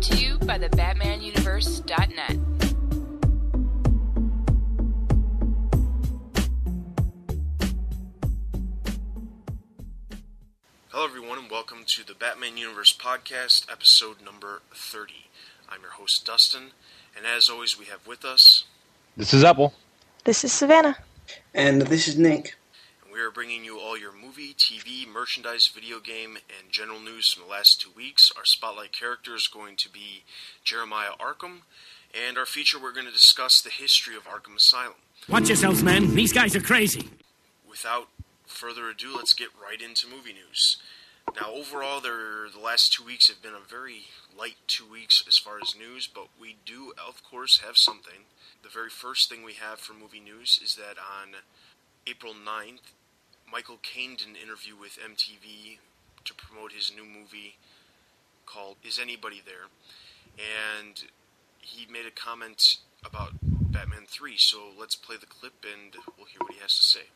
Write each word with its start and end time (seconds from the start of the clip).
Brought 0.00 0.12
to 0.12 0.24
you 0.24 0.38
by 0.38 0.56
the 0.56 0.70
BatmanUniverse.net. 0.70 2.38
Hello, 10.88 11.04
everyone, 11.04 11.38
and 11.38 11.50
welcome 11.50 11.80
to 11.84 12.06
the 12.06 12.14
Batman 12.14 12.56
Universe 12.56 12.96
Podcast, 12.96 13.70
episode 13.70 14.22
number 14.24 14.62
30. 14.72 15.12
I'm 15.68 15.82
your 15.82 15.90
host, 15.90 16.24
Dustin, 16.24 16.70
and 17.14 17.26
as 17.26 17.50
always, 17.50 17.78
we 17.78 17.84
have 17.86 18.06
with 18.06 18.24
us, 18.24 18.64
This 19.18 19.34
is 19.34 19.44
Apple. 19.44 19.74
This 20.24 20.44
is 20.44 20.52
Savannah. 20.52 20.96
And 21.52 21.82
this 21.82 22.08
is 22.08 22.16
Nick. 22.16 22.54
We 23.12 23.20
are 23.20 23.30
bringing 23.30 23.64
you 23.64 23.78
all 23.78 23.98
your 23.98 24.12
movie, 24.12 24.54
TV, 24.54 25.06
merchandise, 25.06 25.66
video 25.68 25.98
game, 25.98 26.36
and 26.36 26.70
general 26.70 27.00
news 27.00 27.32
from 27.32 27.44
the 27.44 27.48
last 27.48 27.80
two 27.80 27.90
weeks. 27.96 28.30
Our 28.36 28.44
spotlight 28.44 28.92
character 28.92 29.34
is 29.34 29.48
going 29.48 29.76
to 29.76 29.88
be 29.88 30.24
Jeremiah 30.64 31.12
Arkham, 31.18 31.62
and 32.14 32.38
our 32.38 32.46
feature, 32.46 32.78
we're 32.80 32.92
going 32.92 33.06
to 33.06 33.12
discuss 33.12 33.60
the 33.60 33.70
history 33.70 34.16
of 34.16 34.24
Arkham 34.24 34.56
Asylum. 34.56 34.94
Watch 35.28 35.48
yourselves, 35.48 35.82
men. 35.82 36.14
These 36.14 36.32
guys 36.32 36.54
are 36.54 36.60
crazy. 36.60 37.08
without 37.68 38.08
further 38.46 38.88
ado, 38.88 39.16
let's 39.16 39.32
get 39.34 39.48
right 39.60 39.80
into 39.80 40.06
movie 40.08 40.32
news. 40.32 40.76
Now, 41.40 41.52
overall, 41.52 42.00
there 42.00 42.48
the 42.52 42.60
last 42.62 42.92
two 42.92 43.04
weeks 43.04 43.28
have 43.28 43.42
been 43.42 43.54
a 43.54 43.68
very 43.68 44.06
light 44.36 44.56
two 44.66 44.90
weeks 44.90 45.22
as 45.28 45.38
far 45.38 45.58
as 45.62 45.76
news, 45.76 46.08
but 46.12 46.28
we 46.40 46.56
do, 46.66 46.92
of 46.98 47.22
course, 47.22 47.60
have 47.60 47.76
something. 47.76 48.26
The 48.62 48.68
very 48.68 48.90
first 48.90 49.28
thing 49.28 49.44
we 49.44 49.54
have 49.54 49.78
for 49.78 49.94
movie 49.94 50.20
news 50.20 50.60
is 50.62 50.74
that 50.76 50.96
on 50.98 51.34
April 52.06 52.34
9th, 52.34 52.92
Michael 53.52 53.78
Caine 53.82 54.14
did 54.16 54.28
an 54.28 54.36
interview 54.36 54.74
with 54.80 54.98
MTV 54.98 55.78
to 56.24 56.34
promote 56.34 56.72
his 56.72 56.92
new 56.94 57.04
movie 57.04 57.56
called 58.46 58.76
Is 58.84 58.98
Anybody 58.98 59.42
There? 59.44 59.66
And 60.38 61.02
he 61.58 61.90
made 61.90 62.06
a 62.06 62.12
comment 62.12 62.76
about 63.04 63.32
Batman 63.42 64.04
3, 64.06 64.36
so 64.36 64.70
let's 64.78 64.94
play 64.94 65.16
the 65.18 65.26
clip 65.26 65.64
and 65.64 65.94
we'll 66.16 66.26
hear 66.26 66.40
what 66.40 66.52
he 66.54 66.60
has 66.60 66.76
to 66.76 66.82
say. 66.82 67.06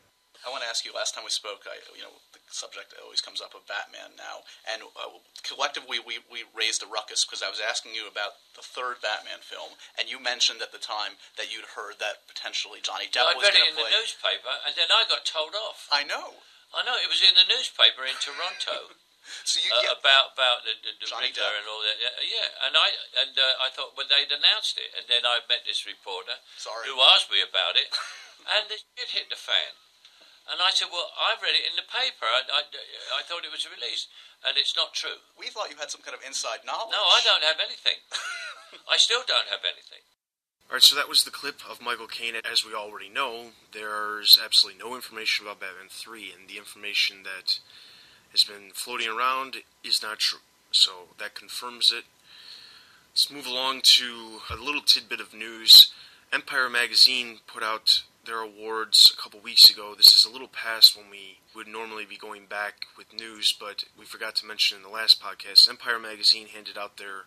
I 0.43 0.51
want 0.51 0.65
to 0.65 0.69
ask 0.69 0.83
you. 0.83 0.91
Last 0.91 1.15
time 1.15 1.23
we 1.23 1.31
spoke, 1.31 1.63
I, 1.69 1.79
you 1.95 2.03
know, 2.03 2.19
the 2.35 2.41
subject 2.51 2.91
always 2.99 3.23
comes 3.23 3.39
up 3.39 3.55
of 3.55 3.63
Batman 3.69 4.17
now, 4.19 4.43
and 4.67 4.83
uh, 4.83 5.21
collectively 5.47 6.01
we, 6.01 6.19
we 6.27 6.43
raised 6.51 6.83
a 6.83 6.89
ruckus 6.89 7.23
because 7.23 7.39
I 7.39 7.47
was 7.47 7.63
asking 7.63 7.95
you 7.95 8.09
about 8.09 8.41
the 8.57 8.65
third 8.65 8.99
Batman 8.99 9.39
film, 9.45 9.79
and 9.95 10.11
you 10.11 10.19
mentioned 10.19 10.59
at 10.59 10.75
the 10.75 10.81
time 10.81 11.15
that 11.39 11.53
you'd 11.53 11.77
heard 11.79 12.01
that 12.03 12.27
potentially 12.27 12.83
Johnny 12.83 13.07
Depp 13.07 13.31
I 13.31 13.39
was 13.39 13.47
read 13.47 13.55
it 13.55 13.69
in 13.69 13.75
play. 13.79 13.87
the 13.87 13.95
newspaper, 13.95 14.53
and 14.67 14.75
then 14.75 14.91
I 14.91 15.07
got 15.07 15.23
told 15.23 15.55
off. 15.55 15.87
I 15.91 16.03
know. 16.03 16.43
I 16.75 16.83
know 16.83 16.97
it 16.99 17.07
was 17.07 17.23
in 17.23 17.37
the 17.37 17.47
newspaper 17.47 18.03
in 18.03 18.17
Toronto 18.19 18.99
So 19.45 19.57
you 19.57 19.73
uh, 19.73 19.81
get 19.81 19.97
about 19.97 20.37
about 20.37 20.61
the, 20.65 20.77
the, 20.85 20.91
the 21.01 21.07
Johnny 21.09 21.33
Riddler 21.33 21.49
Depp. 21.49 21.59
and 21.61 21.65
all 21.65 21.81
that. 21.81 21.97
Yeah, 21.97 22.13
yeah. 22.21 22.65
and 22.69 22.73
I 22.77 22.87
and 23.25 23.33
uh, 23.33 23.65
I 23.65 23.73
thought 23.73 23.97
well 23.97 24.05
they'd 24.05 24.29
announced 24.29 24.77
it, 24.77 24.93
and 24.93 25.05
then 25.09 25.25
I 25.25 25.41
met 25.49 25.65
this 25.65 25.81
reporter 25.89 26.37
Sorry. 26.61 26.85
who 26.85 27.01
asked 27.01 27.33
me 27.33 27.41
about 27.41 27.73
it, 27.73 27.89
and 28.53 28.69
the 28.69 28.77
shit 28.77 29.17
hit 29.17 29.27
the 29.33 29.39
fan. 29.39 29.73
And 30.45 30.61
I 30.61 30.69
said, 30.69 30.93
well, 30.93 31.09
I've 31.17 31.41
read 31.41 31.57
it 31.57 31.65
in 31.65 31.73
the 31.73 31.87
paper. 31.89 32.29
I, 32.29 32.45
I, 32.45 32.61
I 33.17 33.25
thought 33.25 33.45
it 33.45 33.53
was 33.53 33.65
released, 33.65 34.13
and 34.45 34.53
it's 34.57 34.77
not 34.77 34.93
true. 34.93 35.25
we 35.33 35.49
thought 35.49 35.73
you 35.73 35.77
had 35.81 35.89
some 35.89 36.05
kind 36.05 36.13
of 36.13 36.21
inside 36.21 36.61
knowledge. 36.61 36.93
No, 36.93 37.01
I 37.01 37.21
don't 37.25 37.41
have 37.41 37.57
anything. 37.57 37.97
I 38.93 38.97
still 39.01 39.25
don't 39.25 39.49
have 39.49 39.65
anything. 39.65 40.05
Alright, 40.69 40.83
so 40.83 40.95
that 40.95 41.09
was 41.09 41.23
the 41.23 41.31
clip 41.33 41.61
of 41.69 41.81
Michael 41.81 42.07
Caine. 42.07 42.35
As 42.45 42.65
we 42.65 42.73
already 42.73 43.09
know, 43.09 43.57
there's 43.73 44.37
absolutely 44.37 44.81
no 44.81 44.95
information 44.95 45.45
about 45.45 45.59
Batman 45.59 45.89
3, 45.89 46.33
and 46.37 46.49
the 46.49 46.57
information 46.57 47.23
that 47.23 47.59
has 48.31 48.43
been 48.43 48.69
floating 48.73 49.09
around 49.09 49.57
is 49.83 50.01
not 50.01 50.19
true. 50.19 50.45
So 50.71 51.15
that 51.19 51.35
confirms 51.35 51.93
it. 51.95 52.05
Let's 53.11 53.31
move 53.31 53.45
along 53.45 53.81
to 53.95 54.41
a 54.49 54.57
little 54.57 54.81
tidbit 54.81 55.21
of 55.21 55.33
news. 55.33 55.93
Empire 56.33 56.69
Magazine 56.69 57.39
put 57.47 57.63
out 57.63 58.03
their 58.25 58.41
awards 58.41 59.13
a 59.13 59.21
couple 59.21 59.39
weeks 59.39 59.69
ago. 59.69 59.93
This 59.95 60.13
is 60.13 60.25
a 60.25 60.31
little 60.31 60.47
past 60.47 60.97
when 60.97 61.09
we 61.09 61.39
would 61.55 61.67
normally 61.67 62.05
be 62.05 62.17
going 62.17 62.45
back 62.45 62.85
with 62.97 63.13
news, 63.13 63.53
but 63.57 63.85
we 63.97 64.05
forgot 64.05 64.35
to 64.35 64.45
mention 64.45 64.77
in 64.77 64.83
the 64.83 64.89
last 64.89 65.21
podcast. 65.21 65.69
Empire 65.69 65.99
Magazine 65.99 66.47
handed 66.47 66.77
out 66.77 66.97
their 66.97 67.25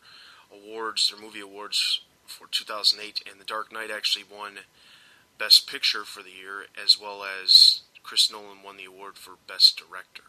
awards, 0.52 1.10
their 1.10 1.20
movie 1.20 1.40
awards 1.40 2.00
for 2.26 2.46
2008, 2.50 3.22
and 3.30 3.40
The 3.40 3.44
Dark 3.44 3.72
Knight 3.72 3.90
actually 3.90 4.24
won 4.24 4.60
Best 5.38 5.68
Picture 5.70 6.04
for 6.04 6.22
the 6.22 6.30
year, 6.30 6.66
as 6.82 7.00
well 7.00 7.22
as 7.24 7.80
Chris 8.02 8.30
Nolan 8.30 8.62
won 8.64 8.76
the 8.76 8.84
award 8.84 9.16
for 9.16 9.34
Best 9.46 9.78
Director. 9.78 10.24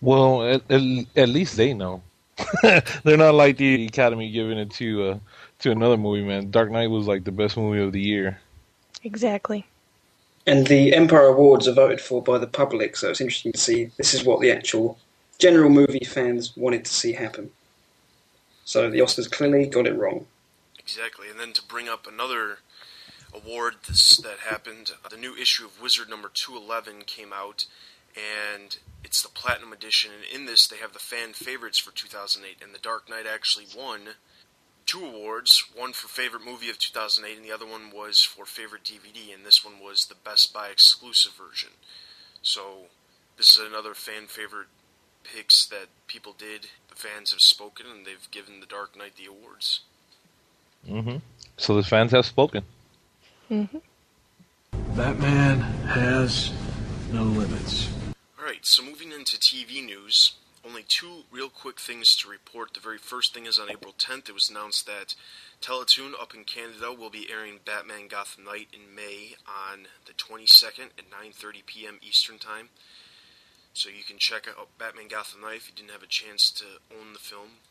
Well, 0.00 0.44
at, 0.44 0.62
at, 0.70 1.06
at 1.16 1.28
least 1.28 1.56
they 1.56 1.74
know. 1.74 2.02
They're 2.62 3.16
not 3.16 3.34
like 3.34 3.56
the 3.56 3.86
Academy 3.86 4.30
giving 4.30 4.58
it 4.58 4.70
to 4.72 5.02
uh, 5.04 5.18
to 5.58 5.72
another 5.72 5.96
movie, 5.96 6.22
man. 6.22 6.52
Dark 6.52 6.70
Knight 6.70 6.86
was 6.86 7.06
like 7.06 7.24
the 7.24 7.32
best 7.32 7.56
movie 7.56 7.82
of 7.82 7.92
the 7.92 8.00
year. 8.00 8.38
Exactly. 9.02 9.66
And 10.48 10.66
the 10.66 10.94
Empire 10.94 11.26
Awards 11.26 11.68
are 11.68 11.74
voted 11.74 12.00
for 12.00 12.22
by 12.22 12.38
the 12.38 12.46
public, 12.46 12.96
so 12.96 13.10
it's 13.10 13.20
interesting 13.20 13.52
to 13.52 13.58
see 13.58 13.90
this 13.98 14.14
is 14.14 14.24
what 14.24 14.40
the 14.40 14.50
actual 14.50 14.98
general 15.38 15.68
movie 15.68 16.06
fans 16.06 16.56
wanted 16.56 16.86
to 16.86 16.94
see 16.94 17.12
happen. 17.12 17.50
So 18.64 18.88
the 18.88 19.00
Oscars 19.00 19.30
clearly 19.30 19.66
got 19.66 19.86
it 19.86 19.94
wrong. 19.94 20.26
Exactly, 20.78 21.28
and 21.28 21.38
then 21.38 21.52
to 21.52 21.62
bring 21.68 21.86
up 21.86 22.06
another 22.06 22.60
award 23.30 23.74
this, 23.86 24.16
that 24.16 24.38
happened, 24.38 24.92
uh, 25.04 25.10
the 25.10 25.18
new 25.18 25.36
issue 25.36 25.66
of 25.66 25.82
Wizard 25.82 26.08
number 26.08 26.30
211 26.32 27.02
came 27.02 27.34
out, 27.34 27.66
and 28.16 28.78
it's 29.04 29.20
the 29.20 29.28
Platinum 29.28 29.74
Edition, 29.74 30.12
and 30.16 30.40
in 30.40 30.46
this 30.46 30.66
they 30.66 30.78
have 30.78 30.94
the 30.94 30.98
fan 30.98 31.34
favorites 31.34 31.78
for 31.78 31.90
2008, 31.90 32.64
and 32.64 32.74
The 32.74 32.78
Dark 32.78 33.10
Knight 33.10 33.26
actually 33.30 33.66
won 33.76 34.14
two 34.88 35.04
awards, 35.04 35.64
one 35.76 35.92
for 35.92 36.08
favorite 36.08 36.44
movie 36.44 36.70
of 36.70 36.78
2008, 36.78 37.36
and 37.36 37.44
the 37.44 37.52
other 37.52 37.66
one 37.66 37.90
was 37.94 38.24
for 38.24 38.46
favorite 38.46 38.84
DVD, 38.84 39.34
and 39.34 39.44
this 39.44 39.62
one 39.62 39.74
was 39.80 40.06
the 40.06 40.14
Best 40.14 40.52
Buy 40.52 40.68
exclusive 40.68 41.32
version. 41.32 41.68
So 42.40 42.86
this 43.36 43.50
is 43.50 43.58
another 43.58 43.92
fan 43.92 44.26
favorite 44.28 44.68
picks 45.22 45.66
that 45.66 45.88
people 46.06 46.34
did. 46.36 46.68
The 46.88 46.96
fans 46.96 47.32
have 47.32 47.40
spoken, 47.40 47.84
and 47.86 48.06
they've 48.06 48.30
given 48.30 48.60
The 48.60 48.66
Dark 48.66 48.96
Knight 48.96 49.16
the 49.16 49.26
awards. 49.26 49.80
mm-hmm 50.88 51.18
So 51.58 51.76
the 51.76 51.82
fans 51.82 52.12
have 52.12 52.24
spoken. 52.24 52.64
Mm-hmm. 53.50 53.78
Batman 54.96 55.60
has 55.88 56.50
no 57.12 57.24
limits. 57.24 57.90
Alright, 58.38 58.64
so 58.64 58.82
moving 58.82 59.12
into 59.12 59.36
TV 59.36 59.84
news, 59.84 60.32
only 60.68 60.84
two 60.86 61.24
real 61.30 61.48
quick 61.48 61.80
things 61.80 62.14
to 62.16 62.28
report. 62.28 62.74
The 62.74 62.80
very 62.80 62.98
first 62.98 63.32
thing 63.32 63.46
is 63.46 63.58
on 63.58 63.70
April 63.70 63.94
10th, 63.96 64.28
it 64.28 64.34
was 64.34 64.50
announced 64.50 64.86
that 64.86 65.14
Teletoon 65.62 66.12
up 66.20 66.34
in 66.34 66.44
Canada 66.44 66.92
will 66.92 67.10
be 67.10 67.28
airing 67.32 67.60
Batman 67.64 68.06
Gotham 68.08 68.44
Knight 68.44 68.68
in 68.72 68.94
May 68.94 69.34
on 69.46 69.86
the 70.06 70.12
22nd 70.12 70.90
at 70.98 71.10
9:30 71.10 71.66
p.m. 71.66 71.98
Eastern 72.02 72.38
Time. 72.38 72.68
So 73.72 73.88
you 73.88 74.04
can 74.04 74.18
check 74.18 74.46
out 74.48 74.68
Batman 74.78 75.08
Gotham 75.08 75.40
Knight 75.40 75.56
if 75.56 75.68
you 75.68 75.74
didn't 75.74 75.92
have 75.92 76.02
a 76.02 76.06
chance 76.06 76.50
to 76.52 76.64
own 76.92 77.12
the 77.12 77.18
film. 77.18 77.62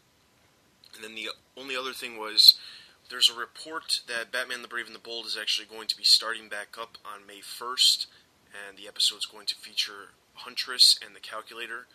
And 0.95 1.03
then 1.03 1.15
the 1.15 1.29
only 1.55 1.75
other 1.75 1.93
thing 1.93 2.17
was 2.17 2.55
there's 3.09 3.29
a 3.29 3.39
report 3.39 4.01
that 4.07 4.31
Batman 4.31 4.63
the 4.63 4.67
Brave 4.67 4.87
and 4.87 4.95
the 4.95 4.99
Bold 4.99 5.25
is 5.25 5.37
actually 5.39 5.67
going 5.67 5.87
to 5.87 5.97
be 5.97 6.03
starting 6.03 6.49
back 6.49 6.77
up 6.79 6.97
on 7.05 7.27
May 7.27 7.39
1st, 7.39 8.07
and 8.67 8.77
the 8.77 8.87
episode 8.87 9.17
is 9.17 9.25
going 9.25 9.45
to 9.45 9.55
feature 9.55 10.11
Huntress 10.33 10.99
and 11.05 11.15
the 11.15 11.19
Calculator. 11.19 11.87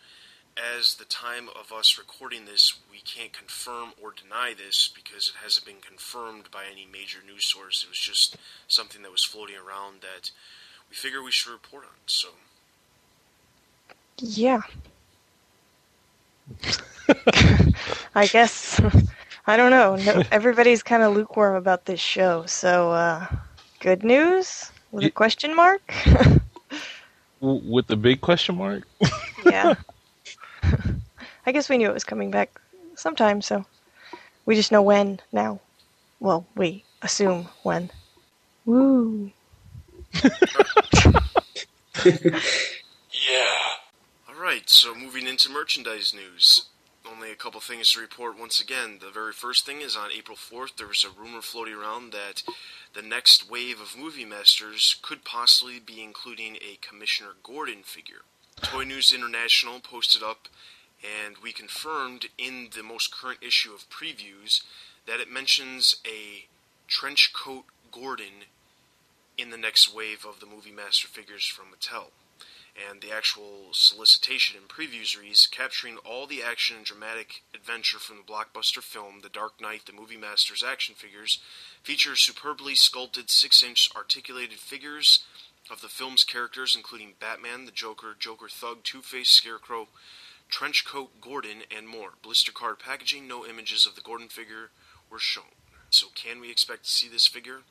As 0.55 0.95
the 0.95 1.05
time 1.05 1.49
of 1.59 1.71
us 1.71 1.97
recording 1.97 2.45
this, 2.45 2.73
we 2.91 2.99
can't 2.99 3.33
confirm 3.33 3.93
or 4.01 4.13
deny 4.13 4.53
this 4.55 4.87
because 4.93 5.29
it 5.29 5.43
hasn't 5.43 5.65
been 5.65 5.81
confirmed 5.81 6.51
by 6.51 6.65
any 6.71 6.85
major 6.91 7.19
news 7.25 7.45
source. 7.45 7.83
It 7.83 7.89
was 7.89 7.97
just 7.97 8.37
something 8.67 9.01
that 9.01 9.11
was 9.11 9.23
floating 9.23 9.55
around 9.55 10.01
that 10.01 10.29
we 10.89 10.95
figure 10.95 11.23
we 11.23 11.31
should 11.31 11.51
report 11.51 11.85
on. 11.85 11.95
So, 12.05 12.29
Yeah. 14.19 14.61
I 18.15 18.27
guess. 18.27 18.79
I 19.47 19.57
don't 19.57 19.71
know. 19.71 19.95
No, 19.95 20.23
everybody's 20.31 20.83
kind 20.83 21.01
of 21.03 21.15
lukewarm 21.15 21.55
about 21.55 21.85
this 21.85 21.99
show. 21.99 22.45
So, 22.45 22.91
uh, 22.91 23.25
good 23.79 24.03
news 24.03 24.71
with 24.91 25.03
a 25.05 25.09
question 25.09 25.55
mark. 25.55 25.81
With 27.41 27.87
the 27.87 27.97
big 27.97 28.21
question 28.21 28.55
mark. 28.55 28.83
yeah. 29.45 29.73
I 31.45 31.51
guess 31.51 31.69
we 31.69 31.77
knew 31.77 31.89
it 31.89 31.93
was 31.93 32.03
coming 32.03 32.31
back 32.31 32.59
sometime, 32.95 33.41
so 33.41 33.65
we 34.45 34.55
just 34.55 34.71
know 34.71 34.81
when 34.81 35.19
now. 35.31 35.59
Well, 36.19 36.45
we 36.55 36.83
assume 37.01 37.47
when. 37.63 37.89
Woo. 38.65 39.31
Yeah. 42.05 43.59
alright, 44.29 44.69
so 44.69 44.93
moving 44.93 45.25
into 45.27 45.49
merchandise 45.49 46.13
news. 46.13 46.65
Only 47.09 47.31
a 47.31 47.35
couple 47.35 47.61
things 47.61 47.91
to 47.91 48.01
report 48.01 48.37
once 48.39 48.59
again. 48.59 48.97
The 49.01 49.11
very 49.11 49.31
first 49.33 49.65
thing 49.65 49.81
is 49.81 49.95
on 49.95 50.11
April 50.11 50.37
4th, 50.37 50.75
there 50.77 50.87
was 50.87 51.05
a 51.05 51.21
rumor 51.21 51.41
floating 51.41 51.75
around 51.75 52.11
that 52.11 52.43
the 52.93 53.01
next 53.01 53.49
wave 53.49 53.79
of 53.79 53.95
Movie 53.97 54.25
Masters 54.25 54.95
could 55.01 55.23
possibly 55.23 55.79
be 55.79 56.03
including 56.03 56.57
a 56.57 56.77
Commissioner 56.81 57.31
Gordon 57.43 57.83
figure. 57.83 58.23
Toy 58.61 58.83
News 58.83 59.13
International 59.13 59.79
posted 59.79 60.23
up 60.23 60.47
and 61.03 61.37
we 61.43 61.51
confirmed 61.51 62.27
in 62.37 62.69
the 62.75 62.83
most 62.83 63.13
current 63.13 63.39
issue 63.41 63.73
of 63.73 63.89
previews 63.89 64.63
that 65.05 65.19
it 65.19 65.31
mentions 65.31 65.97
a 66.05 66.45
trench 66.87 67.33
coat 67.33 67.65
Gordon 67.91 68.45
in 69.37 69.49
the 69.49 69.57
next 69.57 69.93
wave 69.93 70.25
of 70.27 70.39
the 70.39 70.45
Movie 70.45 70.71
Master 70.71 71.07
figures 71.07 71.45
from 71.45 71.65
Mattel. 71.65 72.11
And 72.89 73.01
the 73.01 73.11
actual 73.11 73.69
solicitation 73.71 74.57
and 74.57 74.67
previews 74.67 75.19
reads 75.19 75.45
capturing 75.45 75.97
all 75.97 76.25
the 76.25 76.41
action 76.41 76.77
and 76.77 76.85
dramatic 76.85 77.43
adventure 77.53 77.99
from 77.99 78.17
the 78.17 78.23
blockbuster 78.23 78.81
film 78.81 79.19
The 79.21 79.29
Dark 79.29 79.61
Knight, 79.61 79.85
the 79.85 79.93
Movie 79.93 80.17
Masters 80.17 80.63
action 80.63 80.95
figures, 80.95 81.39
features 81.83 82.21
superbly 82.21 82.73
sculpted 82.73 83.29
6 83.29 83.61
inch 83.61 83.89
articulated 83.95 84.57
figures 84.57 85.23
of 85.69 85.81
the 85.81 85.87
film's 85.87 86.23
characters, 86.23 86.75
including 86.75 87.13
Batman, 87.19 87.65
the 87.65 87.71
Joker, 87.71 88.15
Joker 88.17 88.49
Thug, 88.49 88.83
Two 88.83 89.01
Face, 89.01 89.29
Scarecrow, 89.29 89.87
Trenchcoat 90.53 91.07
Gordon, 91.19 91.63
and 91.75 91.87
more. 91.87 92.11
Blister 92.21 92.51
card 92.51 92.77
packaging, 92.77 93.27
no 93.27 93.43
images 93.43 93.87
of 93.87 93.95
the 93.95 94.01
Gordon 94.01 94.27
figure 94.27 94.69
were 95.09 95.17
shown. 95.17 95.55
So, 95.89 96.07
can 96.13 96.39
we 96.39 96.51
expect 96.51 96.83
to 96.83 96.91
see 96.91 97.07
this 97.07 97.25
figure? 97.25 97.61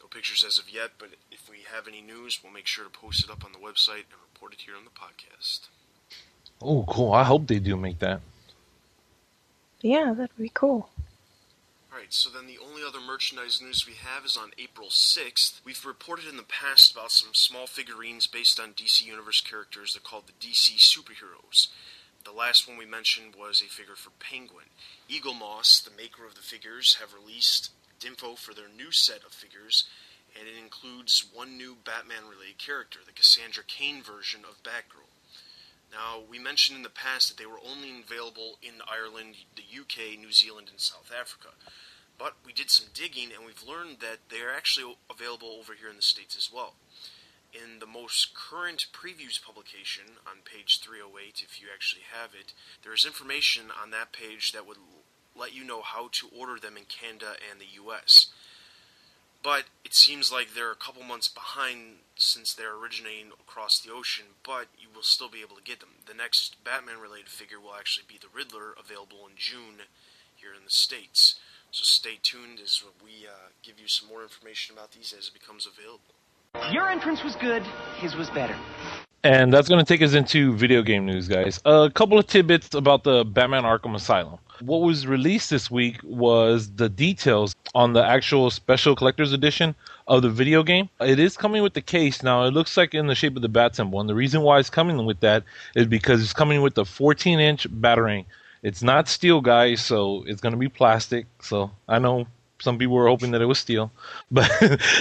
No 0.00 0.06
pictures 0.08 0.42
as 0.42 0.58
of 0.58 0.70
yet, 0.70 0.92
but 0.98 1.10
if 1.30 1.50
we 1.50 1.58
have 1.70 1.86
any 1.86 2.00
news, 2.00 2.40
we'll 2.42 2.54
make 2.54 2.66
sure 2.66 2.84
to 2.84 2.90
post 2.90 3.22
it 3.22 3.30
up 3.30 3.44
on 3.44 3.52
the 3.52 3.58
website 3.58 4.08
and 4.08 4.20
report 4.32 4.54
it 4.54 4.62
here 4.62 4.74
on 4.74 4.84
the 4.84 4.90
podcast. 4.90 5.68
Oh, 6.62 6.84
cool. 6.88 7.12
I 7.12 7.24
hope 7.24 7.46
they 7.46 7.58
do 7.58 7.76
make 7.76 7.98
that. 7.98 8.22
Yeah, 9.82 10.14
that'd 10.16 10.38
be 10.38 10.50
cool. 10.52 10.88
Alright, 11.92 12.14
so 12.14 12.30
then 12.30 12.46
the 12.46 12.58
only 12.58 12.82
other 12.86 13.00
merchandise 13.00 13.60
news 13.60 13.86
we 13.86 13.94
have 13.94 14.24
is 14.24 14.38
on 14.38 14.50
April 14.58 14.88
6th. 14.88 15.60
We've 15.64 15.84
reported 15.84 16.26
in 16.26 16.38
the 16.38 16.42
past 16.42 16.92
about 16.92 17.10
some 17.10 17.30
small 17.34 17.66
figurines 17.66 18.26
based 18.26 18.58
on 18.58 18.72
DC 18.72 19.02
Universe 19.02 19.42
characters. 19.42 19.92
They're 19.92 20.02
called 20.02 20.24
the 20.26 20.46
DC 20.46 20.78
Superheroes. 20.78 21.68
The 22.26 22.32
last 22.32 22.66
one 22.66 22.76
we 22.76 22.86
mentioned 22.86 23.36
was 23.38 23.62
a 23.62 23.70
figure 23.70 23.94
for 23.94 24.10
Penguin. 24.18 24.66
Eaglemoss, 25.08 25.84
the 25.84 25.96
maker 25.96 26.26
of 26.26 26.34
the 26.34 26.42
figures, 26.42 26.96
have 26.98 27.14
released 27.14 27.70
info 28.04 28.34
for 28.34 28.52
their 28.52 28.68
new 28.68 28.90
set 28.90 29.22
of 29.22 29.30
figures, 29.30 29.84
and 30.36 30.48
it 30.48 30.60
includes 30.60 31.24
one 31.32 31.56
new 31.56 31.76
Batman 31.84 32.26
related 32.28 32.58
character, 32.58 32.98
the 33.06 33.12
Cassandra 33.12 33.62
Cain 33.62 34.02
version 34.02 34.40
of 34.42 34.60
Batgirl. 34.64 35.06
Now, 35.92 36.18
we 36.28 36.40
mentioned 36.40 36.76
in 36.76 36.82
the 36.82 36.90
past 36.90 37.28
that 37.28 37.38
they 37.38 37.46
were 37.46 37.62
only 37.64 37.94
available 38.02 38.58
in 38.60 38.82
Ireland, 38.90 39.36
the 39.54 39.62
UK, 39.62 40.18
New 40.18 40.32
Zealand, 40.32 40.66
and 40.68 40.80
South 40.80 41.12
Africa. 41.16 41.50
But 42.18 42.34
we 42.44 42.52
did 42.52 42.72
some 42.72 42.88
digging 42.92 43.30
and 43.30 43.46
we've 43.46 43.62
learned 43.62 43.98
that 44.00 44.30
they 44.30 44.40
are 44.40 44.50
actually 44.50 44.96
available 45.08 45.56
over 45.60 45.74
here 45.74 45.90
in 45.90 45.96
the 45.96 46.02
States 46.02 46.36
as 46.36 46.50
well. 46.52 46.74
In 47.56 47.78
the 47.78 47.86
most 47.86 48.34
current 48.34 48.86
previews 48.92 49.42
publication 49.42 50.20
on 50.26 50.44
page 50.44 50.80
308, 50.80 51.42
if 51.42 51.60
you 51.60 51.68
actually 51.72 52.02
have 52.12 52.34
it, 52.34 52.52
there 52.82 52.92
is 52.92 53.06
information 53.06 53.72
on 53.72 53.90
that 53.92 54.12
page 54.12 54.52
that 54.52 54.66
would 54.66 54.76
let 55.34 55.54
you 55.54 55.64
know 55.64 55.80
how 55.80 56.08
to 56.12 56.28
order 56.36 56.60
them 56.60 56.76
in 56.76 56.84
Canada 56.84 57.36
and 57.50 57.58
the 57.58 57.80
US. 57.80 58.26
But 59.42 59.64
it 59.84 59.94
seems 59.94 60.32
like 60.32 60.52
they're 60.52 60.72
a 60.72 60.76
couple 60.76 61.02
months 61.02 61.28
behind 61.28 62.04
since 62.16 62.52
they're 62.52 62.76
originating 62.76 63.32
across 63.40 63.78
the 63.78 63.92
ocean, 63.92 64.36
but 64.44 64.66
you 64.78 64.88
will 64.94 65.02
still 65.02 65.30
be 65.30 65.40
able 65.40 65.56
to 65.56 65.62
get 65.62 65.80
them. 65.80 66.04
The 66.04 66.14
next 66.14 66.62
Batman 66.62 66.98
related 67.00 67.28
figure 67.28 67.60
will 67.60 67.78
actually 67.78 68.04
be 68.08 68.18
the 68.18 68.32
Riddler, 68.32 68.74
available 68.76 69.26
in 69.28 69.36
June 69.36 69.86
here 70.34 70.52
in 70.52 70.64
the 70.64 70.70
States. 70.70 71.36
So 71.70 71.84
stay 71.84 72.18
tuned 72.22 72.60
as 72.60 72.82
we 73.02 73.26
uh, 73.26 73.54
give 73.62 73.80
you 73.80 73.88
some 73.88 74.08
more 74.08 74.22
information 74.22 74.74
about 74.74 74.92
these 74.92 75.14
as 75.16 75.28
it 75.28 75.34
becomes 75.34 75.66
available. 75.66 76.15
Your 76.72 76.88
entrance 76.88 77.22
was 77.22 77.36
good, 77.36 77.62
his 77.98 78.16
was 78.16 78.28
better. 78.30 78.56
And 79.22 79.52
that's 79.52 79.68
going 79.68 79.84
to 79.84 79.86
take 79.86 80.02
us 80.02 80.14
into 80.14 80.52
video 80.54 80.82
game 80.82 81.06
news, 81.06 81.28
guys. 81.28 81.60
A 81.64 81.90
couple 81.92 82.18
of 82.18 82.26
tidbits 82.26 82.74
about 82.74 83.04
the 83.04 83.24
Batman 83.24 83.64
Arkham 83.64 83.94
Asylum. 83.94 84.38
What 84.60 84.82
was 84.82 85.06
released 85.06 85.50
this 85.50 85.70
week 85.70 86.00
was 86.02 86.70
the 86.70 86.88
details 86.88 87.54
on 87.74 87.92
the 87.92 88.04
actual 88.04 88.50
special 88.50 88.96
collector's 88.96 89.32
edition 89.32 89.74
of 90.06 90.22
the 90.22 90.30
video 90.30 90.62
game. 90.62 90.88
It 91.00 91.18
is 91.18 91.36
coming 91.36 91.62
with 91.62 91.74
the 91.74 91.82
case 91.82 92.22
now. 92.22 92.44
It 92.44 92.52
looks 92.52 92.76
like 92.76 92.94
in 92.94 93.06
the 93.06 93.14
shape 93.14 93.36
of 93.36 93.42
the 93.42 93.48
bat 93.48 93.76
symbol, 93.76 94.00
and 94.00 94.08
the 94.08 94.14
reason 94.14 94.42
why 94.42 94.58
it's 94.58 94.70
coming 94.70 95.04
with 95.04 95.20
that 95.20 95.44
is 95.74 95.86
because 95.86 96.22
it's 96.22 96.32
coming 96.32 96.62
with 96.62 96.74
the 96.74 96.84
14-inch 96.84 97.68
batarang. 97.80 98.24
It's 98.62 98.82
not 98.82 99.08
steel, 99.08 99.40
guys, 99.40 99.84
so 99.84 100.24
it's 100.26 100.40
going 100.40 100.52
to 100.52 100.58
be 100.58 100.68
plastic. 100.68 101.26
So 101.40 101.70
I 101.88 101.98
know 101.98 102.26
some 102.60 102.78
people 102.78 102.94
were 102.94 103.08
hoping 103.08 103.32
that 103.32 103.42
it 103.42 103.46
was 103.46 103.58
steel, 103.58 103.90
but 104.30 104.48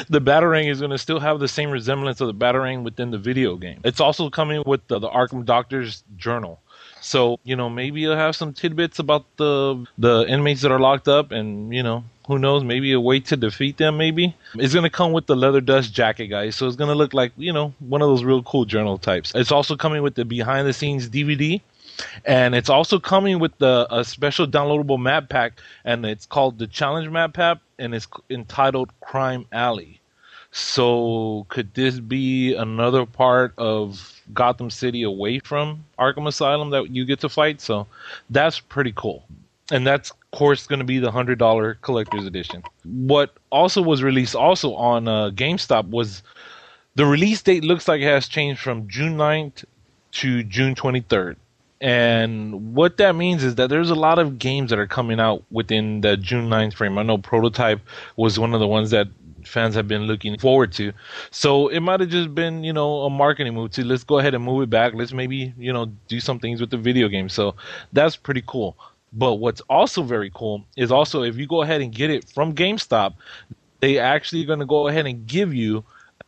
the 0.10 0.22
batarang 0.22 0.69
is 0.69 0.80
going 0.80 0.92
to 0.92 0.98
still 0.98 1.19
have 1.19 1.40
the 1.40 1.48
same 1.48 1.72
resemblance 1.72 2.22
of 2.22 2.28
the 2.28 2.34
batarang 2.34 2.84
within 2.84 3.12
the 3.12 3.18
video 3.18 3.56
game. 3.56 3.81
It's 3.84 4.00
also 4.00 4.30
coming 4.30 4.63
with 4.66 4.88
the, 4.88 5.00
the 5.00 5.10
Arkham 5.10 5.46
Doctor's 5.46 6.04
Journal. 6.18 6.60
So 7.02 7.40
you 7.44 7.56
know 7.56 7.69
maybe 7.69 8.02
you'll 8.02 8.16
have 8.16 8.36
some 8.36 8.52
tidbits 8.54 8.98
about 8.98 9.25
the 9.38 9.86
the 9.98 10.25
inmates 10.28 10.62
that 10.62 10.72
are 10.72 10.80
locked 10.80 11.07
up, 11.07 11.31
and 11.31 11.74
you 11.74 11.84
know 11.84 12.04
who 12.28 12.40
knows 12.40 12.63
maybe 12.63 12.92
a 12.94 13.00
way 13.00 13.19
to 13.19 13.38
defeat 13.38 13.78
them. 13.78 13.98
Maybe 13.98 14.36
it's 14.56 14.74
gonna 14.74 14.90
come 14.90 15.12
with 15.12 15.28
the 15.28 15.36
leather 15.36 15.62
dust 15.62 15.94
jacket, 15.94 16.28
guys. 16.28 16.56
So 16.56 16.66
it's 16.66 16.75
gonna 16.75 16.96
look 16.96 17.13
like 17.13 17.31
you 17.38 17.54
know 17.54 17.74
one 17.80 18.02
of 18.02 18.07
those 18.10 18.24
real 18.24 18.42
cool 18.42 18.66
journal 18.66 18.98
types. 18.98 19.34
It's 19.36 19.52
also 19.52 19.75
coming 19.75 20.02
with 20.02 20.16
the 20.16 20.25
behind 20.25 20.68
the 20.68 20.74
scenes 20.74 21.07
DVD. 21.07 21.62
And 22.25 22.56
it's 22.56 22.69
also 22.69 23.00
coming 23.00 23.39
with 23.39 23.57
the 23.57 23.88
a 23.89 24.03
special 24.03 24.47
downloadable 24.47 25.00
map 25.00 25.30
pack, 25.30 25.59
and 25.83 26.06
it's 26.06 26.25
called 26.25 26.59
the 26.59 26.68
Challenge 26.68 27.09
Map 27.09 27.33
Pack, 27.33 27.59
and 27.80 27.94
it's 27.94 28.07
entitled 28.30 28.92
Crime 29.01 29.45
Alley. 29.51 30.00
So 30.51 31.45
could 31.50 31.74
this 31.74 32.00
be 32.00 32.53
another 32.53 33.06
part 33.06 33.53
of 33.57 34.21
Gotham 34.33 34.69
City 34.69 35.03
away 35.03 35.39
from 35.39 35.83
Arkham 36.00 36.27
Asylum 36.27 36.69
that 36.69 36.92
you 36.92 37.03
get 37.03 37.19
to 37.19 37.30
fight? 37.30 37.59
So 37.59 37.88
that's 38.30 38.62
pretty 38.62 38.94
cool. 38.95 39.25
And 39.69 39.86
that's 39.86 40.12
of 40.12 40.31
course 40.31 40.65
going 40.65 40.80
to 40.80 40.86
be 40.86 41.00
the 41.00 41.12
hundred 41.12 41.39
dollar 41.39 41.75
collector's 41.81 42.25
edition. 42.25 42.63
What 42.86 43.36
also 43.51 43.81
was 43.81 44.01
released 44.01 44.36
also 44.36 44.74
on 44.75 45.09
uh, 45.09 45.31
GameStop 45.31 45.89
was 45.89 46.24
the 46.95 47.06
release 47.06 47.42
date 47.42 47.65
looks 47.65 47.89
like 47.89 48.00
it 48.00 48.06
has 48.06 48.30
changed 48.30 48.62
from 48.62 48.88
June 48.88 49.18
9th 49.18 49.65
to 50.13 50.44
June 50.44 50.75
23rd. 50.75 51.36
And 51.81 52.74
what 52.74 52.98
that 52.98 53.16
means 53.16 53.44
is 53.44 53.56
that 53.56 53.69
there's 53.69 53.89
a 53.89 53.95
lot 53.95 54.18
of 54.18 54.39
games 54.39 54.69
that 54.69 54.80
are 54.80 54.88
coming 54.88 55.19
out 55.19 55.44
within 55.51 56.01
the 56.01 56.16
June 56.18 56.50
9th 56.50 56.74
frame. 56.75 56.98
I 56.98 57.04
know 57.04 57.18
Prototype 57.18 57.81
was 58.16 58.39
one 58.39 58.54
of 58.54 58.60
the 58.60 58.68
ones 58.68 58.92
that 58.92 59.07
fans 59.45 59.75
have 59.75 59.88
been 59.88 60.04
looking 60.04 60.38
forward 60.40 60.71
to. 60.73 60.92
So 61.31 61.68
it 61.68 61.81
might 61.81 62.00
have 62.00 62.09
just 62.09 62.33
been, 62.33 62.64
you 62.64 62.73
know, 62.73 63.02
a 63.02 63.09
marketing 63.09 63.54
move 63.54 63.71
to 63.71 63.83
let's 63.83 64.04
go 64.04 64.19
ahead 64.19 64.33
and 64.33 64.44
move 64.44 64.64
it 64.64 64.69
back. 64.69 64.94
Let's 64.94 65.14
maybe, 65.14 65.54
you 65.57 65.71
know, 65.73 65.85
do 66.07 66.19
some 66.19 66.40
things 66.40 66.61
with 66.61 66.69
the 66.69 66.78
video 66.78 67.07
game. 67.07 67.30
So 67.30 67.56
that's 67.94 68.16
pretty 68.16 68.44
cool. 68.47 68.78
But 69.14 69.35
what's 69.35 69.61
also 69.69 70.04
very 70.04 70.31
cool 70.33 70.66
is 70.76 70.92
also 70.92 71.23
if 71.23 71.38
you 71.38 71.47
go 71.47 71.61
ahead 71.61 71.81
and 71.81 71.94
get 71.94 72.09
it 72.09 72.28
from 72.30 72.54
GameStop, 72.54 73.14
they 73.80 74.00
actually 74.00 74.44
going 74.45 74.59
to 74.59 74.66
go 74.66 74.88
ahead 74.88 75.06
and 75.06 75.28
give 75.28 75.54
you 75.54 75.83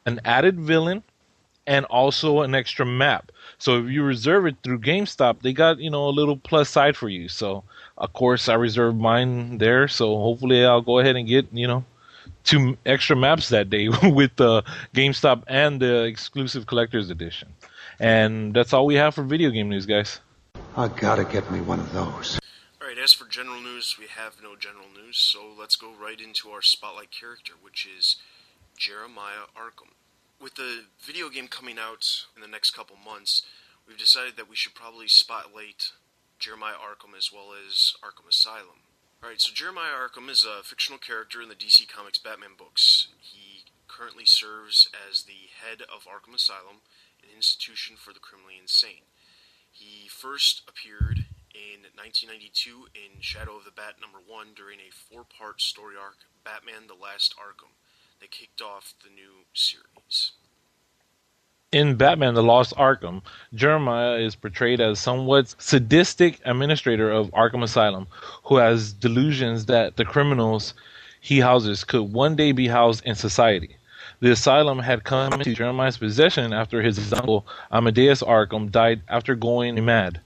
an 0.06 0.22
added 0.24 0.60
villain 0.60 1.04
and 1.66 1.86
also 1.86 2.42
an 2.42 2.56
extra 2.56 2.86
map. 2.86 3.32
So 3.60 3.80
if 3.84 3.90
you 3.90 4.04
reserve 4.04 4.46
it 4.46 4.58
through 4.64 4.80
GameStop, 4.80 5.42
they 5.42 5.54
got 5.54 5.80
you 5.80 5.90
know 5.90 6.08
a 6.08 6.12
little 6.12 6.38
plus 6.38 6.70
side 6.70 6.96
for 6.96 7.10
you. 7.10 7.28
So 7.28 7.64
of 7.98 8.14
course 8.14 8.50
I 8.50 8.54
reserved 8.54 8.98
mine 8.98 9.58
there. 9.58 9.88
So 9.88 10.18
hopefully 10.18 10.66
I'll 10.66 10.82
go 10.82 11.00
ahead 11.00 11.16
and 11.16 11.28
get 11.28 11.48
you 11.52 11.68
know 11.68 11.84
two 12.44 12.78
extra 12.86 13.16
maps 13.16 13.50
that 13.50 13.70
day 13.70 13.90
with 14.04 14.36
the 14.36 14.64
GameStop 14.94 15.44
and 15.48 15.82
the 15.82 16.04
exclusive 16.04 16.66
collector's 16.66 17.10
edition. 17.10 17.50
And 18.00 18.54
that's 18.54 18.74
all 18.74 18.86
we 18.86 18.96
have 18.96 19.16
for 19.16 19.24
video 19.24 19.50
game 19.50 19.70
news, 19.70 19.86
guys. 19.86 20.20
I 20.76 20.88
gotta 20.88 21.26
get 21.26 21.52
me 21.52 21.62
one 21.62 21.80
of 21.80 21.92
those. 21.94 22.40
All 22.80 22.88
right, 22.88 22.98
as 22.98 23.14
for 23.14 23.28
general 23.28 23.60
news, 23.60 23.98
we 24.00 24.06
have 24.06 24.36
no 24.42 24.56
general 24.56 24.86
news, 24.96 25.18
so 25.18 25.40
let's 25.58 25.76
go 25.76 25.92
right 26.00 26.22
into 26.22 26.50
our 26.50 26.62
spotlight 26.62 27.12
character, 27.12 27.54
which 27.62 27.88
is 27.98 28.18
Jeremiah 28.78 29.50
Arkham. 29.58 29.97
With 30.40 30.54
the 30.54 30.86
video 31.00 31.30
game 31.30 31.48
coming 31.48 31.80
out 31.80 32.28
in 32.36 32.44
the 32.44 32.48
next 32.48 32.72
couple 32.72 32.96
months, 32.96 33.42
we've 33.88 33.98
decided 33.98 34.38
that 34.38 34.48
we 34.48 34.56
should 34.56 34.76
probably 34.76 35.08
spotlight 35.08 35.94
Jeremiah 36.38 36.78
Arkham 36.78 37.18
as 37.18 37.32
well 37.34 37.54
as 37.58 37.96
Arkham 38.06 38.30
Asylum. 38.30 38.86
Alright, 39.24 39.42
so 39.42 39.52
Jeremiah 39.52 39.98
Arkham 39.98 40.30
is 40.30 40.46
a 40.46 40.62
fictional 40.64 41.00
character 41.00 41.42
in 41.42 41.50
the 41.50 41.56
DC 41.56 41.90
Comics 41.90 42.20
Batman 42.20 42.54
books. 42.56 43.08
He 43.20 43.66
currently 43.88 44.26
serves 44.26 44.88
as 45.10 45.24
the 45.24 45.50
head 45.58 45.82
of 45.82 46.06
Arkham 46.06 46.36
Asylum, 46.36 46.86
an 47.24 47.30
institution 47.36 47.96
for 47.98 48.14
the 48.14 48.20
criminally 48.20 48.62
insane. 48.62 49.10
He 49.72 50.08
first 50.08 50.62
appeared 50.70 51.26
in 51.58 51.90
1992 51.98 52.94
in 52.94 53.22
Shadow 53.22 53.58
of 53.58 53.66
the 53.66 53.74
Bat 53.74 53.98
number 54.00 54.20
1 54.22 54.54
during 54.54 54.78
a 54.80 54.94
four 54.94 55.26
part 55.26 55.62
story 55.62 55.96
arc, 55.98 56.30
Batman 56.46 56.86
the 56.86 56.94
Last 56.94 57.34
Arkham, 57.42 57.74
that 58.20 58.32
kicked 58.32 58.62
off 58.62 58.94
the 59.04 59.10
new 59.10 59.46
series. 59.54 60.32
In 61.72 61.96
Batman 61.96 62.34
The 62.34 62.44
Lost 62.44 62.74
Arkham, 62.76 63.22
Jeremiah 63.54 64.16
is 64.18 64.36
portrayed 64.36 64.80
as 64.80 65.00
somewhat 65.00 65.54
sadistic 65.58 66.40
administrator 66.46 67.12
of 67.12 67.30
Arkham 67.32 67.62
Asylum 67.62 68.08
who 68.44 68.56
has 68.58 68.94
delusions 68.94 69.66
that 69.66 69.98
the 69.98 70.06
criminals 70.06 70.74
he 71.20 71.40
houses 71.40 71.84
could 71.84 72.14
one 72.14 72.36
day 72.36 72.54
be 72.54 72.68
housed 72.68 73.06
in 73.06 73.16
society. 73.16 73.76
The 74.20 74.32
asylum 74.32 74.80
had 74.80 75.04
come 75.04 75.34
into 75.34 75.54
Jeremiah's 75.54 75.98
possession 75.98 76.54
after 76.54 76.82
his 76.82 77.12
uncle 77.14 77.46
Amadeus 77.72 78.24
Arkham 78.24 78.72
died 78.72 79.02
after 79.10 79.36
going 79.36 79.84
mad. 79.84 80.22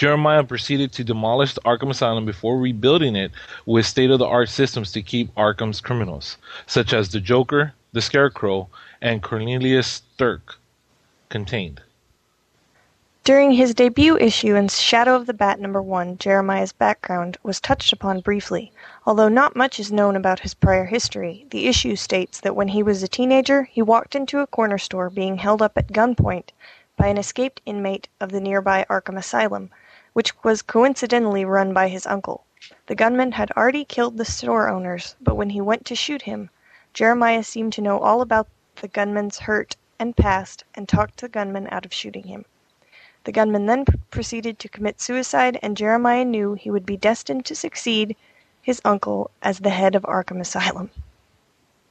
Jeremiah 0.00 0.44
proceeded 0.44 0.92
to 0.92 1.04
demolish 1.04 1.52
the 1.52 1.60
Arkham 1.60 1.90
Asylum 1.90 2.24
before 2.24 2.56
rebuilding 2.56 3.16
it 3.16 3.32
with 3.66 3.84
state 3.84 4.10
of 4.10 4.18
the 4.18 4.24
art 4.24 4.48
systems 4.48 4.92
to 4.92 5.02
keep 5.02 5.30
Arkham's 5.34 5.82
criminals, 5.82 6.38
such 6.66 6.94
as 6.94 7.10
the 7.10 7.20
Joker, 7.20 7.74
the 7.92 8.00
Scarecrow, 8.00 8.70
and 9.02 9.22
Cornelius 9.22 9.86
Stirk, 9.86 10.56
contained. 11.28 11.82
During 13.24 13.52
his 13.52 13.74
debut 13.74 14.16
issue 14.16 14.54
in 14.54 14.68
Shadow 14.68 15.16
of 15.16 15.26
the 15.26 15.34
Bat 15.34 15.60
number 15.60 15.82
1, 15.82 16.16
Jeremiah's 16.16 16.72
background 16.72 17.36
was 17.42 17.60
touched 17.60 17.92
upon 17.92 18.20
briefly. 18.20 18.72
Although 19.04 19.28
not 19.28 19.54
much 19.54 19.78
is 19.78 19.92
known 19.92 20.16
about 20.16 20.40
his 20.40 20.54
prior 20.54 20.86
history, 20.86 21.44
the 21.50 21.68
issue 21.68 21.94
states 21.94 22.40
that 22.40 22.56
when 22.56 22.68
he 22.68 22.82
was 22.82 23.02
a 23.02 23.06
teenager, 23.06 23.64
he 23.64 23.82
walked 23.82 24.14
into 24.14 24.38
a 24.38 24.46
corner 24.46 24.78
store 24.78 25.10
being 25.10 25.36
held 25.36 25.60
up 25.60 25.76
at 25.76 25.92
gunpoint 25.92 26.52
by 26.96 27.08
an 27.08 27.18
escaped 27.18 27.60
inmate 27.66 28.08
of 28.18 28.32
the 28.32 28.40
nearby 28.40 28.86
Arkham 28.88 29.18
Asylum, 29.18 29.68
which 30.12 30.32
was 30.42 30.62
coincidentally 30.62 31.44
run 31.44 31.72
by 31.72 31.88
his 31.88 32.06
uncle. 32.06 32.44
The 32.86 32.94
gunman 32.94 33.32
had 33.32 33.50
already 33.52 33.84
killed 33.84 34.16
the 34.16 34.24
store 34.24 34.68
owners, 34.68 35.16
but 35.20 35.36
when 35.36 35.50
he 35.50 35.60
went 35.60 35.84
to 35.86 35.94
shoot 35.94 36.22
him, 36.22 36.50
Jeremiah 36.92 37.42
seemed 37.42 37.72
to 37.74 37.80
know 37.80 37.98
all 37.98 38.20
about 38.20 38.48
the 38.76 38.88
gunman's 38.88 39.38
hurt 39.38 39.76
and 39.98 40.16
past 40.16 40.64
and 40.74 40.88
talked 40.88 41.20
the 41.20 41.28
gunman 41.28 41.68
out 41.70 41.84
of 41.84 41.92
shooting 41.92 42.24
him. 42.24 42.44
The 43.24 43.32
gunman 43.32 43.66
then 43.66 43.84
proceeded 44.10 44.58
to 44.58 44.68
commit 44.68 45.00
suicide, 45.00 45.58
and 45.62 45.76
Jeremiah 45.76 46.24
knew 46.24 46.54
he 46.54 46.70
would 46.70 46.86
be 46.86 46.96
destined 46.96 47.44
to 47.46 47.54
succeed 47.54 48.16
his 48.62 48.80
uncle 48.84 49.30
as 49.42 49.58
the 49.58 49.70
head 49.70 49.94
of 49.94 50.02
Arkham 50.04 50.40
Asylum. 50.40 50.90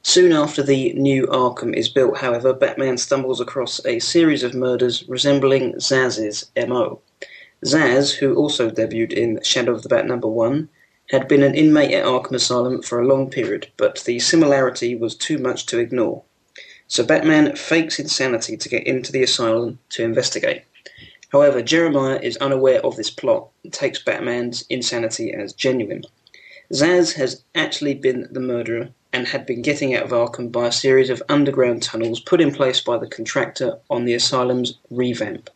Soon 0.02 0.32
after 0.32 0.62
the 0.62 0.92
new 0.94 1.26
Arkham 1.26 1.74
is 1.74 1.88
built, 1.88 2.18
however, 2.18 2.52
Batman 2.52 2.96
stumbles 2.96 3.40
across 3.40 3.84
a 3.84 3.98
series 3.98 4.42
of 4.42 4.54
murders 4.54 5.08
resembling 5.08 5.78
Zsasz's 5.78 6.50
MO. 6.56 7.00
Zsasz, 7.64 8.14
who 8.14 8.34
also 8.34 8.70
debuted 8.70 9.12
in 9.12 9.42
Shadow 9.42 9.72
of 9.72 9.82
the 9.82 9.88
Bat 9.88 10.06
number 10.06 10.28
1, 10.28 10.68
had 11.10 11.28
been 11.28 11.42
an 11.42 11.54
inmate 11.54 11.92
at 11.92 12.04
Arkham 12.04 12.32
Asylum 12.32 12.82
for 12.82 13.00
a 13.00 13.06
long 13.06 13.28
period, 13.28 13.68
but 13.76 14.02
the 14.04 14.18
similarity 14.18 14.94
was 14.94 15.14
too 15.14 15.38
much 15.38 15.66
to 15.66 15.78
ignore. 15.78 16.22
So 16.88 17.04
Batman 17.04 17.54
fakes 17.56 17.98
insanity 17.98 18.56
to 18.56 18.68
get 18.68 18.86
into 18.86 19.12
the 19.12 19.22
asylum 19.22 19.78
to 19.90 20.04
investigate. 20.04 20.62
However, 21.30 21.62
Jeremiah 21.62 22.18
is 22.22 22.36
unaware 22.38 22.80
of 22.84 22.96
this 22.96 23.10
plot 23.10 23.48
and 23.62 23.72
takes 23.72 24.02
Batman's 24.02 24.64
insanity 24.70 25.32
as 25.32 25.52
genuine. 25.52 26.04
Zsasz 26.72 27.14
has 27.14 27.44
actually 27.54 27.94
been 27.94 28.26
the 28.30 28.40
murderer 28.40 28.88
and 29.12 29.26
had 29.28 29.44
been 29.44 29.60
getting 29.60 29.94
out 29.94 30.04
of 30.04 30.10
Arkham 30.10 30.50
by 30.50 30.68
a 30.68 30.72
series 30.72 31.10
of 31.10 31.22
underground 31.28 31.82
tunnels 31.82 32.20
put 32.20 32.40
in 32.40 32.52
place 32.52 32.80
by 32.80 32.96
the 32.96 33.08
contractor 33.08 33.78
on 33.90 34.04
the 34.04 34.14
asylum's 34.14 34.78
revamp. 34.90 35.50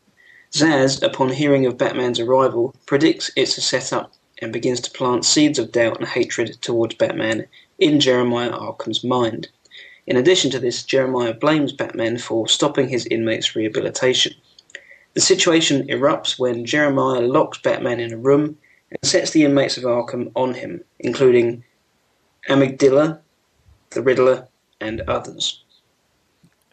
Zsasz, 0.54 1.02
upon 1.02 1.30
hearing 1.30 1.66
of 1.66 1.76
Batman's 1.76 2.20
arrival, 2.20 2.76
predicts 2.86 3.28
it's 3.34 3.58
a 3.58 3.60
setup 3.60 4.12
and 4.40 4.52
begins 4.52 4.78
to 4.82 4.90
plant 4.92 5.24
seeds 5.24 5.58
of 5.58 5.72
doubt 5.72 5.98
and 5.98 6.06
hatred 6.06 6.56
towards 6.62 6.94
Batman 6.94 7.48
in 7.80 7.98
Jeremiah 7.98 8.52
Arkham's 8.52 9.02
mind. 9.02 9.48
In 10.06 10.16
addition 10.16 10.52
to 10.52 10.60
this, 10.60 10.84
Jeremiah 10.84 11.34
blames 11.34 11.72
Batman 11.72 12.18
for 12.18 12.46
stopping 12.46 12.88
his 12.88 13.04
inmates' 13.06 13.56
rehabilitation. 13.56 14.32
The 15.14 15.20
situation 15.20 15.88
erupts 15.88 16.38
when 16.38 16.64
Jeremiah 16.64 17.22
locks 17.22 17.58
Batman 17.58 17.98
in 17.98 18.12
a 18.12 18.16
room 18.16 18.56
and 18.90 18.98
sets 19.02 19.32
the 19.32 19.42
inmates 19.42 19.76
of 19.76 19.82
Arkham 19.82 20.30
on 20.36 20.54
him, 20.54 20.84
including 21.00 21.64
Amygdala, 22.48 23.18
the 23.90 24.02
Riddler, 24.02 24.46
and 24.80 25.00
others. 25.00 25.63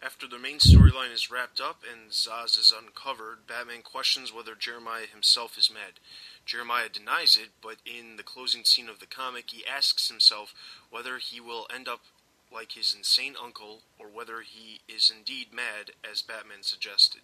After 0.04 0.26
the 0.26 0.38
main 0.38 0.58
storyline 0.58 1.12
is 1.12 1.30
wrapped 1.30 1.60
up 1.60 1.84
and 1.88 2.10
Zsasz 2.10 2.58
is 2.58 2.74
uncovered, 2.76 3.46
Batman 3.46 3.82
questions 3.82 4.32
whether 4.32 4.56
Jeremiah 4.56 5.06
himself 5.06 5.56
is 5.56 5.70
mad. 5.72 6.00
Jeremiah 6.44 6.88
denies 6.88 7.36
it, 7.36 7.50
but 7.62 7.76
in 7.86 8.16
the 8.16 8.24
closing 8.24 8.64
scene 8.64 8.88
of 8.88 8.98
the 8.98 9.06
comic, 9.06 9.50
he 9.50 9.64
asks 9.64 10.08
himself 10.08 10.54
whether 10.90 11.18
he 11.18 11.40
will 11.40 11.68
end 11.72 11.86
up 11.86 12.00
like 12.52 12.72
his 12.72 12.92
insane 12.92 13.36
uncle 13.40 13.82
or 13.96 14.08
whether 14.08 14.40
he 14.40 14.80
is 14.88 15.12
indeed 15.16 15.52
mad, 15.52 15.92
as 16.02 16.20
Batman 16.20 16.62
suggested. 16.62 17.20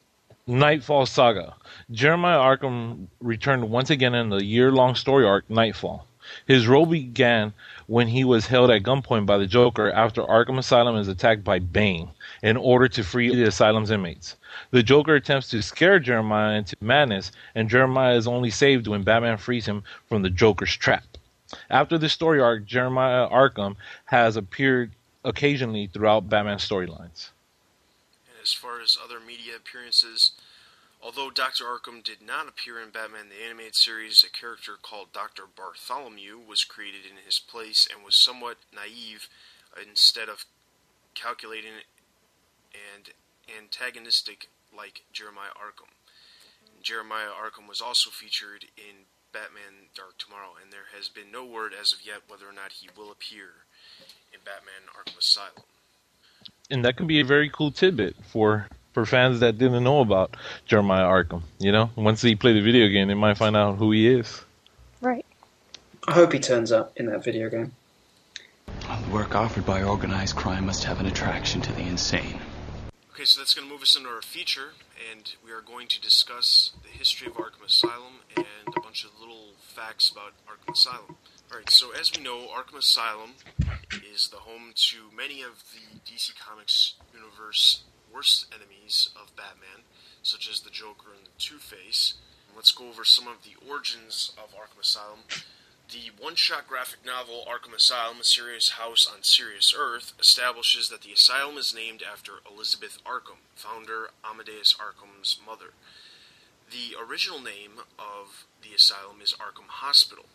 Nightfall 0.47 1.07
Saga. 1.07 1.57
Jeremiah 1.91 2.39
Arkham 2.39 3.09
returned 3.21 3.69
once 3.71 3.91
again 3.91 4.15
in 4.15 4.29
the 4.29 4.45
year 4.45 4.71
long 4.71 4.95
story 4.95 5.27
arc 5.27 5.51
Nightfall. 5.51 6.07
His 6.47 6.69
role 6.69 6.87
began 6.87 7.55
when 7.89 8.07
he 8.07 8.23
was 8.23 8.47
held 8.47 8.71
at 8.71 8.83
gunpoint 8.83 9.25
by 9.25 9.39
the 9.39 9.47
Joker 9.47 9.91
after 9.91 10.23
Arkham 10.23 10.59
Asylum 10.59 10.97
is 10.97 11.09
attacked 11.09 11.43
by 11.43 11.59
Bane 11.59 12.11
in 12.43 12.59
order 12.59 12.87
to 12.87 13.03
free 13.03 13.35
the 13.35 13.49
asylum's 13.49 13.91
inmates. 13.91 14.37
The 14.71 14.83
Joker 14.83 15.15
attempts 15.15 15.49
to 15.51 15.63
scare 15.63 15.99
Jeremiah 15.99 16.59
into 16.59 16.77
madness, 16.83 17.33
and 17.55 17.71
Jeremiah 17.71 18.15
is 18.15 18.29
only 18.29 18.51
saved 18.51 18.87
when 18.87 19.05
Batman 19.05 19.39
frees 19.39 19.65
him 19.65 19.85
from 20.07 20.21
the 20.21 20.29
Joker's 20.29 20.77
trap. 20.77 21.17
After 21.71 21.97
this 21.97 22.13
story 22.13 22.41
arc, 22.43 22.67
Jeremiah 22.67 23.27
Arkham 23.27 23.77
has 24.05 24.37
appeared 24.37 24.93
occasionally 25.25 25.87
throughout 25.87 26.29
Batman 26.29 26.59
storylines 26.59 27.31
And 28.29 28.37
as 28.43 28.53
far 28.53 28.83
as 28.83 28.99
other 29.03 29.19
media 29.19 29.57
appearances, 29.57 30.33
although 31.03 31.31
Dr. 31.31 31.65
Arkham 31.65 32.03
did 32.03 32.23
not 32.23 32.49
appear 32.49 32.81
in 32.81 32.91
Batman 32.91 33.29
the 33.29 33.45
Animated 33.45 33.77
Series, 33.77 34.25
a 34.25 34.31
character 34.31 34.73
called 34.81 35.13
Dr. 35.13 35.45
Bartholomew 35.47 36.39
was 36.39 36.65
created 36.65 37.03
in 37.09 37.17
his 37.25 37.39
place 37.39 37.89
and 37.93 38.05
was 38.05 38.17
somewhat 38.17 38.59
naive 38.75 39.29
instead 39.81 40.29
of 40.29 40.45
calculating 41.15 41.85
and 42.73 43.11
antagonistic 43.49 44.49
like 44.77 45.03
Jeremiah 45.13 45.57
Arkham. 45.57 45.91
Jeremiah 46.83 47.35
Arkham 47.35 47.69
was 47.69 47.81
also 47.81 48.11
featured 48.11 48.67
in 48.77 49.07
Batman 49.33 49.91
Dark 49.95 50.19
Tomorrow, 50.19 50.55
and 50.63 50.73
there 50.73 50.95
has 50.97 51.09
been 51.09 51.31
no 51.31 51.45
word 51.45 51.73
as 51.79 51.93
of 51.93 52.07
yet 52.07 52.23
whether 52.29 52.49
or 52.49 52.53
not 52.53 52.73
he 52.73 52.89
will 52.97 53.11
appear 53.11 53.67
in 54.33 54.41
Batman 54.45 54.89
Arkham 54.95 55.19
Asylum 55.19 55.65
and 56.71 56.85
that 56.85 56.97
can 56.97 57.07
be 57.07 57.21
a 57.21 57.25
very 57.25 57.49
cool 57.49 57.71
tidbit 57.71 58.17
for 58.31 58.69
for 58.99 59.07
fans 59.07 59.39
that 59.39 59.59
didn't 59.59 59.85
know 59.85 60.01
about 60.01 60.37
Jeremiah 60.67 61.05
Arkham. 61.05 61.43
You 61.61 61.71
know, 61.71 61.91
once 61.95 62.21
they 62.21 62.35
play 62.35 62.53
the 62.53 62.61
video 62.61 62.89
game, 62.89 63.07
they 63.07 63.15
might 63.15 63.39
find 63.39 63.57
out 63.57 63.77
who 63.77 63.93
he 63.93 64.09
is. 64.09 64.43
Right. 65.01 65.25
I 66.09 66.15
hope 66.15 66.33
he 66.33 66.41
turns 66.41 66.73
up 66.73 66.93
in 66.97 67.07
that 67.07 67.23
video 67.23 67.49
game. 67.49 67.71
Well, 68.89 69.01
the 69.01 69.11
work 69.11 69.37
offered 69.37 69.65
by 69.65 69.85
organized 69.85 70.35
crime 70.35 70.67
must 70.67 70.83
have 70.83 70.99
an 70.99 71.07
attraction 71.07 71.61
to 71.61 71.73
the 71.73 71.83
insane. 71.83 72.41
Okay, 73.13 73.25
so 73.25 73.41
that's 73.41 73.55
going 73.55 73.69
to 73.69 73.73
move 73.73 73.83
us 73.83 73.97
into 73.97 74.09
our 74.09 74.21
feature, 74.21 74.71
and 75.13 75.33
we 75.45 75.53
are 75.53 75.61
going 75.61 75.87
to 75.87 76.01
discuss 76.01 76.73
the 76.83 76.89
history 76.89 77.29
of 77.29 77.35
Arkham 77.35 77.67
Asylum 77.67 78.15
and 78.37 78.75
a 78.77 78.81
bunch 78.81 79.05
of 79.05 79.11
little 79.21 79.53
facts 79.61 80.11
about 80.11 80.33
Arkham 80.49 80.75
Asylum. 80.75 81.17
Alright, 81.53 81.71
so 81.71 81.93
as 81.93 82.11
we 82.17 82.25
know, 82.25 82.49
Arkham 82.49 82.79
Asylum 82.79 83.35
is 84.13 84.29
the 84.29 84.39
home 84.39 84.73
to 84.75 84.97
many 85.17 85.43
of 85.43 85.63
the 85.73 86.01
DC 86.11 86.33
Comics 86.37 86.95
universe 87.15 87.85
worst 88.13 88.47
enemies 88.55 89.11
of 89.17 89.35
Batman, 89.37 89.85
such 90.23 90.49
as 90.49 90.61
the 90.61 90.71
Joker 90.71 91.11
and 91.17 91.27
the 91.27 91.39
Two 91.39 91.59
Face. 91.59 92.15
Let's 92.55 92.73
go 92.73 92.89
over 92.89 93.05
some 93.05 93.29
of 93.29 93.45
the 93.45 93.57
origins 93.69 94.33
of 94.37 94.55
Arkham 94.55 94.81
Asylum. 94.81 95.21
The 95.91 96.11
one 96.21 96.35
shot 96.35 96.69
graphic 96.69 97.05
novel 97.05 97.47
Arkham 97.49 97.75
Asylum, 97.75 98.21
A 98.21 98.25
Serious 98.25 98.71
House 98.71 99.07
on 99.11 99.23
Serious 99.23 99.75
Earth, 99.77 100.13
establishes 100.21 100.89
that 100.89 101.03
the 101.03 101.13
asylum 101.13 101.57
is 101.57 101.75
named 101.75 102.03
after 102.03 102.41
Elizabeth 102.51 102.99
Arkham, 103.07 103.41
founder 103.55 104.11
Amadeus 104.25 104.75
Arkham's 104.75 105.39
mother. 105.45 105.73
The 106.71 106.95
original 107.01 107.41
name 107.41 107.81
of 107.99 108.45
the 108.63 108.75
asylum 108.75 109.23
is 109.23 109.33
Arkham 109.35 109.69
Hospital, 109.69 110.27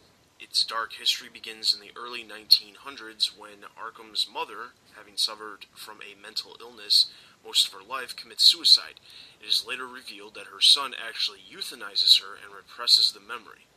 its 0.44 0.66
dark 0.66 0.94
history 0.94 1.30
begins 1.32 1.74
in 1.74 1.80
the 1.80 1.94
early 1.96 2.22
1900s 2.22 3.38
when 3.38 3.64
Arkham's 3.80 4.28
mother, 4.32 4.74
having 4.94 5.16
suffered 5.16 5.68
from 5.74 6.00
a 6.02 6.20
mental 6.22 6.58
illness 6.60 7.08
most 7.46 7.68
of 7.68 7.74
her 7.74 7.84
life, 7.84 8.16
commits 8.16 8.44
suicide. 8.44 9.00
It 9.42 9.48
is 9.48 9.66
later 9.68 9.86
revealed 9.86 10.36
that 10.36 10.48
her 10.48 10.62
son 10.62 10.94
actually 10.96 11.40
euthanizes 11.40 12.22
her 12.22 12.36
and 12.36 12.56
represses 12.56 13.12
the 13.12 13.20
memory. 13.20 13.68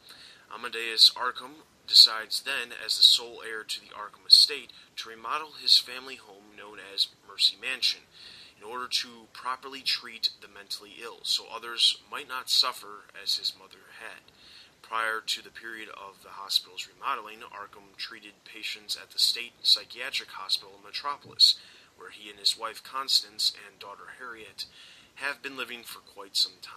Amadeus 0.52 1.11
Arkham 1.11 1.66
decides 1.87 2.42
then, 2.42 2.73
as 2.85 2.96
the 2.96 3.02
sole 3.02 3.42
heir 3.46 3.64
to 3.64 3.80
the 3.80 3.94
Arkham 3.94 4.26
estate, 4.26 4.73
to 4.96 5.08
remodel 5.08 5.52
his 5.61 5.78
family 5.78 6.16
home 6.16 6.56
known 6.56 6.78
as 6.94 7.08
Mercy 7.28 7.56
Mansion 7.61 8.00
in 8.58 8.64
order 8.64 8.87
to 8.88 9.28
properly 9.32 9.82
treat 9.82 10.30
the 10.40 10.49
mentally 10.49 10.94
ill 11.02 11.18
so 11.23 11.44
others 11.52 11.99
might 12.11 12.28
not 12.28 12.49
suffer 12.49 13.04
as 13.23 13.37
his 13.37 13.52
mother 13.58 13.92
had. 14.00 14.23
Prior 14.82 15.20
to 15.20 15.42
the 15.42 15.50
period 15.50 15.88
of 15.88 16.23
the 16.23 16.30
hospital's 16.30 16.88
remodeling, 16.88 17.40
Arkham 17.40 17.96
treated 17.96 18.44
patients 18.44 18.96
at 19.00 19.11
the 19.11 19.18
State 19.18 19.52
Psychiatric 19.62 20.30
Hospital 20.30 20.75
in 20.78 20.85
Metropolis, 20.85 21.56
where 21.97 22.11
he 22.11 22.31
and 22.31 22.38
his 22.38 22.59
wife 22.59 22.83
Constance 22.83 23.53
and 23.67 23.79
daughter 23.79 24.15
Harriet 24.19 24.67
have 25.17 25.43
been 25.43 25.57
living 25.57 25.83
for 25.83 26.00
quite 26.00 26.37
some 26.37 26.53
time. 26.62 26.73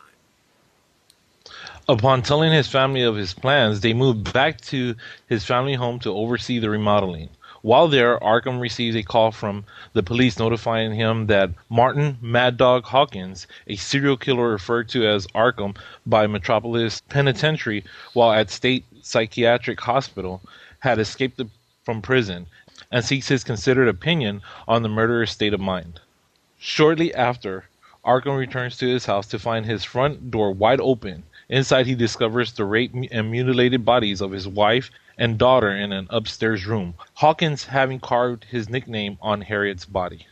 Upon 1.88 2.22
telling 2.22 2.52
his 2.52 2.68
family 2.68 3.02
of 3.02 3.16
his 3.16 3.34
plans, 3.34 3.82
they 3.82 3.94
moved 3.94 4.32
back 4.34 4.62
to 4.62 4.96
his 5.28 5.46
family 5.46 5.74
home 5.74 6.00
to 6.00 6.14
oversee 6.14 6.60
the 6.60 6.70
remodeling. 6.70 7.30
While 7.62 7.90
there, 7.90 8.18
Arkham 8.20 8.62
receives 8.62 8.96
a 8.96 9.04
call 9.04 9.32
from 9.32 9.66
the 9.92 10.04
police 10.04 10.40
notifying 10.40 10.94
him 10.94 11.28
that 11.28 11.50
Martin 11.68 12.18
Mad 12.22 12.56
Dog 12.56 12.86
Hawkins, 12.86 13.48
a 13.68 13.76
serial 13.76 14.16
killer 14.16 14.50
referred 14.50 14.88
to 14.90 15.06
as 15.06 15.28
Arkham 15.36 15.76
by 16.06 16.26
Metropolis 16.28 17.02
Penitentiary 17.10 17.84
while 18.14 18.32
at 18.32 18.50
State 18.50 18.86
Psychiatric 19.02 19.82
Hospital, 19.82 20.42
had 20.80 21.00
escaped 21.00 21.36
the, 21.36 21.50
from 21.84 22.02
prison 22.02 22.48
and 22.92 23.06
seeks 23.06 23.28
his 23.28 23.44
considered 23.44 23.88
opinion 23.88 24.42
on 24.68 24.84
the 24.84 24.90
murderer's 24.90 25.32
state 25.32 25.54
of 25.54 25.60
mind. 25.60 26.00
Shortly 26.58 27.14
after, 27.14 27.66
Arkham 28.06 28.38
returns 28.38 28.78
to 28.78 28.88
his 28.88 29.06
house 29.06 29.28
to 29.28 29.40
find 29.40 29.66
his 29.66 29.84
front 29.84 30.32
door 30.32 30.52
wide 30.52 30.82
open. 30.82 31.24
Inside, 31.50 31.86
he 31.86 31.96
discovers 31.96 32.54
the 32.54 32.66
raped 32.66 32.96
and 33.12 33.32
mutilated 33.32 33.86
bodies 33.86 34.22
of 34.22 34.32
his 34.32 34.48
wife 34.48 34.90
and 35.18 35.38
daughter 35.38 35.70
in 35.70 35.92
an 35.92 36.08
upstairs 36.10 36.66
room, 36.66 36.94
Hawkins 37.16 37.66
having 37.66 38.00
carved 38.00 38.46
his 38.46 38.70
nickname 38.70 39.18
on 39.22 39.42
Harriet's 39.42 39.86
body. 39.86 40.28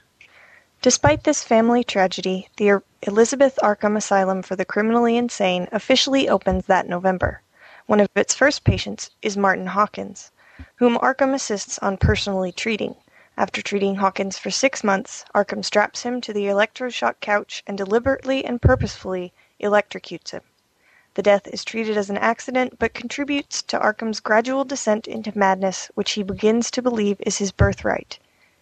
Despite 0.81 1.23
this 1.23 1.43
family 1.43 1.83
tragedy, 1.83 2.47
the 2.57 2.69
er-, 2.69 2.83
Elizabeth 3.01 3.59
Arkham 3.61 3.97
Asylum 3.97 4.41
for 4.41 4.55
the 4.55 4.63
Criminally 4.63 5.17
Insane 5.17 5.67
officially 5.71 6.29
opens 6.29 6.65
that 6.67 6.87
November. 6.87 7.41
One 7.85 7.99
of 7.99 8.09
its 8.15 8.33
first 8.33 8.63
patients 8.63 9.11
is 9.21 9.35
Martin 9.35 9.67
Hawkins, 9.67 10.31
whom 10.75 10.97
Arkham 10.97 11.33
assists 11.33 11.79
on 11.79 11.97
personally 11.97 12.51
treating. 12.51 12.95
After 13.37 13.61
treating 13.61 13.95
Hawkins 13.95 14.37
for 14.37 14.49
six 14.49 14.83
months, 14.83 15.23
Arkham 15.35 15.63
straps 15.63 16.03
him 16.03 16.21
to 16.21 16.33
the 16.33 16.45
electroshock 16.45 17.15
couch 17.21 17.63
and 17.67 17.77
deliberately 17.77 18.43
and 18.43 18.61
purposefully 18.61 19.31
electrocutes 19.61 20.31
him. 20.31 20.41
The 21.13 21.23
death 21.23 21.47
is 21.47 21.65
treated 21.65 21.97
as 21.97 22.09
an 22.09 22.17
accident 22.17 22.77
but 22.79 22.93
contributes 22.93 23.61
to 23.63 23.79
Arkham's 23.79 24.19
gradual 24.19 24.63
descent 24.63 25.07
into 25.07 25.37
madness 25.37 25.89
which 25.95 26.11
he 26.11 26.23
begins 26.23 26.69
to 26.71 26.81
believe 26.81 27.17
is 27.21 27.37
his 27.37 27.51
birthright. 27.51 28.19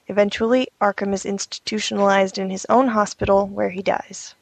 Eventually, 0.07 0.67
Arkham 0.79 1.13
is 1.13 1.25
institutionalized 1.25 2.37
in 2.37 2.49
his 2.49 2.65
own 2.69 2.89
hospital 2.89 3.47
where 3.47 3.71
he 3.71 3.81
dies. 3.81 4.35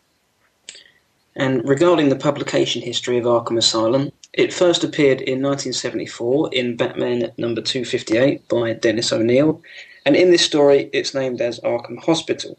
And 1.36 1.67
regarding 1.67 2.10
the 2.10 2.15
publication 2.15 2.81
history 2.81 3.17
of 3.17 3.25
Arkham 3.25 3.57
Asylum, 3.57 4.12
it 4.34 4.54
first 4.54 4.84
appeared 4.84 5.22
in 5.22 5.42
1974 5.44 6.50
in 6.52 6.75
Batman 6.75 7.32
number 7.38 7.62
258 7.62 8.48
by 8.48 8.74
Dennis 8.74 9.13
O'Neil, 9.13 9.62
and 10.06 10.16
in 10.16 10.32
this 10.32 10.44
story 10.44 10.90
it's 10.92 11.13
named 11.13 11.40
as 11.40 11.60
Arkham 11.60 12.04
Hospital, 12.04 12.58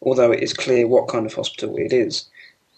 although 0.00 0.32
it 0.32 0.42
is 0.42 0.54
clear 0.54 0.86
what 0.86 1.08
kind 1.08 1.26
of 1.26 1.34
hospital 1.34 1.76
it 1.76 1.92
is. 1.92 2.28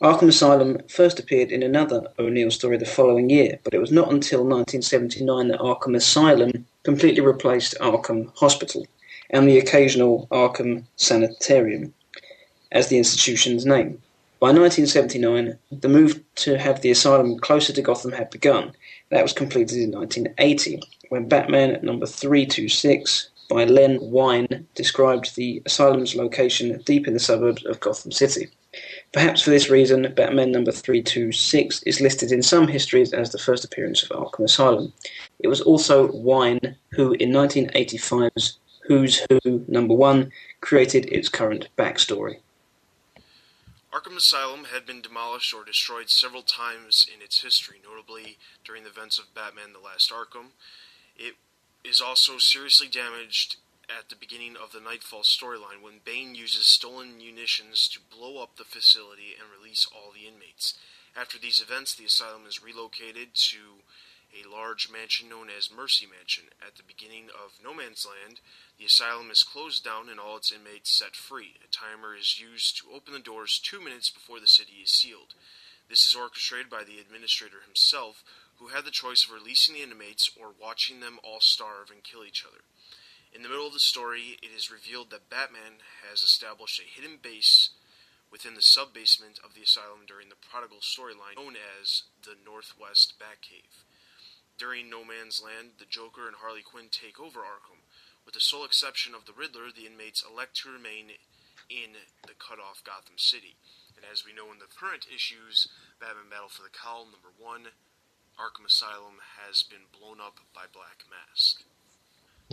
Arkham 0.02 0.26
Asylum 0.26 0.78
first 0.88 1.20
appeared 1.20 1.52
in 1.52 1.62
another 1.62 2.08
O'Neil 2.18 2.50
story 2.50 2.76
the 2.76 2.84
following 2.84 3.30
year, 3.30 3.60
but 3.62 3.74
it 3.74 3.78
was 3.78 3.92
not 3.92 4.10
until 4.10 4.40
1979 4.40 5.46
that 5.46 5.60
Arkham 5.60 5.94
Asylum 5.94 6.66
completely 6.82 7.20
replaced 7.20 7.78
Arkham 7.80 8.36
Hospital 8.36 8.84
and 9.30 9.48
the 9.48 9.58
occasional 9.58 10.26
Arkham 10.32 10.82
Sanitarium 10.96 11.94
as 12.72 12.88
the 12.88 12.98
institution's 12.98 13.64
name. 13.64 14.02
By 14.42 14.48
1979, 14.48 15.56
the 15.70 15.88
move 15.88 16.20
to 16.34 16.58
have 16.58 16.80
the 16.80 16.90
asylum 16.90 17.38
closer 17.38 17.72
to 17.72 17.80
Gotham 17.80 18.10
had 18.10 18.28
begun. 18.30 18.72
That 19.10 19.22
was 19.22 19.32
completed 19.32 19.78
in 19.78 19.92
1980, 19.92 20.82
when 21.10 21.28
Batman 21.28 21.78
number 21.84 22.06
326 22.06 23.30
by 23.48 23.66
Len 23.66 24.00
Wein 24.00 24.66
described 24.74 25.36
the 25.36 25.62
asylum's 25.64 26.16
location 26.16 26.82
deep 26.84 27.06
in 27.06 27.14
the 27.14 27.20
suburbs 27.20 27.64
of 27.66 27.78
Gotham 27.78 28.10
City. 28.10 28.48
Perhaps 29.12 29.42
for 29.42 29.50
this 29.50 29.70
reason, 29.70 30.12
Batman 30.16 30.50
number 30.50 30.72
326 30.72 31.84
is 31.84 32.00
listed 32.00 32.32
in 32.32 32.42
some 32.42 32.66
histories 32.66 33.12
as 33.12 33.30
the 33.30 33.38
first 33.38 33.64
appearance 33.64 34.02
of 34.02 34.08
Arkham 34.08 34.46
Asylum. 34.46 34.92
It 35.38 35.46
was 35.46 35.60
also 35.60 36.10
Wein 36.10 36.58
who, 36.90 37.12
in 37.12 37.30
1985's 37.30 38.58
Who's 38.88 39.24
Who 39.30 39.64
number 39.68 39.94
1, 39.94 40.32
created 40.62 41.06
its 41.12 41.28
current 41.28 41.68
backstory. 41.78 42.38
Arkham 43.92 44.16
Asylum 44.16 44.64
had 44.72 44.86
been 44.86 45.02
demolished 45.02 45.52
or 45.52 45.64
destroyed 45.64 46.08
several 46.08 46.40
times 46.40 47.06
in 47.14 47.20
its 47.20 47.42
history, 47.42 47.76
notably 47.84 48.38
during 48.64 48.84
the 48.84 48.88
events 48.88 49.18
of 49.18 49.34
Batman 49.34 49.74
The 49.74 49.80
Last 49.80 50.10
Arkham. 50.10 50.52
It 51.14 51.34
is 51.84 52.00
also 52.00 52.38
seriously 52.38 52.88
damaged 52.88 53.56
at 53.90 54.08
the 54.08 54.16
beginning 54.16 54.56
of 54.56 54.72
the 54.72 54.80
Nightfall 54.80 55.24
storyline 55.24 55.82
when 55.82 56.00
Bane 56.06 56.34
uses 56.34 56.66
stolen 56.66 57.18
munitions 57.18 57.86
to 57.88 58.00
blow 58.00 58.42
up 58.42 58.56
the 58.56 58.64
facility 58.64 59.34
and 59.38 59.50
release 59.52 59.86
all 59.94 60.10
the 60.10 60.26
inmates. 60.26 60.78
After 61.14 61.38
these 61.38 61.60
events, 61.60 61.94
the 61.94 62.06
asylum 62.06 62.46
is 62.48 62.62
relocated 62.62 63.34
to 63.34 63.84
a 64.32 64.48
large 64.48 64.88
mansion 64.90 65.28
known 65.28 65.48
as 65.50 65.70
Mercy 65.70 66.06
Mansion. 66.06 66.44
At 66.64 66.76
the 66.76 66.82
beginning 66.82 67.28
of 67.28 67.60
No 67.62 67.74
Man's 67.74 68.06
Land, 68.08 68.40
the 68.78 68.86
asylum 68.86 69.30
is 69.30 69.44
closed 69.44 69.84
down 69.84 70.08
and 70.08 70.18
all 70.18 70.36
its 70.36 70.50
inmates 70.50 70.96
set 70.96 71.14
free. 71.14 71.60
A 71.62 71.68
timer 71.68 72.16
is 72.16 72.40
used 72.40 72.78
to 72.78 72.92
open 72.92 73.12
the 73.12 73.20
doors 73.20 73.60
two 73.62 73.80
minutes 73.80 74.10
before 74.10 74.40
the 74.40 74.46
city 74.46 74.80
is 74.82 74.90
sealed. 74.90 75.34
This 75.88 76.06
is 76.06 76.16
orchestrated 76.16 76.70
by 76.70 76.84
the 76.84 76.98
administrator 76.98 77.60
himself, 77.64 78.24
who 78.56 78.68
had 78.68 78.84
the 78.84 78.90
choice 78.90 79.26
of 79.26 79.34
releasing 79.34 79.74
the 79.74 79.82
inmates 79.82 80.30
or 80.40 80.54
watching 80.56 81.00
them 81.00 81.18
all 81.22 81.40
starve 81.40 81.90
and 81.90 82.02
kill 82.02 82.24
each 82.24 82.44
other. 82.46 82.64
In 83.34 83.42
the 83.42 83.48
middle 83.48 83.66
of 83.66 83.72
the 83.72 83.80
story, 83.80 84.38
it 84.42 84.50
is 84.54 84.70
revealed 84.70 85.10
that 85.10 85.28
Batman 85.28 85.84
has 86.08 86.22
established 86.22 86.80
a 86.80 86.88
hidden 86.88 87.18
base 87.20 87.70
within 88.30 88.54
the 88.54 88.62
sub 88.62 88.94
basement 88.94 89.38
of 89.44 89.54
the 89.54 89.62
asylum 89.62 90.08
during 90.08 90.28
the 90.28 90.40
Prodigal 90.40 90.80
storyline, 90.80 91.36
known 91.36 91.56
as 91.56 92.04
the 92.24 92.36
Northwest 92.44 93.14
Batcave. 93.20 93.84
During 94.62 94.86
No 94.86 95.02
Man's 95.02 95.42
Land, 95.42 95.82
the 95.82 95.90
Joker 95.90 96.30
and 96.30 96.38
Harley 96.38 96.62
Quinn 96.62 96.86
take 96.86 97.18
over 97.18 97.42
Arkham. 97.42 97.82
With 98.22 98.38
the 98.38 98.46
sole 98.46 98.62
exception 98.62 99.10
of 99.10 99.26
the 99.26 99.34
Riddler, 99.34 99.74
the 99.74 99.90
inmates 99.90 100.22
elect 100.22 100.54
to 100.62 100.70
remain 100.70 101.18
in 101.66 101.98
the 102.22 102.38
cut 102.38 102.62
off 102.62 102.86
Gotham 102.86 103.18
City. 103.18 103.58
And 103.98 104.06
as 104.06 104.22
we 104.22 104.30
know 104.30 104.54
in 104.54 104.62
the 104.62 104.70
current 104.70 105.10
issues, 105.10 105.66
Batman 105.98 106.30
Battle 106.30 106.46
for 106.46 106.62
the 106.62 106.70
Cowl 106.70 107.10
number 107.10 107.34
one, 107.34 107.74
Arkham 108.38 108.70
Asylum 108.70 109.18
has 109.42 109.66
been 109.66 109.90
blown 109.90 110.22
up 110.22 110.38
by 110.54 110.70
Black 110.70 111.10
Mask. 111.10 111.66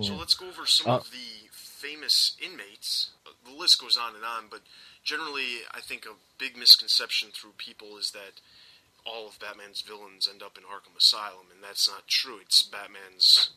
So 0.02 0.18
let's 0.18 0.34
go 0.34 0.50
over 0.50 0.66
some 0.66 0.90
Uh, 0.90 0.98
of 0.98 1.12
the 1.14 1.54
famous 1.54 2.34
inmates. 2.42 3.12
The 3.46 3.54
list 3.54 3.78
goes 3.78 3.98
on 3.98 4.16
and 4.16 4.26
on, 4.26 4.50
but 4.50 4.66
generally, 5.06 5.62
I 5.70 5.82
think 5.82 6.08
a 6.08 6.18
big 6.40 6.58
misconception 6.58 7.30
through 7.30 7.54
people 7.62 8.00
is 8.02 8.10
that 8.18 8.42
all 9.06 9.28
of 9.28 9.40
Batman's 9.40 9.82
villains 9.82 10.28
end 10.32 10.44
up 10.44 10.58
in 10.58 10.64
Arkham 10.64 10.98
Asylum, 10.98 11.48
and 11.54 11.64
that's 11.64 11.90
not 11.90 12.08
true. 12.08 12.40
It's 12.42 12.64
Batman's 12.64 13.52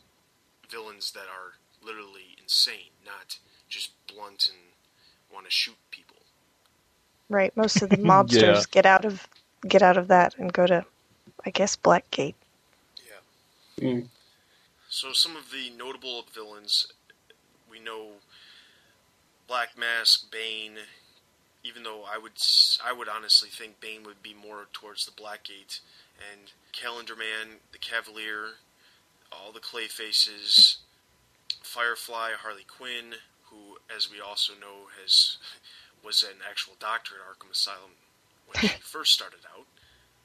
villains 0.71 1.13
that 1.13 1.27
are 1.29 1.55
literally 1.85 2.37
insane, 2.41 2.91
not 3.05 3.39
just 3.69 3.91
blunt 4.07 4.49
and 4.49 4.59
want 5.33 5.47
to 5.47 5.51
shoot 5.51 5.77
people. 5.91 6.17
Right, 7.29 7.57
most 7.57 7.83
of 7.83 7.91
the 7.91 7.97
mobsters 8.13 8.33
Yeah. 8.41 8.63
get 8.71 8.87
out 8.87 9.05
of 9.05 9.29
get 9.67 9.83
out 9.83 9.97
of 9.97 10.09
that 10.09 10.37
and 10.39 10.53
go 10.53 10.67
to, 10.67 10.85
I 11.47 11.51
guess, 11.51 11.77
Blackgate. 11.77 12.35
Mm. 13.81 14.09
So 14.89 15.13
some 15.13 15.37
of 15.37 15.51
the 15.51 15.71
notable 15.71 16.25
villains, 16.33 16.93
we 17.71 17.81
know 17.81 18.13
Black 19.49 19.77
Mask, 19.77 20.31
Bane. 20.31 20.79
Even 21.65 21.85
though 21.85 22.05
I 22.05 22.19
would, 22.19 22.33
I 22.85 22.93
would 22.93 23.09
honestly 23.09 23.49
think 23.49 23.81
Bane 23.81 24.03
would 24.05 24.23
be 24.23 24.35
more 24.35 24.67
towards 24.73 25.07
the 25.07 25.13
Blackgate, 25.13 25.81
and 26.33 26.53
Calendar 26.73 27.15
Man, 27.15 27.59
the 27.71 27.79
Cavalier, 27.79 28.57
all 29.31 29.53
the 29.53 29.61
Clay 29.61 29.87
Faces, 29.87 30.79
Firefly, 31.63 32.31
Harley 32.43 32.67
Quinn, 32.67 33.15
who, 33.45 33.79
as 33.95 34.11
we 34.11 34.21
also 34.21 34.53
know, 34.55 34.89
has 35.01 35.39
was 36.05 36.23
an 36.23 36.39
actual 36.49 36.75
doctor 36.81 37.15
at 37.15 37.39
Arkham 37.39 37.53
Asylum 37.53 37.93
when 38.47 38.61
he 38.61 38.69
first 38.81 39.13
started 39.13 39.41
out. 39.57 39.67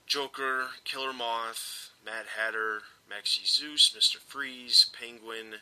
Joker, 0.07 0.67
Killer 0.85 1.13
Moth, 1.13 1.91
Mad 2.03 2.25
Hatter, 2.37 2.81
Maxie 3.09 3.45
Zeus, 3.45 3.93
Mr. 3.97 4.17
Freeze, 4.17 4.89
Penguin, 4.97 5.55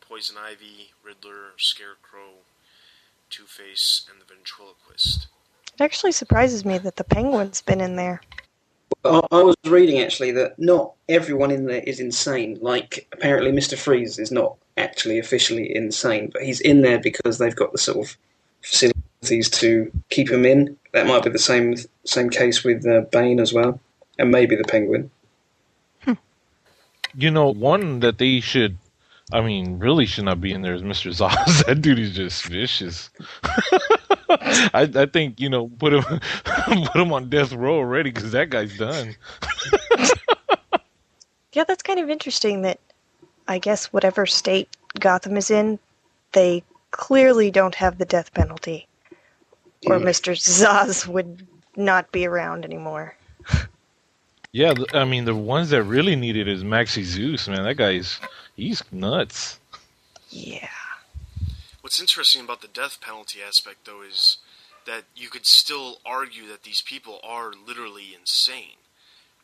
Poison 0.00 0.36
Ivy, 0.36 0.92
Riddler, 1.04 1.52
Scarecrow, 1.56 2.42
Two 3.30 3.44
Face, 3.44 4.06
and 4.10 4.20
the 4.20 4.24
Ventriloquist. 4.24 5.26
It 5.74 5.82
actually 5.82 6.12
surprises 6.12 6.64
me 6.64 6.78
that 6.78 6.96
the 6.96 7.04
Penguin's 7.04 7.62
been 7.62 7.80
in 7.80 7.96
there. 7.96 8.20
I 9.04 9.20
I 9.30 9.42
was 9.42 9.56
reading 9.64 10.00
actually 10.00 10.30
that 10.32 10.58
not 10.58 10.92
everyone 11.08 11.50
in 11.50 11.66
there 11.66 11.82
is 11.82 12.00
insane. 12.00 12.58
Like 12.60 13.06
apparently, 13.12 13.52
Mister 13.52 13.76
Freeze 13.76 14.18
is 14.18 14.30
not 14.30 14.56
actually 14.76 15.18
officially 15.18 15.74
insane, 15.74 16.30
but 16.32 16.42
he's 16.42 16.60
in 16.60 16.82
there 16.82 16.98
because 16.98 17.38
they've 17.38 17.56
got 17.56 17.72
the 17.72 17.78
sort 17.78 17.98
of 17.98 18.16
facilities 18.62 19.50
to 19.50 19.90
keep 20.10 20.30
him 20.30 20.44
in. 20.44 20.76
That 20.92 21.06
might 21.06 21.24
be 21.24 21.30
the 21.30 21.38
same 21.38 21.76
same 22.04 22.30
case 22.30 22.64
with 22.64 22.86
uh, 22.86 23.02
Bane 23.12 23.40
as 23.40 23.52
well, 23.52 23.80
and 24.18 24.30
maybe 24.30 24.56
the 24.56 24.64
Penguin. 24.64 25.10
You 27.18 27.30
know, 27.30 27.50
one 27.50 28.00
that 28.00 28.18
they 28.18 28.40
should, 28.40 28.76
I 29.32 29.40
mean, 29.40 29.80
really 29.80 30.06
should 30.06 30.24
not 30.24 30.40
be 30.40 30.52
in 30.52 30.62
there 30.62 30.74
is 30.74 30.82
Mr. 30.82 31.10
Zsasz. 31.10 31.64
that 31.66 31.82
dude 31.82 31.98
is 31.98 32.14
just 32.14 32.44
vicious. 32.44 33.10
I, 34.28 34.90
I 34.94 35.06
think 35.06 35.40
you 35.40 35.48
know 35.48 35.68
put 35.68 35.94
him 35.94 36.02
put 36.44 36.96
him 36.96 37.12
on 37.12 37.28
death 37.28 37.52
row 37.52 37.76
already 37.76 38.10
because 38.10 38.32
that 38.32 38.50
guy's 38.50 38.76
done. 38.76 39.16
Yeah, 41.52 41.64
that's 41.64 41.82
kind 41.82 41.98
of 41.98 42.10
interesting 42.10 42.62
that 42.62 42.78
I 43.48 43.58
guess 43.58 43.92
whatever 43.92 44.26
state 44.26 44.68
Gotham 45.00 45.36
is 45.36 45.50
in, 45.50 45.78
they 46.32 46.62
clearly 46.90 47.50
don't 47.50 47.74
have 47.74 47.98
the 47.98 48.04
death 48.04 48.32
penalty, 48.34 48.86
or 49.86 49.98
Mr. 49.98 50.34
Zsasz 50.34 51.06
would 51.06 51.46
not 51.76 52.12
be 52.12 52.26
around 52.26 52.64
anymore. 52.64 53.16
Yeah, 54.52 54.74
I 54.92 55.04
mean 55.04 55.24
the 55.24 55.34
ones 55.34 55.70
that 55.70 55.82
really 55.82 56.16
need 56.16 56.36
it 56.36 56.46
is 56.48 56.62
Maxie 56.62 57.04
Zeus, 57.04 57.48
man. 57.48 57.64
That 57.64 57.76
guy's 57.76 58.20
he's 58.56 58.82
nuts. 58.90 59.60
Yeah. 60.30 60.68
What's 61.82 62.00
interesting 62.00 62.42
about 62.42 62.62
the 62.62 62.68
death 62.68 63.00
penalty 63.00 63.38
aspect, 63.46 63.84
though, 63.84 64.02
is 64.02 64.38
that 64.86 65.04
you 65.14 65.28
could 65.28 65.46
still 65.46 65.98
argue 66.04 66.48
that 66.48 66.64
these 66.64 66.80
people 66.80 67.20
are 67.22 67.52
literally 67.52 68.16
insane 68.18 68.78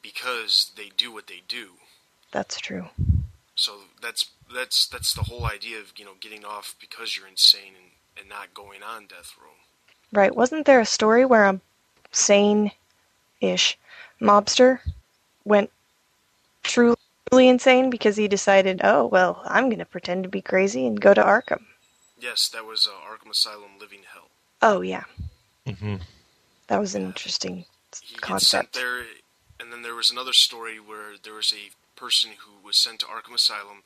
because 0.03 0.73
they 0.77 0.91
do 0.97 1.13
what 1.13 1.27
they 1.29 1.43
do. 1.47 1.71
That's 2.33 2.59
true. 2.59 2.87
So 3.55 3.73
that's 4.01 4.31
that's 4.53 4.87
that's 4.87 5.15
the 5.15 5.23
whole 5.23 5.45
idea 5.45 5.79
of 5.79 5.93
you 5.97 6.05
know 6.05 6.13
getting 6.21 6.45
off 6.45 6.75
because 6.81 7.17
you're 7.17 7.29
insane 7.29 7.75
and, 7.77 7.91
and 8.19 8.29
not 8.29 8.55
going 8.55 8.83
on 8.83 9.07
death 9.07 9.35
row. 9.41 9.51
Right. 10.13 10.35
Wasn't 10.35 10.67
there 10.67 10.81
a 10.81 10.87
story 10.87 11.25
where 11.25 11.45
a 11.45 11.61
sane 12.11 12.73
ish 13.41 13.79
mobster 14.21 14.81
went 15.45 15.71
truly 16.63 16.97
insane 17.39 17.91
because 17.91 18.17
he 18.17 18.29
decided, 18.29 18.81
oh, 18.85 19.07
well, 19.07 19.43
I'm 19.47 19.69
going 19.69 19.79
to 19.79 19.85
pretend 19.85 20.23
to 20.25 20.29
be 20.29 20.43
crazy 20.43 20.87
and 20.87 21.01
go 21.01 21.15
to 21.15 21.23
Arkham? 21.23 21.65
Yes, 22.19 22.49
that 22.51 22.65
was 22.65 22.87
uh, 22.89 22.91
Arkham 23.11 23.31
Asylum 23.31 23.73
Living 23.81 24.01
Hell. 24.13 24.29
Oh, 24.61 24.81
yeah. 24.81 25.05
Mm-hmm. 25.67 25.97
That 26.69 26.81
was 26.81 26.95
an 26.95 27.03
interesting 27.05 27.65
He 28.01 28.17
gets 28.17 28.49
sent 28.49 28.73
concept. 28.73 28.75
there, 28.75 29.05
and 29.59 29.73
then 29.73 29.83
there 29.83 29.95
was 29.95 30.11
another 30.11 30.33
story 30.33 30.79
where 30.79 31.15
there 31.23 31.35
was 31.35 31.53
a 31.53 31.73
person 31.99 32.31
who 32.39 32.65
was 32.65 32.79
sent 32.79 33.01
to 33.01 33.07
Arkham 33.07 33.35
Asylum, 33.35 33.83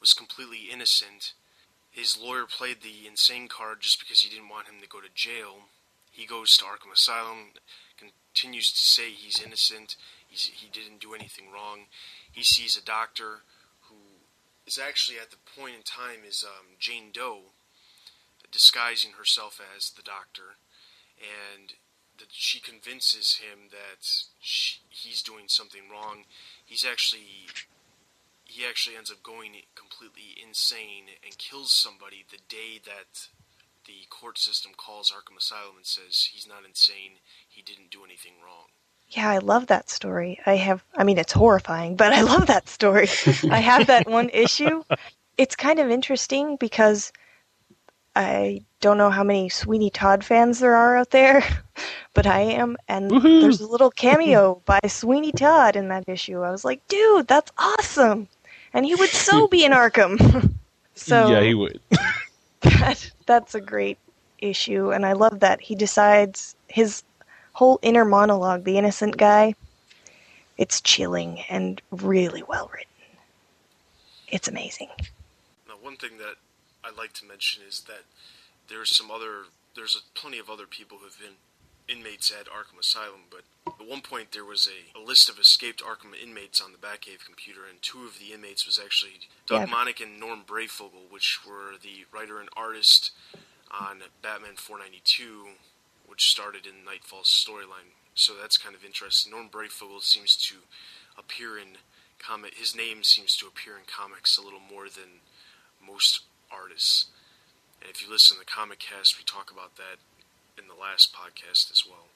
was 0.00 0.12
completely 0.14 0.68
innocent. 0.72 1.32
His 1.90 2.18
lawyer 2.20 2.46
played 2.46 2.82
the 2.82 3.06
insane 3.06 3.48
card 3.48 3.80
just 3.80 3.98
because 4.00 4.20
he 4.20 4.30
didn't 4.30 4.48
want 4.48 4.68
him 4.68 4.80
to 4.80 4.88
go 4.88 5.00
to 5.00 5.08
jail. 5.14 5.68
He 6.10 6.26
goes 6.26 6.56
to 6.56 6.64
Arkham 6.64 6.92
Asylum, 6.94 7.52
continues 7.98 8.70
to 8.72 8.84
say 8.84 9.10
he's 9.10 9.42
innocent. 9.44 9.96
He's, 10.26 10.50
he 10.54 10.68
didn't 10.72 11.00
do 11.00 11.14
anything 11.14 11.52
wrong. 11.52 11.86
He 12.32 12.42
sees 12.42 12.76
a 12.76 12.84
doctor 12.84 13.40
who 13.88 13.96
is 14.66 14.78
actually 14.78 15.18
at 15.18 15.30
the 15.30 15.36
point 15.58 15.74
in 15.76 15.82
time 15.82 16.20
is 16.26 16.44
um, 16.46 16.76
Jane 16.78 17.10
Doe, 17.12 17.52
disguising 18.50 19.12
herself 19.18 19.60
as 19.76 19.90
the 19.90 20.02
doctor, 20.02 20.56
and 21.18 21.74
that 22.18 22.28
she 22.30 22.60
convinces 22.60 23.40
him 23.42 23.70
that 23.70 24.06
she, 24.40 24.80
he's 24.88 25.22
doing 25.22 25.44
something 25.48 25.82
wrong. 25.90 26.24
He's 26.64 26.84
actually 26.84 27.48
he 28.44 28.66
actually 28.66 28.96
ends 28.96 29.10
up 29.10 29.22
going 29.22 29.52
completely 29.76 30.34
insane 30.42 31.14
and 31.24 31.38
kills 31.38 31.70
somebody 31.70 32.24
the 32.30 32.42
day 32.48 32.80
that 32.84 33.28
the 33.86 34.06
court 34.10 34.38
system 34.38 34.72
calls 34.76 35.12
Arkham 35.12 35.38
Asylum 35.38 35.76
and 35.78 35.86
says 35.86 36.28
he's 36.32 36.48
not 36.48 36.66
insane, 36.66 37.22
he 37.48 37.62
didn't 37.62 37.90
do 37.90 38.04
anything 38.04 38.34
wrong. 38.44 38.74
Yeah, 39.10 39.28
I 39.28 39.38
love 39.38 39.66
that 39.66 39.90
story. 39.90 40.38
I 40.46 40.56
have, 40.56 40.84
I 40.96 41.02
mean, 41.02 41.18
it's 41.18 41.32
horrifying, 41.32 41.96
but 41.96 42.12
I 42.12 42.22
love 42.22 42.46
that 42.46 42.68
story. 42.68 43.08
I 43.50 43.58
have 43.58 43.88
that 43.88 44.08
one 44.08 44.28
issue. 44.28 44.84
It's 45.36 45.56
kind 45.56 45.80
of 45.80 45.90
interesting 45.90 46.56
because 46.56 47.12
I 48.14 48.60
don't 48.80 48.98
know 48.98 49.10
how 49.10 49.24
many 49.24 49.48
Sweeney 49.48 49.90
Todd 49.90 50.22
fans 50.22 50.60
there 50.60 50.76
are 50.76 50.96
out 50.96 51.10
there, 51.10 51.42
but 52.14 52.26
I 52.26 52.40
am. 52.40 52.76
And 52.88 53.10
Woohoo! 53.10 53.40
there's 53.40 53.60
a 53.60 53.66
little 53.66 53.90
cameo 53.90 54.62
by 54.66 54.78
Sweeney 54.86 55.32
Todd 55.32 55.74
in 55.74 55.88
that 55.88 56.08
issue. 56.08 56.42
I 56.42 56.50
was 56.50 56.64
like, 56.64 56.86
dude, 56.86 57.26
that's 57.26 57.50
awesome. 57.58 58.28
And 58.72 58.86
he 58.86 58.94
would 58.94 59.10
so 59.10 59.48
be 59.48 59.64
in 59.64 59.72
Arkham. 59.72 60.54
so 60.94 61.28
yeah, 61.28 61.40
he 61.40 61.54
would. 61.54 61.80
that, 62.60 63.10
that's 63.26 63.56
a 63.56 63.60
great 63.60 63.98
issue. 64.38 64.92
And 64.92 65.04
I 65.04 65.14
love 65.14 65.40
that 65.40 65.60
he 65.60 65.74
decides 65.74 66.54
his 66.68 67.02
whole 67.52 67.78
inner 67.82 68.04
monologue, 68.04 68.64
the 68.64 68.78
innocent 68.78 69.16
guy, 69.16 69.54
it's 70.56 70.80
chilling 70.80 71.40
and 71.48 71.80
really 71.90 72.42
well 72.42 72.70
written. 72.72 72.86
It's 74.28 74.48
amazing. 74.48 74.88
Now, 75.66 75.74
one 75.80 75.96
thing 75.96 76.18
that 76.18 76.36
I'd 76.84 76.96
like 76.96 77.12
to 77.14 77.26
mention 77.26 77.62
is 77.66 77.80
that 77.88 78.02
there's 78.68 78.96
some 78.96 79.10
other, 79.10 79.44
there's 79.74 79.96
a, 79.96 80.18
plenty 80.18 80.38
of 80.38 80.48
other 80.48 80.66
people 80.66 80.98
who've 81.02 81.18
been 81.18 81.36
inmates 81.88 82.30
at 82.30 82.46
Arkham 82.46 82.78
Asylum, 82.78 83.22
but 83.30 83.42
at 83.66 83.88
one 83.88 84.00
point 84.00 84.30
there 84.30 84.44
was 84.44 84.68
a, 84.68 84.96
a 84.96 85.02
list 85.02 85.28
of 85.28 85.38
escaped 85.40 85.82
Arkham 85.82 86.12
inmates 86.22 86.60
on 86.60 86.70
the 86.70 86.78
Batcave 86.78 87.24
computer, 87.24 87.60
and 87.68 87.82
two 87.82 88.04
of 88.04 88.18
the 88.20 88.32
inmates 88.32 88.64
was 88.64 88.78
actually 88.78 89.28
Doug 89.46 89.68
Yeah. 89.68 89.74
Moench 89.74 90.00
and 90.00 90.20
Norm 90.20 90.42
Breyfogle, 90.46 91.10
which 91.10 91.40
were 91.44 91.72
the 91.82 92.04
writer 92.12 92.38
and 92.38 92.48
artist 92.56 93.10
on 93.72 94.02
Batman 94.22 94.54
492, 94.56 95.48
which 96.20 96.28
started 96.30 96.66
in 96.66 96.84
Nightfall's 96.84 97.30
storyline. 97.30 97.96
So 98.14 98.34
that's 98.38 98.58
kind 98.58 98.74
of 98.74 98.84
interesting. 98.84 99.32
Norm 99.32 99.48
Breyfogle 99.48 100.02
seems 100.02 100.36
to 100.48 100.56
appear 101.16 101.56
in 101.56 101.78
comic. 102.18 102.56
His 102.56 102.76
name 102.76 103.02
seems 103.04 103.34
to 103.36 103.46
appear 103.46 103.72
in 103.76 103.84
comics 103.86 104.36
a 104.36 104.42
little 104.42 104.60
more 104.60 104.84
than 104.84 105.24
most 105.80 106.20
artists. 106.52 107.06
And 107.80 107.88
if 107.90 108.02
you 108.02 108.10
listen 108.12 108.36
to 108.36 108.40
the 108.40 108.44
comic 108.44 108.80
cast, 108.80 109.16
we 109.16 109.24
talk 109.24 109.50
about 109.50 109.76
that 109.76 109.96
in 110.60 110.68
the 110.68 110.78
last 110.78 111.14
podcast 111.14 111.72
as 111.72 111.84
well. 111.88 112.08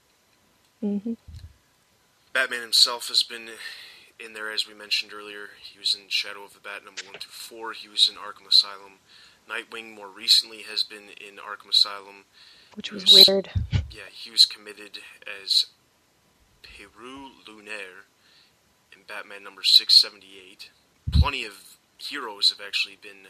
hmm 0.83 1.15
Batman 2.35 2.61
himself 2.61 3.09
has 3.09 3.23
been 3.23 3.49
in 4.21 4.35
there, 4.35 4.53
as 4.53 4.69
we 4.69 4.75
mentioned 4.75 5.13
earlier. 5.15 5.51
He 5.63 5.79
was 5.79 5.95
in 5.95 6.09
Shadow 6.09 6.45
of 6.45 6.53
the 6.53 6.61
Bat 6.61 6.85
number 6.85 7.03
one 7.07 7.21
through 7.21 7.31
four. 7.31 7.73
He 7.73 7.89
was 7.89 8.11
in 8.11 8.17
Arkham 8.17 8.47
Asylum. 8.47 9.01
Nightwing 9.49 9.95
more 9.95 10.09
recently 10.09 10.63
has 10.63 10.83
been 10.83 11.11
in 11.21 11.37
Arkham 11.37 11.71
Asylum. 11.71 12.25
Which 12.75 12.89
He 12.89 12.95
was 12.95 13.25
weird. 13.27 13.51
Yeah, 13.91 14.11
he 14.11 14.29
was 14.33 14.45
committed 14.45 14.99
as 15.45 15.67
Pierrot 16.63 17.47
Lunaire 17.47 18.11
in 18.93 19.03
Batman 19.07 19.45
number 19.45 19.63
678. 19.63 20.71
Plenty 21.13 21.45
of 21.45 21.77
heroes 21.97 22.51
have 22.51 22.61
actually 22.65 22.99
been 23.01 23.29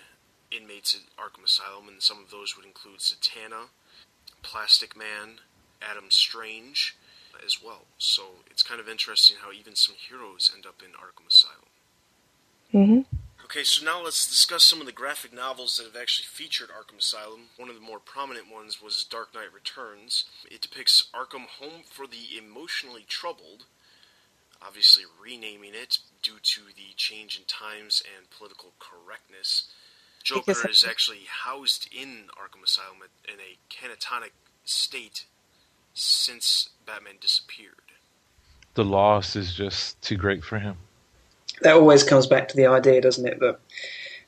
inmates 0.50 0.94
at 0.94 1.02
Arkham 1.22 1.44
Asylum, 1.44 1.88
and 1.88 2.00
some 2.02 2.18
of 2.22 2.30
those 2.30 2.56
would 2.56 2.64
include 2.64 3.00
Satana, 3.00 3.66
Plastic 4.42 4.96
Man, 4.96 5.40
Adam 5.82 6.06
Strange 6.08 6.96
as 7.44 7.62
well. 7.62 7.82
So 7.98 8.22
it's 8.50 8.62
kind 8.62 8.80
of 8.80 8.88
interesting 8.88 9.36
how 9.42 9.52
even 9.52 9.74
some 9.74 9.96
heroes 9.98 10.50
end 10.54 10.64
up 10.64 10.80
in 10.82 10.92
Arkham 10.92 11.28
Asylum. 11.28 13.04
hmm 13.06 13.16
Okay, 13.54 13.62
so 13.62 13.84
now 13.84 14.02
let's 14.02 14.26
discuss 14.26 14.64
some 14.64 14.80
of 14.80 14.86
the 14.86 14.90
graphic 14.90 15.32
novels 15.32 15.76
that 15.76 15.84
have 15.84 15.94
actually 15.94 16.26
featured 16.26 16.70
Arkham 16.70 16.98
Asylum. 16.98 17.50
One 17.56 17.68
of 17.68 17.76
the 17.76 17.80
more 17.80 18.00
prominent 18.00 18.52
ones 18.52 18.82
was 18.82 19.04
Dark 19.04 19.32
Knight 19.32 19.54
Returns. 19.54 20.24
It 20.50 20.60
depicts 20.60 21.06
Arkham 21.14 21.46
Home 21.60 21.84
for 21.88 22.08
the 22.08 22.36
Emotionally 22.36 23.04
Troubled, 23.08 23.66
obviously 24.60 25.04
renaming 25.22 25.70
it 25.72 25.98
due 26.20 26.40
to 26.42 26.62
the 26.74 26.94
change 26.96 27.38
in 27.38 27.44
times 27.44 28.02
and 28.18 28.28
political 28.28 28.72
correctness. 28.80 29.70
Joker 30.24 30.46
Because- 30.46 30.82
is 30.82 30.84
actually 30.84 31.26
housed 31.28 31.88
in 31.94 32.30
Arkham 32.36 32.64
Asylum 32.64 33.04
in 33.28 33.38
a 33.38 33.58
catatonic 33.70 34.32
state 34.64 35.26
since 35.94 36.70
Batman 36.84 37.18
disappeared. 37.20 37.92
The 38.74 38.84
loss 38.84 39.36
is 39.36 39.54
just 39.54 40.02
too 40.02 40.16
great 40.16 40.42
for 40.42 40.58
him. 40.58 40.83
That 41.62 41.74
always 41.74 42.02
comes 42.02 42.26
back 42.26 42.48
to 42.48 42.56
the 42.56 42.66
idea, 42.66 43.00
doesn't 43.00 43.26
it? 43.26 43.40
That 43.40 43.58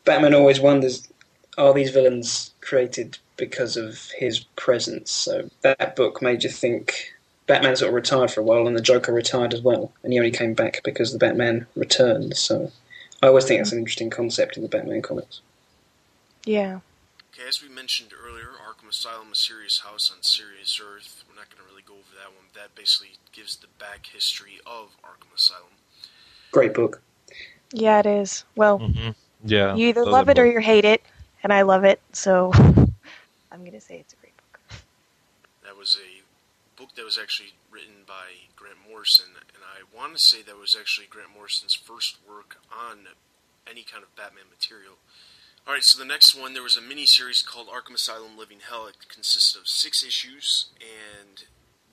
Batman 0.04 0.34
always 0.34 0.60
wonders 0.60 1.08
are 1.58 1.72
these 1.72 1.90
villains 1.90 2.52
created 2.60 3.18
because 3.36 3.76
of 3.76 4.10
his 4.16 4.40
presence? 4.56 5.10
So 5.10 5.50
that 5.62 5.96
book 5.96 6.22
made 6.22 6.44
you 6.44 6.50
think 6.50 7.12
Batman 7.46 7.76
sort 7.76 7.88
of 7.88 7.94
retired 7.94 8.30
for 8.30 8.40
a 8.40 8.44
while, 8.44 8.66
and 8.66 8.76
the 8.76 8.82
Joker 8.82 9.12
retired 9.12 9.54
as 9.54 9.62
well, 9.62 9.92
and 10.02 10.12
he 10.12 10.18
only 10.18 10.30
came 10.30 10.54
back 10.54 10.82
because 10.84 11.12
the 11.12 11.18
Batman 11.18 11.66
returned. 11.74 12.36
So 12.36 12.72
I 13.22 13.28
always 13.28 13.44
think 13.44 13.60
that's 13.60 13.72
an 13.72 13.78
interesting 13.78 14.10
concept 14.10 14.56
in 14.56 14.62
the 14.62 14.68
Batman 14.68 15.02
comics. 15.02 15.40
Yeah. 16.44 16.80
Okay, 17.32 17.48
as 17.48 17.62
we 17.62 17.68
mentioned 17.68 18.12
earlier, 18.12 18.48
Arkham 18.66 18.88
Asylum, 18.88 19.32
a 19.32 19.34
serious 19.34 19.80
house 19.80 20.12
on 20.14 20.22
serious 20.22 20.80
Earth. 20.82 21.24
We're 21.28 21.36
not 21.36 21.50
going 21.50 21.62
to 21.62 21.70
really 21.70 21.84
go 21.86 21.94
over 21.94 22.16
that 22.18 22.34
one. 22.34 22.46
That 22.54 22.74
basically 22.74 23.16
gives 23.32 23.56
the 23.56 23.66
back 23.78 24.06
history 24.06 24.58
of 24.64 24.96
Arkham 25.04 25.34
Asylum. 25.34 25.76
Great 26.52 26.72
book. 26.72 27.02
Yeah, 27.76 27.98
it 28.00 28.06
is. 28.06 28.44
Well, 28.56 28.78
hmm 28.78 29.10
Yeah. 29.44 29.74
you 29.74 29.88
either 29.88 30.04
love 30.06 30.30
it 30.30 30.38
or 30.38 30.46
you 30.46 30.60
hate 30.60 30.86
it, 30.86 31.02
and 31.42 31.52
I 31.52 31.60
love 31.62 31.84
it, 31.84 32.00
so 32.12 32.50
I'm 32.54 33.60
going 33.60 33.72
to 33.72 33.80
say 33.82 33.98
it's 33.98 34.14
a 34.14 34.16
great 34.16 34.32
book. 34.38 34.80
That 35.62 35.76
was 35.76 35.98
a 36.00 36.22
book 36.80 36.94
that 36.96 37.04
was 37.04 37.18
actually 37.18 37.50
written 37.70 38.04
by 38.06 38.48
Grant 38.56 38.78
Morrison, 38.88 39.26
and 39.52 39.62
I 39.62 39.84
want 39.94 40.14
to 40.16 40.18
say 40.18 40.40
that 40.42 40.58
was 40.58 40.74
actually 40.78 41.06
Grant 41.08 41.28
Morrison's 41.36 41.74
first 41.74 42.16
work 42.26 42.56
on 42.72 43.08
any 43.70 43.82
kind 43.82 44.02
of 44.02 44.16
Batman 44.16 44.44
material. 44.50 44.94
Alright, 45.66 45.84
so 45.84 45.98
the 45.98 46.04
next 46.08 46.34
one, 46.34 46.54
there 46.54 46.62
was 46.62 46.76
a 46.78 46.80
mini-series 46.80 47.42
called 47.42 47.66
Arkham 47.68 47.94
Asylum 47.94 48.38
Living 48.38 48.58
Hell. 48.66 48.86
It 48.86 48.96
consisted 49.08 49.60
of 49.60 49.68
six 49.68 50.02
issues, 50.02 50.66
and 50.80 51.42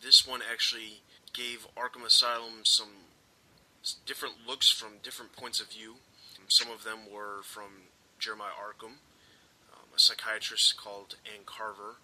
this 0.02 0.26
one 0.26 0.42
actually 0.50 1.02
gave 1.34 1.68
Arkham 1.76 2.06
Asylum 2.06 2.62
some 2.64 2.88
s- 2.88 3.13
different 4.06 4.36
looks 4.48 4.70
from 4.70 5.00
different 5.04 5.34
points 5.34 5.60
of 5.60 5.72
view. 5.72 5.96
Some 6.48 6.72
of 6.72 6.84
them 6.84 7.00
were 7.12 7.42
from 7.44 7.90
Jeremiah 8.20 8.52
Arkham. 8.52 8.98
Um, 9.74 9.90
a 9.96 10.00
psychiatrist 10.00 10.78
called 10.78 11.16
Ann 11.26 11.44
Carver, 11.46 11.98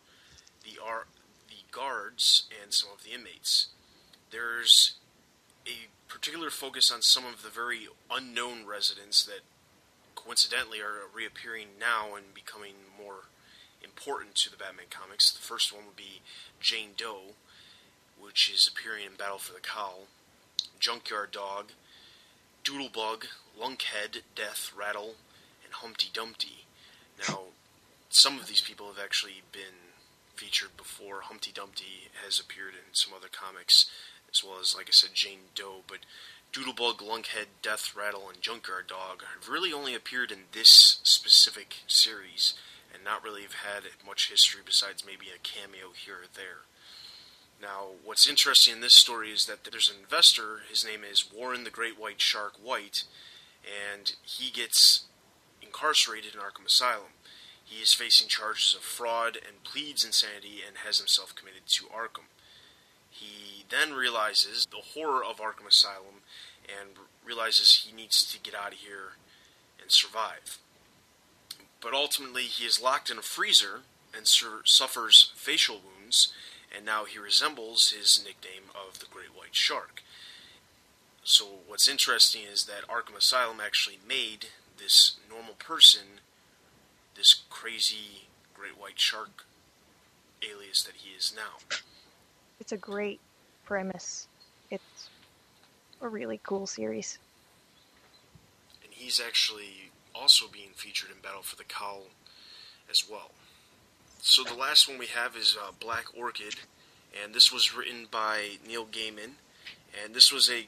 the 0.64 0.82
ar- 0.84 1.08
the 1.48 1.64
guards, 1.72 2.44
and 2.62 2.74
some 2.74 2.90
of 2.96 3.04
the 3.04 3.12
inmates. 3.12 3.68
There's 4.32 4.94
a 5.66 5.88
particular 6.08 6.50
focus 6.50 6.92
on 6.92 7.02
some 7.02 7.26
of 7.26 7.44
the 7.44 7.50
very 7.50 7.88
unknown 8.12 8.66
residents 8.66 9.24
that 9.26 9.42
coincidentally 10.16 10.80
are 10.80 11.08
reappearing 11.14 11.68
now 11.80 12.16
and 12.16 12.34
becoming 12.34 12.74
more 12.98 13.26
important 13.84 14.36
to 14.36 14.52
the 14.52 14.58
Batman 14.58 14.86
comics. 14.90 15.32
The 15.32 15.40
first 15.40 15.74
one 15.74 15.86
would 15.86 15.96
be 15.96 16.22
Jane 16.60 16.90
Doe, 16.98 17.36
which 18.20 18.52
is 18.54 18.68
appearing 18.68 19.06
in 19.06 19.16
Battle 19.16 19.38
for 19.38 19.54
the 19.54 19.60
Cowl, 19.60 20.08
Junkyard 20.80 21.32
Dog, 21.32 21.72
Doodlebug, 22.64 23.26
Lunkhead, 23.60 24.22
Death, 24.36 24.72
Rattle, 24.78 25.16
and 25.64 25.74
Humpty 25.74 26.08
Dumpty. 26.14 26.66
Now, 27.28 27.40
some 28.10 28.40
of 28.40 28.48
these 28.48 28.62
people 28.62 28.88
have 28.88 29.04
actually 29.04 29.44
been 29.52 29.94
featured 30.36 30.78
before. 30.78 31.22
Humpty 31.22 31.52
Dumpty 31.52 32.10
has 32.24 32.40
appeared 32.40 32.74
in 32.74 32.94
some 32.94 33.14
other 33.14 33.28
comics, 33.32 33.90
as 34.32 34.44
well 34.44 34.60
as, 34.60 34.76
like 34.76 34.88
I 34.88 34.92
said, 34.92 35.14
Jane 35.14 35.52
Doe, 35.54 35.84
but 35.88 36.00
Doodlebug, 36.54 37.00
Lunkhead, 37.00 37.48
Death 37.62 37.94
Rattle, 37.96 38.30
and 38.30 38.42
Junkyard 38.42 38.88
Dog 38.88 39.24
have 39.36 39.50
really 39.50 39.74
only 39.74 39.94
appeared 39.94 40.32
in 40.32 40.50
this 40.52 41.00
specific 41.04 41.78
series 41.88 42.54
and 42.94 43.04
not 43.04 43.24
really 43.24 43.44
have 43.44 43.54
had 43.54 43.84
much 44.06 44.30
history 44.30 44.62
besides 44.66 45.06
maybe 45.06 45.28
a 45.28 45.38
cameo 45.44 45.92
here 45.94 46.16
or 46.16 46.32
there. 46.34 46.66
Now, 47.62 47.88
what's 48.06 48.30
interesting 48.30 48.76
in 48.76 48.82
this 48.82 48.94
story 48.94 49.32
is 49.32 49.46
that 49.46 49.66
there's 49.66 49.90
an 49.90 49.98
investor, 50.02 50.62
his 50.70 50.86
name 50.86 51.02
is 51.10 51.30
Warren 51.32 51.66
the 51.66 51.70
Great 51.70 52.00
White 52.00 52.22
Shark 52.22 52.54
White, 52.64 53.04
and 53.92 54.14
he 54.24 54.50
gets 54.50 55.04
incarcerated 55.62 56.34
in 56.34 56.40
Arkham 56.40 56.66
Asylum. 56.66 57.14
He 57.64 57.82
is 57.82 57.94
facing 57.94 58.30
charges 58.30 58.74
of 58.76 58.82
fraud 58.82 59.36
and 59.36 59.64
pleads 59.64 60.06
insanity 60.06 60.62
and 60.66 60.78
has 60.86 60.98
himself 60.98 61.36
committed 61.36 61.68
to 61.68 61.86
Arkham. 61.86 62.28
He 63.10 63.66
then 63.70 63.94
realizes 63.94 64.66
the 64.72 64.78
horror 64.94 65.24
of 65.24 65.38
Arkham 65.38 65.68
Asylum 65.68 66.24
and 66.64 66.92
realizes 67.26 67.86
he 67.86 67.96
needs 67.96 68.24
to 68.32 68.40
get 68.40 68.56
out 68.56 68.74
of 68.74 68.80
here 68.80 69.18
and 69.82 69.92
survive. 69.92 70.60
But 71.82 71.94
ultimately, 71.94 72.44
he 72.44 72.66
is 72.66 72.82
locked 72.82 73.10
in 73.10 73.18
a 73.18 73.22
freezer 73.22 73.82
and 74.16 74.26
sur- 74.26 74.62
suffers 74.66 75.32
facial 75.36 75.82
wounds, 75.82 76.34
and 76.76 76.86
now 76.86 77.06
he 77.06 77.18
resembles 77.20 77.92
his 77.92 78.24
nickname 78.24 78.70
of 78.76 79.00
the 79.00 79.06
Great 79.12 79.36
White 79.36 79.56
Shark. 79.56 80.04
So, 81.24 81.46
what's 81.68 81.88
interesting 81.88 82.44
is 82.52 82.66
that 82.66 82.88
Arkham 82.88 83.18
Asylum 83.18 83.60
actually 83.64 84.00
made 84.08 84.48
this 84.78 85.18
normal 85.30 85.56
person 85.56 86.22
this 87.16 87.44
crazy 87.50 88.28
Great 88.54 88.80
White 88.80 89.00
Shark 89.00 89.46
alias 90.42 90.84
that 90.84 90.96
he 90.96 91.12
is 91.12 91.34
now. 91.36 91.78
It's 92.60 92.72
a 92.72 92.78
great 92.78 93.20
premise. 93.66 94.28
It's 94.72 95.10
a 96.02 96.08
really 96.08 96.40
cool 96.44 96.66
series. 96.66 97.20
And 98.84 98.94
he's 98.94 99.20
actually 99.20 99.92
also 100.16 100.48
being 100.48 100.70
featured 100.76 101.10
in 101.10 101.18
Battle 101.22 101.42
for 101.42 101.56
the 101.56 101.64
Cowl 101.64 102.04
as 102.90 103.04
well. 103.10 103.32
So 104.22 104.44
the 104.44 104.54
last 104.54 104.90
one 104.90 104.98
we 104.98 105.08
have 105.08 105.38
is 105.38 105.58
uh, 105.60 105.72
Black 105.80 106.08
Orchid, 106.16 106.56
and 107.24 107.34
this 107.34 107.54
was 107.54 107.74
written 107.74 108.06
by 108.12 108.58
Neil 108.68 108.86
Gaiman, 108.86 109.36
and 110.04 110.14
this 110.14 110.30
was 110.30 110.50
a 110.50 110.68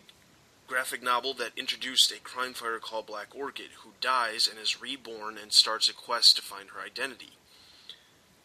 graphic 0.68 1.04
novel 1.04 1.34
that 1.34 1.52
introduced 1.58 2.14
a 2.14 2.22
crime 2.22 2.54
fighter 2.54 2.80
called 2.80 3.08
Black 3.08 3.36
Orchid, 3.36 3.72
who 3.84 3.92
dies 4.00 4.48
and 4.48 4.58
is 4.58 4.82
reborn 4.82 5.38
and 5.38 5.52
starts 5.52 5.90
a 5.90 5.94
quest 5.94 6.38
to 6.38 6.42
find 6.42 6.70
her 6.70 6.80
identity. 6.80 7.34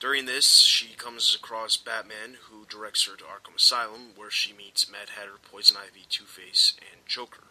During 0.00 0.26
this, 0.26 0.58
she 0.58 0.96
comes 0.96 1.38
across 1.40 1.76
Batman, 1.76 2.38
who 2.50 2.66
directs 2.68 3.06
her 3.06 3.16
to 3.16 3.24
Arkham 3.24 3.56
Asylum, 3.56 4.10
where 4.16 4.30
she 4.30 4.52
meets 4.52 4.90
Mad 4.90 5.10
Hatter, 5.16 5.38
Poison 5.40 5.76
Ivy, 5.76 6.06
Two 6.08 6.24
Face, 6.24 6.74
and 6.80 7.06
Joker. 7.06 7.44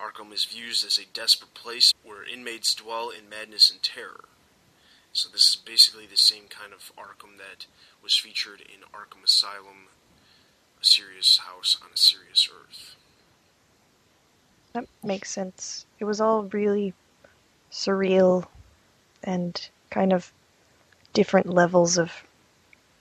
Arkham 0.00 0.32
is 0.32 0.44
viewed 0.44 0.70
as 0.70 0.98
a 0.98 1.12
desperate 1.12 1.52
place 1.52 1.92
where 2.04 2.22
inmates 2.22 2.76
dwell 2.76 3.10
in 3.10 3.28
madness 3.28 3.72
and 3.72 3.82
terror. 3.82 4.26
So 5.16 5.30
this 5.30 5.48
is 5.48 5.56
basically 5.56 6.04
the 6.04 6.18
same 6.18 6.42
kind 6.50 6.74
of 6.74 6.92
Arkham 6.94 7.38
that 7.38 7.64
was 8.02 8.14
featured 8.14 8.60
in 8.60 8.82
Arkham 8.92 9.24
Asylum, 9.24 9.88
a 10.78 10.84
serious 10.84 11.38
house 11.38 11.78
on 11.82 11.88
a 11.94 11.96
serious 11.96 12.46
earth. 12.52 12.96
That 14.74 14.86
makes 15.02 15.30
sense. 15.30 15.86
It 16.00 16.04
was 16.04 16.20
all 16.20 16.42
really 16.42 16.92
surreal 17.72 18.44
and 19.24 19.58
kind 19.88 20.12
of 20.12 20.30
different 21.14 21.48
levels 21.48 21.96
of 21.96 22.12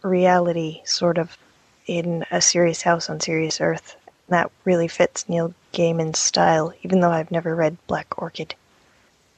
reality, 0.02 0.84
sort 0.86 1.18
of, 1.18 1.38
in 1.86 2.24
a 2.32 2.40
serious 2.40 2.82
house 2.82 3.10
on 3.10 3.20
serious 3.20 3.60
earth. 3.60 3.98
That 4.30 4.52
really 4.64 4.88
fits 4.88 5.28
Neil 5.28 5.54
Gaiman's 5.74 6.20
style, 6.20 6.72
even 6.82 7.02
though 7.02 7.12
I've 7.12 7.30
never 7.30 7.54
read 7.54 7.76
Black 7.88 8.18
Orchid. 8.18 8.56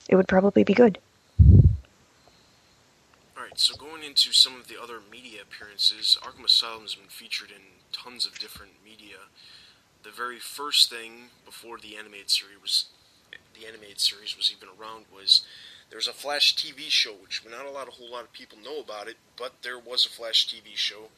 It 0.07 0.15
would 0.15 0.27
probably 0.27 0.63
be 0.63 0.75
good. 0.75 0.99
So 3.59 3.75
going 3.75 4.03
into 4.03 4.33
some 4.33 4.55
of 4.55 4.67
the 4.67 4.79
other 4.79 4.99
media 5.11 5.41
appearances, 5.41 6.15
Arkham 6.21 6.45
Asylum 6.45 6.83
has 6.83 6.93
been 6.93 7.07
featured 7.07 7.49
in 7.49 7.81
tons 7.91 8.27
of 8.27 8.37
different 8.37 8.73
media. 8.85 9.33
The 10.03 10.11
very 10.11 10.37
first 10.37 10.91
thing 10.91 11.31
before 11.43 11.79
the 11.79 11.97
animated 11.97 12.29
series 12.29 12.61
was 12.61 12.85
the 13.59 13.65
animated 13.67 13.99
series 13.99 14.37
was 14.37 14.53
even 14.55 14.69
around 14.69 15.05
was 15.11 15.43
there's 15.89 16.07
a 16.07 16.13
Flash 16.13 16.55
TV 16.55 16.81
show, 16.89 17.13
which 17.13 17.41
not 17.49 17.65
a 17.65 17.71
lot, 17.71 17.87
a 17.87 17.91
whole 17.91 18.11
lot 18.11 18.25
of 18.25 18.31
people 18.31 18.59
know 18.63 18.79
about 18.79 19.07
it, 19.07 19.17
but 19.35 19.53
there 19.63 19.79
was 19.79 20.05
a 20.05 20.09
Flash 20.09 20.47
TV 20.47 20.75
show, 20.75 21.09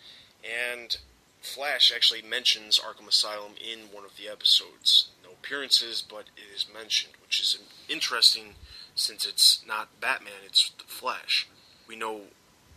and 0.41 0.95
Flash 1.41 1.91
actually 1.93 2.21
mentions 2.21 2.79
Arkham 2.79 3.09
Asylum 3.09 3.55
in 3.59 3.91
one 3.93 4.05
of 4.05 4.15
the 4.15 4.29
episodes. 4.29 5.09
No 5.25 5.31
appearances, 5.31 6.01
but 6.01 6.29
it 6.37 6.55
is 6.55 6.67
mentioned, 6.73 7.15
which 7.21 7.41
is 7.41 7.59
interesting 7.89 8.55
since 8.95 9.27
it's 9.27 9.61
not 9.67 9.99
Batman, 9.99 10.45
it's 10.45 10.71
the 10.77 10.85
Flash. 10.85 11.45
We 11.89 11.95
know 11.95 12.21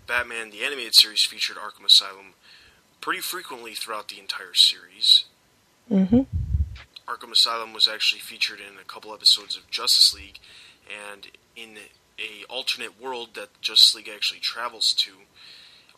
Batman, 0.06 0.48
the 0.48 0.64
animated 0.64 0.94
series, 0.94 1.22
featured 1.22 1.58
Arkham 1.58 1.84
Asylum 1.84 2.32
pretty 3.02 3.20
frequently 3.20 3.74
throughout 3.74 4.08
the 4.08 4.18
entire 4.18 4.54
series. 4.54 5.26
Mm-hmm. 5.90 6.22
Arkham 7.06 7.30
Asylum 7.30 7.74
was 7.74 7.86
actually 7.86 8.22
featured 8.22 8.58
in 8.58 8.78
a 8.80 8.84
couple 8.84 9.12
episodes 9.12 9.54
of 9.54 9.70
Justice 9.70 10.14
League, 10.14 10.38
and 10.88 11.26
in 11.54 11.76
a 12.18 12.50
alternate 12.50 12.98
world 12.98 13.34
that 13.34 13.60
Justice 13.60 13.94
League 13.94 14.08
actually 14.08 14.40
travels 14.40 14.94
to, 14.94 15.10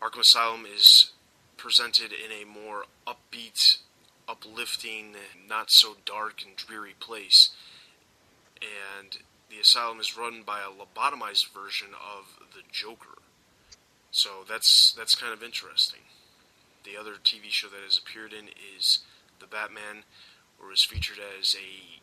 Arkham 0.02 0.22
Asylum 0.22 0.66
is 0.66 1.12
presented 1.56 2.10
in 2.10 2.32
a 2.32 2.44
more 2.44 2.86
upbeat, 3.06 3.78
uplifting, 4.28 5.14
not 5.48 5.70
so 5.70 5.94
dark 6.04 6.42
and 6.44 6.56
dreary 6.56 6.94
place. 6.98 7.50
And 8.60 9.18
the 9.48 9.60
asylum 9.60 10.00
is 10.00 10.18
run 10.18 10.42
by 10.44 10.62
a 10.62 10.64
lobotomized 10.64 11.54
version 11.54 11.88
of 11.94 12.43
the 12.54 12.62
Joker. 12.70 13.18
So 14.10 14.44
that's 14.48 14.92
that's 14.92 15.14
kind 15.14 15.32
of 15.32 15.42
interesting. 15.42 16.00
The 16.84 16.96
other 16.98 17.12
TV 17.22 17.50
show 17.50 17.68
that 17.68 17.80
has 17.84 17.98
appeared 17.98 18.32
in 18.32 18.48
is 18.76 19.00
The 19.40 19.46
Batman, 19.46 20.04
where 20.58 20.68
it 20.68 20.72
was 20.72 20.84
featured 20.84 21.18
as 21.38 21.56
a 21.56 22.00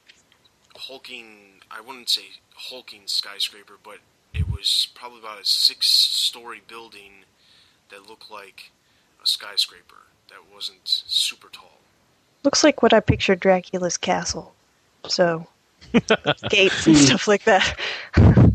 hulking, 0.77 1.61
I 1.69 1.81
wouldn't 1.81 2.09
say 2.09 2.23
hulking 2.55 3.03
skyscraper, 3.05 3.75
but 3.81 3.99
it 4.33 4.49
was 4.49 4.87
probably 4.95 5.19
about 5.19 5.41
a 5.41 5.45
six 5.45 5.87
story 5.87 6.61
building 6.67 7.25
that 7.89 8.09
looked 8.09 8.31
like 8.31 8.71
a 9.23 9.27
skyscraper 9.27 10.07
that 10.29 10.53
wasn't 10.53 10.81
super 10.83 11.49
tall. 11.49 11.79
Looks 12.43 12.63
like 12.63 12.81
what 12.81 12.93
I 12.93 12.99
pictured 12.99 13.39
Dracula's 13.39 13.97
castle. 13.97 14.53
So, 15.07 15.47
gates 16.49 16.87
and 16.87 16.97
stuff 16.97 17.27
like 17.27 17.43
that. 17.43 17.77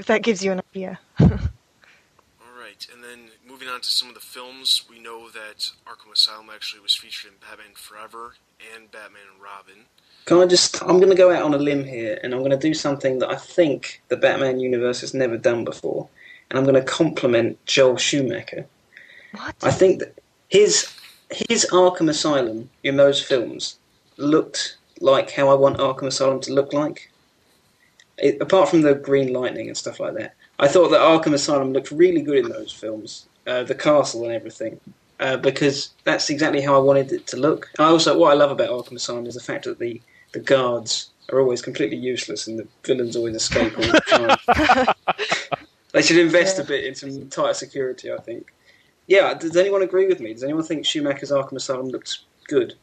if 0.00 0.06
that 0.06 0.22
gives 0.22 0.42
you 0.42 0.50
an 0.50 0.62
idea. 0.72 0.98
Alright, 1.20 2.88
and 2.92 3.04
then 3.04 3.28
moving 3.46 3.68
on 3.68 3.82
to 3.82 3.90
some 3.90 4.08
of 4.08 4.14
the 4.14 4.20
films, 4.20 4.84
we 4.88 4.98
know 4.98 5.28
that 5.28 5.70
Arkham 5.86 6.12
Asylum 6.14 6.48
actually 6.52 6.80
was 6.80 6.96
featured 6.96 7.32
in 7.32 7.36
Batman 7.38 7.74
Forever 7.74 8.34
and 8.74 8.90
Batman 8.90 9.22
and 9.32 9.42
Robin. 9.42 9.84
Can 10.24 10.38
I 10.38 10.46
just? 10.46 10.82
I'm 10.82 10.96
going 10.96 11.10
to 11.10 11.14
go 11.14 11.30
out 11.30 11.42
on 11.42 11.52
a 11.52 11.58
limb 11.58 11.84
here, 11.84 12.18
and 12.22 12.32
I'm 12.32 12.40
going 12.40 12.50
to 12.50 12.56
do 12.56 12.72
something 12.72 13.18
that 13.18 13.30
I 13.30 13.36
think 13.36 14.02
the 14.08 14.16
Batman 14.16 14.58
universe 14.58 15.02
has 15.02 15.12
never 15.12 15.36
done 15.36 15.64
before, 15.64 16.08
and 16.48 16.58
I'm 16.58 16.64
going 16.64 16.82
to 16.82 16.82
compliment 16.82 17.58
Joel 17.66 17.98
Schumacher. 17.98 18.66
What? 19.32 19.54
I 19.62 19.70
think 19.70 19.98
that 19.98 20.18
his 20.48 20.94
his 21.48 21.66
Arkham 21.72 22.08
Asylum 22.08 22.70
in 22.84 22.96
those 22.96 23.22
films 23.22 23.78
looked 24.16 24.78
like 25.00 25.30
how 25.30 25.48
I 25.48 25.54
want 25.54 25.78
Arkham 25.78 26.06
Asylum 26.06 26.40
to 26.40 26.54
look 26.54 26.72
like. 26.72 27.09
It, 28.20 28.40
apart 28.40 28.68
from 28.68 28.82
the 28.82 28.94
green 28.94 29.32
lightning 29.32 29.68
and 29.68 29.76
stuff 29.76 29.98
like 30.00 30.14
that, 30.14 30.34
I 30.58 30.68
thought 30.68 30.88
that 30.90 31.00
Arkham 31.00 31.32
Asylum 31.32 31.72
looked 31.72 31.90
really 31.90 32.22
good 32.22 32.44
in 32.44 32.50
those 32.50 32.72
films, 32.72 33.26
uh, 33.46 33.62
the 33.62 33.74
castle 33.74 34.24
and 34.24 34.32
everything, 34.32 34.78
uh, 35.20 35.36
because 35.38 35.90
that's 36.04 36.28
exactly 36.30 36.60
how 36.60 36.74
I 36.76 36.80
wanted 36.80 37.12
it 37.12 37.26
to 37.28 37.36
look. 37.36 37.70
And 37.78 37.86
I 37.86 37.90
also, 37.90 38.18
what 38.18 38.30
I 38.32 38.34
love 38.34 38.50
about 38.50 38.68
Arkham 38.70 38.96
Asylum 38.96 39.26
is 39.26 39.34
the 39.34 39.40
fact 39.40 39.64
that 39.64 39.78
the 39.78 40.00
the 40.32 40.40
guards 40.40 41.10
are 41.32 41.40
always 41.40 41.60
completely 41.62 41.96
useless 41.96 42.46
and 42.46 42.56
the 42.58 42.68
villains 42.84 43.16
always 43.16 43.34
escape 43.34 43.76
all 43.76 43.84
the 43.84 44.00
time. 44.46 44.94
They 45.92 46.02
should 46.02 46.18
invest 46.18 46.56
Yeah. 46.58 46.62
a 46.64 46.66
bit 46.66 46.84
in 46.84 46.94
some 46.94 47.28
tighter 47.30 47.54
security, 47.54 48.12
I 48.12 48.18
think. 48.18 48.52
Yeah, 49.08 49.34
does 49.34 49.56
anyone 49.56 49.82
agree 49.82 50.06
with 50.06 50.20
me? 50.20 50.32
Does 50.32 50.44
anyone 50.44 50.62
think 50.62 50.86
Schumacher's 50.86 51.32
Arkham 51.32 51.54
Asylum 51.56 51.88
looks 51.88 52.24
good? 52.46 52.74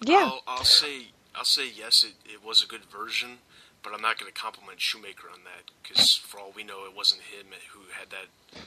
Yeah. 0.00 0.30
I'll, 0.32 0.40
I'll 0.46 0.64
say 0.64 1.08
I'll 1.34 1.44
say 1.44 1.68
yes. 1.70 2.02
It, 2.04 2.14
it 2.32 2.42
was 2.42 2.62
a 2.62 2.66
good 2.66 2.84
version, 2.86 3.38
but 3.84 3.92
I'm 3.94 4.00
not 4.02 4.18
going 4.18 4.32
to 4.32 4.38
compliment 4.38 4.80
Schumacher 4.80 5.28
on 5.32 5.40
that 5.44 5.70
because 5.82 6.16
for 6.16 6.40
all 6.40 6.52
we 6.56 6.64
know, 6.64 6.84
it 6.86 6.96
wasn't 6.96 7.20
him 7.22 7.46
who 7.72 7.80
had 7.92 8.10
that 8.10 8.62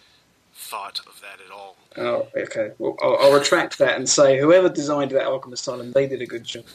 thought 0.53 0.99
of 1.07 1.21
that 1.21 1.43
at 1.45 1.51
all. 1.51 1.75
Oh, 1.97 2.27
okay. 2.35 2.71
Well, 2.79 2.95
I'll, 3.01 3.17
I'll 3.19 3.33
retract 3.33 3.77
that 3.79 3.97
and 3.97 4.07
say 4.07 4.39
whoever 4.39 4.69
designed 4.69 5.11
that 5.11 5.25
Arkham 5.25 5.51
Asylum, 5.51 5.91
they 5.91 6.07
did 6.07 6.21
a 6.21 6.25
good 6.25 6.43
job. 6.43 6.63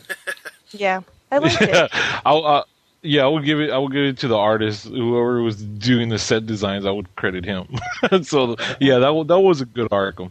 Yeah. 0.75 1.03
I 1.31 1.37
liked 1.37 1.61
it. 1.61 1.69
Yeah, 1.69 1.89
I'll, 2.25 2.47
uh, 2.47 2.65
yeah, 3.03 3.25
I 3.25 3.29
would 3.29 3.45
give 3.45 3.61
it. 3.61 3.71
I 3.71 3.77
will 3.77 3.89
give 3.89 4.05
it 4.05 4.17
to 4.19 4.29
the 4.29 4.39
artist, 4.39 4.87
whoever 4.87 5.43
was 5.43 5.63
doing 5.63 6.09
the 6.09 6.19
set 6.19 6.47
designs. 6.47 6.87
I 6.87 6.91
would 6.91 7.15
credit 7.17 7.45
him. 7.45 7.67
so 8.23 8.57
yeah, 8.81 8.99
that 8.99 9.11
wa- 9.15 9.25
that 9.25 9.41
was 9.41 9.61
a 9.61 9.67
good 9.67 9.91
Arkham. 9.91 10.31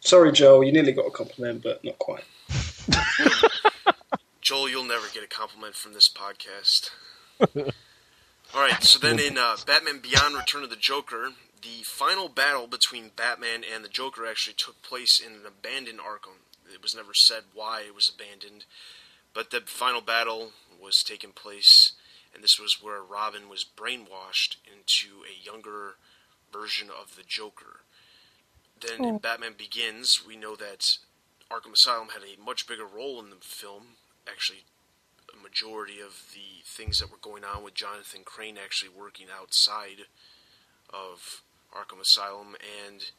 Sorry, 0.00 0.32
Joel, 0.32 0.64
you 0.64 0.72
nearly 0.72 0.92
got 0.92 1.06
a 1.06 1.10
compliment, 1.10 1.62
but 1.62 1.84
not 1.84 1.98
quite. 1.98 2.24
Joel, 4.40 4.68
you'll 4.68 4.84
never 4.84 5.06
get 5.12 5.22
a 5.22 5.28
compliment 5.28 5.74
from 5.74 5.92
this 5.92 6.08
podcast. 6.08 6.90
All 7.40 8.62
right, 8.62 8.82
so 8.82 8.98
then 8.98 9.18
in 9.20 9.36
uh, 9.38 9.56
Batman 9.66 9.98
Beyond: 10.00 10.34
Return 10.34 10.64
of 10.64 10.70
the 10.70 10.76
Joker, 10.76 11.30
the 11.62 11.82
final 11.84 12.28
battle 12.28 12.66
between 12.66 13.10
Batman 13.14 13.62
and 13.72 13.84
the 13.84 13.88
Joker 13.88 14.26
actually 14.26 14.54
took 14.54 14.80
place 14.82 15.20
in 15.20 15.32
an 15.34 15.46
abandoned 15.46 15.98
Arkham. 16.00 16.38
It 16.72 16.82
was 16.82 16.94
never 16.94 17.14
said 17.14 17.44
why 17.54 17.82
it 17.86 17.94
was 17.94 18.08
abandoned, 18.12 18.64
but 19.34 19.50
the 19.50 19.60
final 19.66 20.00
battle 20.00 20.52
was 20.82 21.02
taking 21.02 21.32
place, 21.32 21.92
and 22.34 22.42
this 22.42 22.58
was 22.58 22.82
where 22.82 23.02
Robin 23.02 23.48
was 23.48 23.64
brainwashed 23.64 24.56
into 24.66 25.22
a 25.24 25.44
younger 25.44 25.96
version 26.52 26.88
of 26.90 27.16
the 27.16 27.22
Joker. 27.26 27.80
Then 28.80 29.04
in 29.04 29.14
Oh. 29.16 29.18
Batman 29.18 29.54
Begins, 29.56 30.24
we 30.26 30.36
know 30.36 30.54
that 30.56 30.98
Arkham 31.50 31.72
Asylum 31.72 32.08
had 32.10 32.22
a 32.22 32.40
much 32.40 32.66
bigger 32.66 32.86
role 32.86 33.18
in 33.20 33.30
the 33.30 33.36
film. 33.36 33.96
Actually, 34.26 34.64
a 35.32 35.42
majority 35.42 36.00
of 36.00 36.32
the 36.32 36.62
things 36.64 36.98
that 36.98 37.10
were 37.10 37.18
going 37.20 37.44
on 37.44 37.62
with 37.62 37.74
Jonathan 37.74 38.22
Crane 38.24 38.58
actually 38.62 38.90
working 38.90 39.26
outside 39.34 40.06
of 40.90 41.42
Arkham 41.74 42.00
Asylum 42.00 42.56
and 42.86 43.10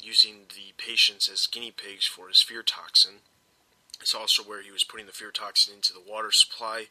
using 0.00 0.46
the 0.48 0.72
patients 0.76 1.28
as 1.28 1.46
guinea 1.46 1.70
pigs 1.70 2.06
for 2.06 2.28
his 2.28 2.42
fear 2.42 2.62
toxin. 2.62 3.20
It's 4.00 4.14
also 4.14 4.42
where 4.42 4.62
he 4.62 4.70
was 4.70 4.84
putting 4.84 5.06
the 5.06 5.12
fear 5.12 5.30
toxin 5.30 5.74
into 5.74 5.92
the 5.92 6.00
water 6.00 6.30
supply, 6.32 6.86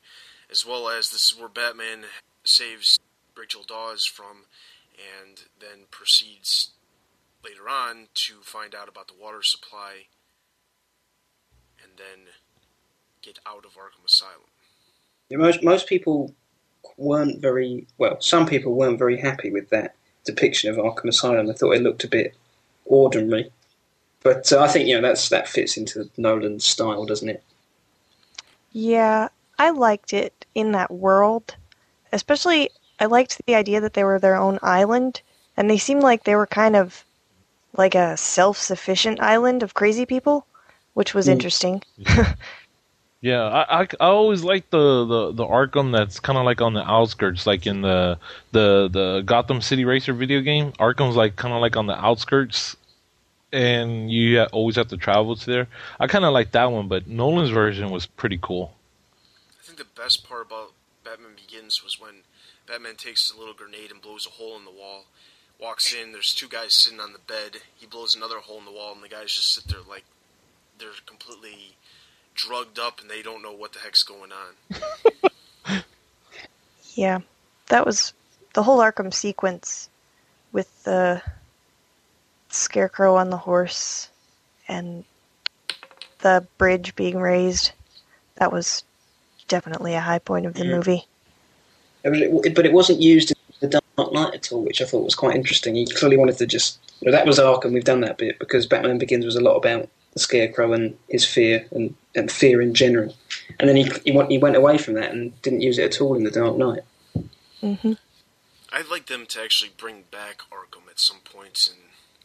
as 0.49 0.65
well 0.65 0.89
as 0.89 1.10
this 1.10 1.30
is 1.30 1.38
where 1.38 1.49
Batman 1.49 2.06
saves 2.43 2.99
Rachel 3.36 3.63
Dawes 3.67 4.06
from 4.06 4.45
and 4.95 5.43
then 5.60 5.88
proceeds 5.89 6.71
later 7.43 7.67
on 7.69 8.08
to 8.13 8.36
find 8.43 8.75
out 8.75 8.88
about 8.88 9.08
the 9.08 9.19
water 9.19 9.41
supply 9.41 10.08
and 11.82 11.93
then 11.97 12.34
get 13.21 13.39
out 13.47 13.65
of 13.65 13.71
Arkham 13.73 14.05
Asylum. 14.05 14.49
Yeah, 15.29 15.38
most 15.38 15.63
most 15.63 15.88
people 15.88 16.34
weren't 16.97 17.41
very 17.41 17.88
well. 17.97 18.19
Some 18.21 18.45
people 18.45 18.73
weren't 18.73 18.99
very 18.99 19.17
happy 19.17 19.49
with 19.51 19.69
that 19.69 19.95
depiction 20.25 20.69
of 20.69 20.77
Arkham 20.77 21.05
Asylum. 21.10 21.47
They 21.47 21.53
thought 21.53 21.71
it 21.75 21.81
looked 21.84 22.03
a 22.03 22.07
bit 22.10 22.36
ordinary. 22.86 23.51
But 24.23 24.51
uh, 24.53 24.62
I 24.62 24.67
think 24.67 24.88
you 24.88 24.95
know 24.95 25.07
that's 25.07 25.29
that 25.29 25.47
fits 25.47 25.77
into 25.77 26.10
Nolan's 26.17 26.65
style, 26.65 27.05
doesn't 27.05 27.29
it? 27.29 27.43
Yeah, 28.71 29.29
I 29.60 29.69
liked 29.71 30.13
it 30.13 30.45
in 30.55 30.71
that 30.73 30.91
world. 30.91 31.55
Especially, 32.13 32.69
I 32.99 33.05
liked 33.05 33.41
the 33.45 33.55
idea 33.55 33.81
that 33.81 33.93
they 33.93 34.03
were 34.03 34.19
their 34.19 34.36
own 34.36 34.60
island, 34.62 35.21
and 35.57 35.69
they 35.69 35.77
seemed 35.77 36.03
like 36.03 36.23
they 36.23 36.36
were 36.36 36.47
kind 36.47 36.75
of 36.75 37.03
like 37.77 37.95
a 37.95 38.17
self 38.17 38.57
sufficient 38.57 39.19
island 39.21 39.63
of 39.63 39.73
crazy 39.73 40.05
people, 40.05 40.45
which 40.93 41.13
was 41.13 41.27
Mm. 41.27 41.31
interesting. 41.31 41.84
Yeah, 43.21 43.43
I, 43.43 43.81
I, 43.81 43.88
I 43.99 44.05
always 44.07 44.43
like 44.43 44.71
the, 44.71 45.05
the, 45.05 45.31
the 45.31 45.45
Arkham 45.45 45.91
that's 45.91 46.19
kind 46.19 46.39
of 46.39 46.45
like 46.45 46.60
on 46.60 46.73
the 46.73 46.81
outskirts, 46.81 47.45
like 47.45 47.67
in 47.67 47.81
the 47.81 48.17
the 48.51 48.89
the 48.91 49.21
Gotham 49.23 49.62
City 49.62 49.86
Racer 49.86 50.12
video 50.12 50.41
game. 50.41 50.71
Arkham's 50.73 51.15
like 51.15 51.36
kind 51.36 51.53
of 51.53 51.62
like 51.62 51.77
on 51.77 51.86
the 51.86 51.93
outskirts, 51.93 52.75
and 53.53 54.12
you 54.12 54.39
ha- 54.39 54.47
always 54.51 54.75
have 54.75 54.88
to 54.88 54.97
travel 54.97 55.36
to 55.36 55.45
there. 55.45 55.67
I 55.99 56.07
kind 56.07 56.25
of 56.25 56.34
like 56.34 56.51
that 56.53 56.71
one, 56.71 56.88
but 56.88 57.07
Nolan's 57.07 57.51
version 57.51 57.91
was 57.91 58.07
pretty 58.07 58.39
cool. 58.41 58.73
I 59.60 59.63
think 59.63 59.77
the 59.77 60.01
best 60.01 60.27
part 60.27 60.47
about 60.47 60.71
Batman 61.05 61.36
Begins 61.36 61.84
was 61.84 61.99
when 61.99 62.23
Batman 62.67 62.95
takes 62.95 63.31
a 63.31 63.38
little 63.38 63.53
grenade 63.53 63.91
and 63.91 64.01
blows 64.01 64.25
a 64.25 64.31
hole 64.31 64.57
in 64.57 64.65
the 64.65 64.71
wall. 64.71 65.05
Walks 65.60 65.93
in, 65.93 66.12
there's 66.12 66.34
two 66.34 66.47
guys 66.47 66.75
sitting 66.75 66.99
on 66.99 67.13
the 67.13 67.19
bed. 67.19 67.62
He 67.75 67.86
blows 67.86 68.15
another 68.15 68.39
hole 68.39 68.57
in 68.57 68.65
the 68.65 68.71
wall, 68.71 68.93
and 68.95 69.03
the 69.03 69.10
guys 69.10 69.36
just 69.36 69.53
sit 69.53 69.67
there 69.67 69.81
like 69.88 70.05
they're 70.79 70.89
completely 71.05 71.75
drugged 72.36 72.80
up 72.80 73.00
and 73.02 73.10
they 73.10 73.22
don't 73.22 73.41
know 73.41 73.52
what 73.54 73.74
the 73.74 73.80
heck's 73.80 74.04
going 74.04 74.32
on. 74.32 75.82
Yeah, 76.94 77.20
that 77.70 77.86
was 77.86 78.12
the 78.54 78.63
whole 78.63 78.80
Arkham 78.80 79.13
sequence 79.13 79.89
with 80.52 80.84
the 80.84 81.22
scarecrow 82.50 83.15
on 83.15 83.30
the 83.30 83.38
horse 83.38 84.10
and 84.67 85.06
the 86.20 86.46
bridge 86.58 86.94
being 86.98 87.17
raised. 87.17 87.72
That 88.36 88.52
was 88.52 88.84
definitely 89.48 89.94
a 89.94 90.02
high 90.02 90.20
point 90.20 90.46
of 90.46 90.54
the 90.56 90.65
Yeah. 90.65 90.76
movie. 90.76 91.08
It 92.04 92.10
was- 92.10 92.22
it- 92.46 92.56
But 92.56 92.65
it 92.65 92.74
wasn't 92.74 93.02
used 93.02 93.32
in 93.32 93.38
the 93.62 93.80
Dark 93.98 94.12
Knight 94.12 94.34
at 94.34 94.52
all, 94.52 94.62
which 94.63 94.82
I 94.82 94.86
thought 94.86 95.06
was 95.06 95.15
quite 95.15 95.36
interesting. 95.36 95.76
He 95.76 95.86
clearly 95.86 96.17
wanted 96.17 96.38
to 96.39 96.46
just. 96.46 96.78
You 97.00 97.06
know, 97.10 97.17
that 97.17 97.26
was 97.26 97.39
Arkham. 97.39 97.72
We've 97.72 97.84
done 97.86 98.02
that 98.02 98.17
bit 98.17 98.38
because 98.38 98.67
Batman 98.67 98.98
Begins 98.98 99.24
was 99.26 99.36
a 99.38 99.41
lot 99.41 99.56
about 99.56 99.88
the 100.13 100.19
Scarecrow 100.19 100.74
and 100.74 100.97
his 101.10 101.26
fear 101.26 101.67
and, 101.71 101.95
and 102.15 102.32
fear 102.32 102.62
in 102.62 102.74
general. 102.74 103.15
And 103.60 103.69
then 103.69 103.76
he 103.76 103.89
he 104.06 104.12
went, 104.12 104.32
he 104.32 104.38
went 104.38 104.56
away 104.56 104.78
from 104.78 104.95
that 104.95 105.12
and 105.12 105.39
didn't 105.41 105.62
use 105.62 105.78
it 105.78 105.93
at 105.95 106.02
all 106.02 106.15
in 106.15 106.24
the 106.24 106.32
Dark 106.32 106.58
Knight. 106.58 106.82
hmm 107.62 107.93
I'd 108.74 108.88
like 108.89 109.08
them 109.08 109.26
to 109.28 109.41
actually 109.41 109.71
bring 109.76 110.04
back 110.12 110.43
Arkham 110.50 110.89
at 110.89 111.00
some 111.00 111.19
points 111.26 111.67
and 111.67 111.78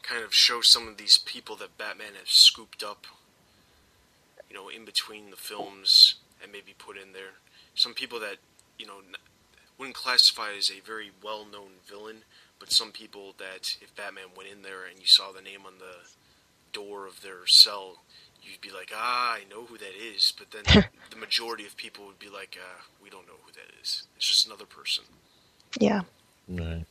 kind 0.03 0.22
of 0.22 0.33
show 0.33 0.61
some 0.61 0.87
of 0.87 0.96
these 0.96 1.18
people 1.18 1.57
that 1.57 1.77
Batman 1.77 2.14
has 2.18 2.31
scooped 2.31 2.85
up, 2.85 3.07
you 4.49 4.55
know, 4.55 4.68
in 4.68 4.85
between 4.85 5.31
the 5.31 5.37
films 5.37 6.14
and 6.40 6.53
maybe 6.53 6.72
put 6.79 6.96
in 6.96 7.12
there. 7.12 7.40
Some 7.75 7.94
people 7.94 8.20
that, 8.20 8.37
you 8.79 8.87
know, 8.87 9.01
wouldn't 9.77 9.96
classify 9.96 10.53
as 10.57 10.70
a 10.70 10.81
very 10.81 11.11
well 11.22 11.44
known 11.44 11.83
villain, 11.85 12.18
but 12.61 12.70
some 12.70 12.92
people 12.92 13.35
that 13.38 13.77
if 13.81 13.94
Batman 13.96 14.29
went 14.37 14.49
in 14.49 14.62
there 14.62 14.87
and 14.88 15.01
you 15.01 15.07
saw 15.07 15.33
the 15.33 15.42
name 15.42 15.61
on 15.66 15.79
the 15.79 16.09
door 16.76 17.06
of 17.06 17.22
their 17.22 17.46
cell, 17.46 18.02
you'd 18.42 18.60
be 18.60 18.70
like, 18.70 18.92
ah, 18.94 19.34
I 19.34 19.40
know 19.50 19.64
who 19.64 19.78
that 19.78 19.94
is. 19.96 20.32
But 20.36 20.50
then 20.50 20.84
the 21.10 21.16
majority 21.16 21.64
of 21.64 21.76
people 21.76 22.06
would 22.06 22.18
be 22.18 22.28
like, 22.28 22.58
uh, 22.60 22.82
we 23.02 23.08
don't 23.08 23.26
know 23.26 23.40
who 23.44 23.52
that 23.52 23.72
is. 23.82 24.04
It's 24.16 24.28
just 24.28 24.46
another 24.46 24.66
person. 24.66 25.04
Yeah. 25.80 26.02
Right. 26.48 26.84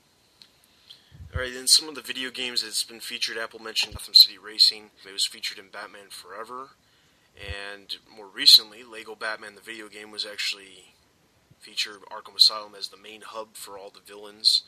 Alright, 1.34 1.54
then 1.54 1.68
some 1.68 1.90
of 1.90 1.96
the 1.96 2.02
video 2.02 2.32
games 2.32 2.64
that's 2.64 2.84
been 2.84 3.02
featured, 3.02 3.38
Apple 3.38 3.60
mentioned 3.60 3.94
Gotham 3.94 4.14
City 4.14 4.38
Racing. 4.38 4.92
It 5.08 5.12
was 5.14 5.26
featured 5.26 5.60
in 5.60 5.66
Batman 5.68 6.10
Forever. 6.10 6.70
And 7.36 7.98
more 8.16 8.28
recently, 8.28 8.84
Lego 8.84 9.16
Batman 9.16 9.56
the 9.56 9.62
video 9.62 9.90
game 9.90 10.12
was 10.12 10.26
actually 10.26 10.96
featured 11.60 12.02
Arkham 12.12 12.38
Asylum 12.38 12.74
as 12.78 12.88
the 12.88 12.98
main 12.98 13.22
hub 13.22 13.56
for 13.56 13.78
all 13.78 13.90
the 13.90 14.00
villains, 14.00 14.64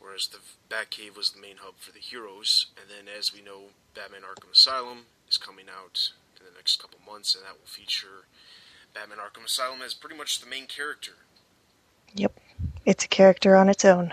whereas 0.00 0.28
the 0.28 0.38
Batcave 0.74 1.16
was 1.16 1.30
the 1.30 1.40
main 1.40 1.56
hub 1.60 1.74
for 1.78 1.92
the 1.92 1.98
heroes. 2.00 2.66
And 2.76 2.86
then, 2.88 3.12
as 3.16 3.32
we 3.32 3.42
know, 3.42 3.70
Batman 3.94 4.22
Arkham 4.22 4.52
Asylum 4.52 5.06
is 5.28 5.38
coming 5.38 5.66
out 5.68 6.10
in 6.38 6.46
the 6.46 6.52
next 6.56 6.80
couple 6.80 6.98
months, 7.06 7.34
and 7.34 7.44
that 7.44 7.52
will 7.52 7.66
feature 7.66 8.26
Batman 8.94 9.18
Arkham 9.18 9.44
Asylum 9.44 9.82
as 9.82 9.94
pretty 9.94 10.16
much 10.16 10.40
the 10.40 10.48
main 10.48 10.66
character. 10.66 11.12
Yep. 12.14 12.32
It's 12.86 13.04
a 13.04 13.08
character 13.08 13.54
on 13.56 13.68
its 13.68 13.84
own. 13.84 14.12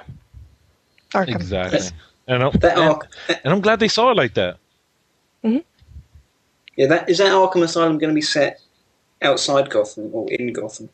Arkham. 1.13 1.35
Exactly. 1.35 1.79
And 2.27 2.43
I'm, 2.43 2.51
That 2.59 2.77
and, 2.77 2.89
Ark, 2.89 3.07
and 3.29 3.53
I'm 3.53 3.61
glad 3.61 3.79
they 3.79 3.87
saw 3.87 4.11
it 4.11 4.17
like 4.17 4.33
that. 4.33 4.57
Mm-hmm. 5.43 5.59
yeah, 6.75 6.87
that 6.87 7.09
is 7.09 7.19
that 7.19 7.31
Arkham 7.31 7.63
Asylum 7.63 7.97
going 7.97 8.09
to 8.09 8.15
be 8.15 8.21
set 8.21 8.59
outside 9.21 9.69
Gotham 9.69 10.09
or 10.11 10.29
in 10.29 10.51
Gotham? 10.51 10.89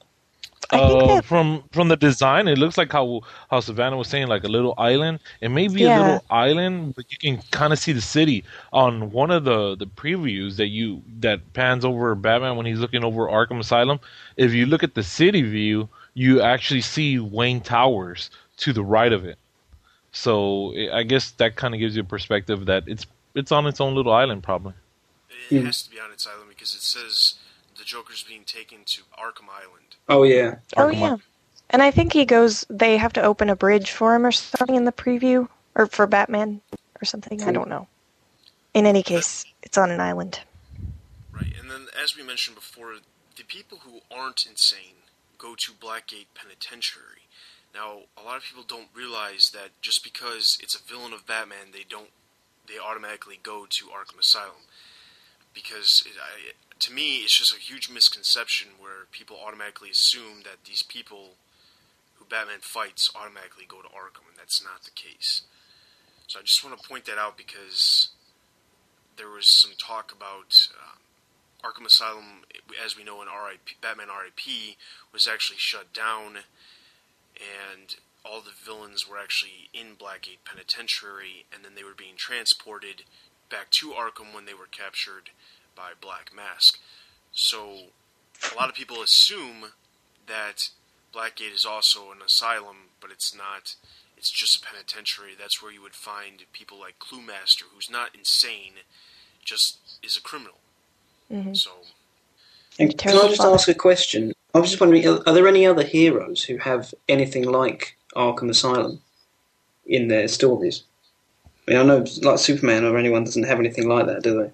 I 0.71 0.79
think 0.79 1.03
Uh, 1.03 1.07
that 1.07 1.25
from 1.25 1.63
from 1.71 1.87
the 1.89 1.95
design, 1.97 2.47
it 2.47 2.57
looks 2.57 2.77
like 2.77 2.91
how 2.91 3.21
how 3.49 3.59
Savannah 3.59 3.97
was 3.97 4.07
saying, 4.07 4.27
like 4.27 4.43
a 4.43 4.47
little 4.47 4.73
island. 4.77 5.19
It 5.41 5.49
may 5.49 5.67
be 5.67 5.83
a 5.85 5.91
little 5.91 6.23
island, 6.29 6.95
but 6.95 7.11
you 7.11 7.17
can 7.17 7.43
kind 7.51 7.73
of 7.73 7.79
see 7.79 7.91
the 7.91 8.01
city 8.01 8.43
on 8.71 9.11
one 9.11 9.31
of 9.31 9.43
the 9.43 9.75
the 9.75 9.85
previews 9.85 10.55
that 10.57 10.67
you 10.67 11.01
that 11.19 11.53
pans 11.53 11.83
over 11.85 12.15
Batman 12.15 12.55
when 12.57 12.65
he's 12.65 12.79
looking 12.79 13.03
over 13.03 13.27
Arkham 13.27 13.59
Asylum. 13.59 13.99
If 14.37 14.53
you 14.53 14.65
look 14.65 14.83
at 14.83 14.95
the 14.95 15.03
city 15.03 15.41
view, 15.41 15.89
you 16.13 16.41
actually 16.41 16.81
see 16.81 17.19
Wayne 17.19 17.61
Towers 17.61 18.29
to 18.57 18.73
the 18.73 18.83
right 18.83 19.11
of 19.13 19.25
it. 19.25 19.37
So 20.11 20.73
I 20.75 20.99
I 20.99 21.03
guess 21.03 21.31
that 21.31 21.55
kind 21.55 21.73
of 21.73 21.79
gives 21.79 21.95
you 21.95 22.01
a 22.03 22.05
perspective 22.05 22.65
that 22.65 22.83
it's 22.87 23.05
it's 23.35 23.51
on 23.51 23.67
its 23.67 23.81
own 23.81 23.95
little 23.95 24.13
island, 24.13 24.43
probably. 24.43 24.73
It 25.49 25.63
has 25.65 25.83
to 25.83 25.89
be 25.91 25.99
on 25.99 26.11
its 26.11 26.25
island 26.27 26.49
because 26.49 26.73
it 26.73 26.81
says 26.81 27.35
the 27.83 27.89
Joker's 27.89 28.23
being 28.23 28.45
taken 28.45 28.79
to 28.85 29.01
Arkham 29.19 29.49
Island. 29.51 29.95
Oh 30.07 30.23
yeah, 30.23 30.55
Oh 30.77 30.87
Arkham 30.87 30.99
yeah. 30.99 31.17
And 31.69 31.81
I 31.81 31.91
think 31.91 32.13
he 32.13 32.23
goes. 32.23 32.65
They 32.69 32.97
have 32.97 33.13
to 33.13 33.21
open 33.21 33.49
a 33.49 33.55
bridge 33.55 33.91
for 33.91 34.15
him 34.15 34.25
or 34.25 34.31
something 34.31 34.75
in 34.75 34.85
the 34.85 34.91
preview, 34.91 35.49
or 35.75 35.87
for 35.87 36.07
Batman 36.07 36.61
or 37.01 37.05
something. 37.05 37.41
I 37.43 37.51
don't 37.51 37.67
know. 37.67 37.87
In 38.73 38.85
any 38.85 39.03
case, 39.03 39.45
it's 39.63 39.77
on 39.77 39.91
an 39.91 39.99
island. 39.99 40.39
Right, 41.33 41.53
and 41.59 41.69
then 41.69 41.87
as 42.01 42.15
we 42.15 42.23
mentioned 42.23 42.55
before, 42.55 42.95
the 43.35 43.43
people 43.43 43.79
who 43.79 43.99
aren't 44.15 44.45
insane 44.45 45.03
go 45.37 45.55
to 45.55 45.73
Blackgate 45.73 46.27
Penitentiary. 46.35 47.27
Now, 47.73 48.03
a 48.15 48.23
lot 48.23 48.37
of 48.37 48.43
people 48.43 48.63
don't 48.65 48.87
realize 48.95 49.51
that 49.53 49.71
just 49.81 50.03
because 50.03 50.57
it's 50.61 50.75
a 50.75 50.83
villain 50.83 51.11
of 51.11 51.25
Batman, 51.25 51.73
they 51.73 51.83
don't 51.87 52.11
they 52.67 52.79
automatically 52.79 53.39
go 53.43 53.65
to 53.69 53.85
Arkham 53.87 54.19
Asylum. 54.19 54.63
Because 55.53 56.03
it, 56.05 56.13
I, 56.17 56.53
to 56.79 56.93
me, 56.93 57.17
it's 57.17 57.37
just 57.37 57.55
a 57.55 57.59
huge 57.59 57.89
misconception 57.89 58.69
where 58.79 59.05
people 59.11 59.37
automatically 59.45 59.89
assume 59.89 60.43
that 60.43 60.65
these 60.65 60.83
people 60.83 61.31
who 62.15 62.25
Batman 62.25 62.59
fights 62.61 63.11
automatically 63.15 63.65
go 63.67 63.81
to 63.81 63.87
Arkham, 63.87 64.27
and 64.29 64.37
that's 64.37 64.63
not 64.63 64.83
the 64.83 64.91
case. 64.91 65.41
So 66.27 66.39
I 66.39 66.43
just 66.43 66.63
want 66.63 66.79
to 66.79 66.87
point 66.87 67.05
that 67.05 67.17
out 67.17 67.37
because 67.37 68.09
there 69.17 69.29
was 69.29 69.47
some 69.47 69.73
talk 69.77 70.11
about 70.11 70.69
uh, 70.73 71.67
Arkham 71.67 71.85
Asylum, 71.85 72.43
as 72.83 72.97
we 72.97 73.03
know 73.03 73.21
in 73.21 73.27
RIP, 73.27 73.81
Batman 73.81 74.07
RIP, 74.07 74.75
was 75.11 75.27
actually 75.27 75.59
shut 75.59 75.93
down, 75.93 76.37
and 77.35 77.95
all 78.25 78.41
the 78.41 78.51
villains 78.51 79.07
were 79.07 79.17
actually 79.17 79.69
in 79.73 79.95
Blackgate 79.95 80.43
Penitentiary, 80.45 81.45
and 81.53 81.63
then 81.63 81.75
they 81.75 81.83
were 81.83 81.95
being 81.95 82.15
transported 82.15 83.03
back 83.49 83.69
to 83.69 83.91
Arkham 83.91 84.33
when 84.33 84.45
they 84.45 84.53
were 84.53 84.67
captured 84.69 85.29
by 85.75 85.91
Black 85.99 86.31
Mask. 86.35 86.79
So 87.31 87.77
a 88.51 88.55
lot 88.55 88.69
of 88.69 88.75
people 88.75 89.01
assume 89.01 89.71
that 90.27 90.69
Blackgate 91.13 91.53
is 91.53 91.65
also 91.65 92.11
an 92.11 92.19
asylum, 92.25 92.89
but 92.99 93.11
it's 93.11 93.35
not. 93.35 93.75
It's 94.17 94.31
just 94.31 94.63
a 94.63 94.65
penitentiary. 94.65 95.31
That's 95.37 95.61
where 95.61 95.71
you 95.71 95.81
would 95.81 95.95
find 95.95 96.43
people 96.53 96.79
like 96.79 96.99
Cluemaster, 96.99 97.63
who's 97.73 97.89
not 97.89 98.15
insane, 98.15 98.73
just 99.43 99.77
is 100.01 100.17
a 100.17 100.21
criminal. 100.21 100.59
Mm-hmm. 101.31 101.53
So. 101.53 101.71
And 102.79 102.97
can 102.97 103.17
I 103.17 103.27
just 103.27 103.41
ask 103.41 103.67
a 103.67 103.73
question? 103.73 104.33
I 104.55 104.59
was 104.59 104.69
just 104.69 104.81
wondering, 104.81 105.07
are, 105.07 105.21
are 105.27 105.33
there 105.33 105.47
any 105.47 105.65
other 105.65 105.83
heroes 105.83 106.43
who 106.43 106.57
have 106.57 106.93
anything 107.09 107.43
like 107.43 107.97
Arkham 108.15 108.49
Asylum 108.49 109.01
in 109.85 110.07
their 110.07 110.27
stories? 110.27 110.83
I 111.67 111.71
mean, 111.71 111.79
I 111.79 111.83
know 111.83 112.05
like 112.21 112.39
Superman 112.39 112.83
or 112.83 112.97
anyone 112.97 113.23
doesn't 113.23 113.43
have 113.43 113.59
anything 113.59 113.87
like 113.87 114.07
that, 114.07 114.23
do 114.23 114.41
they? 114.41 114.51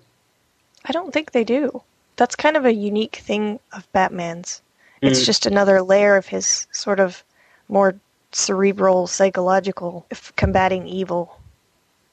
I 0.86 0.92
don't 0.92 1.14
think 1.14 1.32
they 1.32 1.44
do. 1.44 1.82
That's 2.16 2.36
kind 2.36 2.58
of 2.58 2.66
a 2.66 2.74
unique 2.74 3.18
thing 3.18 3.60
of 3.72 3.92
Batman's. 3.92 4.62
It's 5.02 5.22
Mm. 5.22 5.26
just 5.26 5.46
another 5.46 5.82
layer 5.82 6.16
of 6.18 6.28
his 6.28 6.68
sort 6.72 7.00
of 7.00 7.24
more 7.70 7.96
cerebral, 8.32 9.08
psychological 9.08 10.06
f- 10.12 10.34
combating 10.36 10.88
evil, 10.88 11.40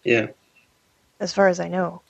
Yeah. 0.05 0.29
as 1.21 1.33
far 1.33 1.49
as 1.49 1.59
I 1.61 1.69
know. 1.69 2.03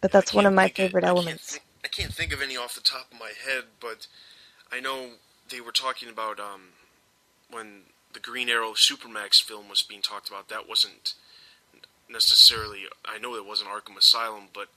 But 0.00 0.12
that's 0.12 0.32
one 0.32 0.46
of 0.46 0.54
my 0.54 0.68
favorite 0.68 1.04
I 1.04 1.08
can't, 1.08 1.16
elements. 1.18 1.52
think, 1.52 1.64
I 1.84 1.88
can't 1.88 2.14
think 2.14 2.32
of 2.32 2.40
any 2.40 2.56
off 2.56 2.74
the 2.74 2.80
top 2.80 3.12
of 3.12 3.18
my 3.18 3.32
head, 3.44 3.64
but 3.80 4.06
I 4.72 4.80
know 4.80 5.10
they 5.48 5.60
were 5.60 5.72
talking 5.72 6.08
about 6.08 6.40
um, 6.40 6.70
when 7.50 7.82
the 8.12 8.20
Green 8.20 8.48
Arrow 8.48 8.72
Supermax 8.72 9.42
film 9.42 9.68
was 9.68 9.82
being 9.82 10.00
talked 10.02 10.28
about. 10.28 10.48
That 10.48 10.66
wasn't 10.68 11.14
necessarily. 12.08 12.86
I 13.04 13.18
know 13.18 13.34
it 13.36 13.44
wasn't 13.44 13.70
Arkham 13.70 13.96
Asylum, 13.98 14.48
but 14.54 14.68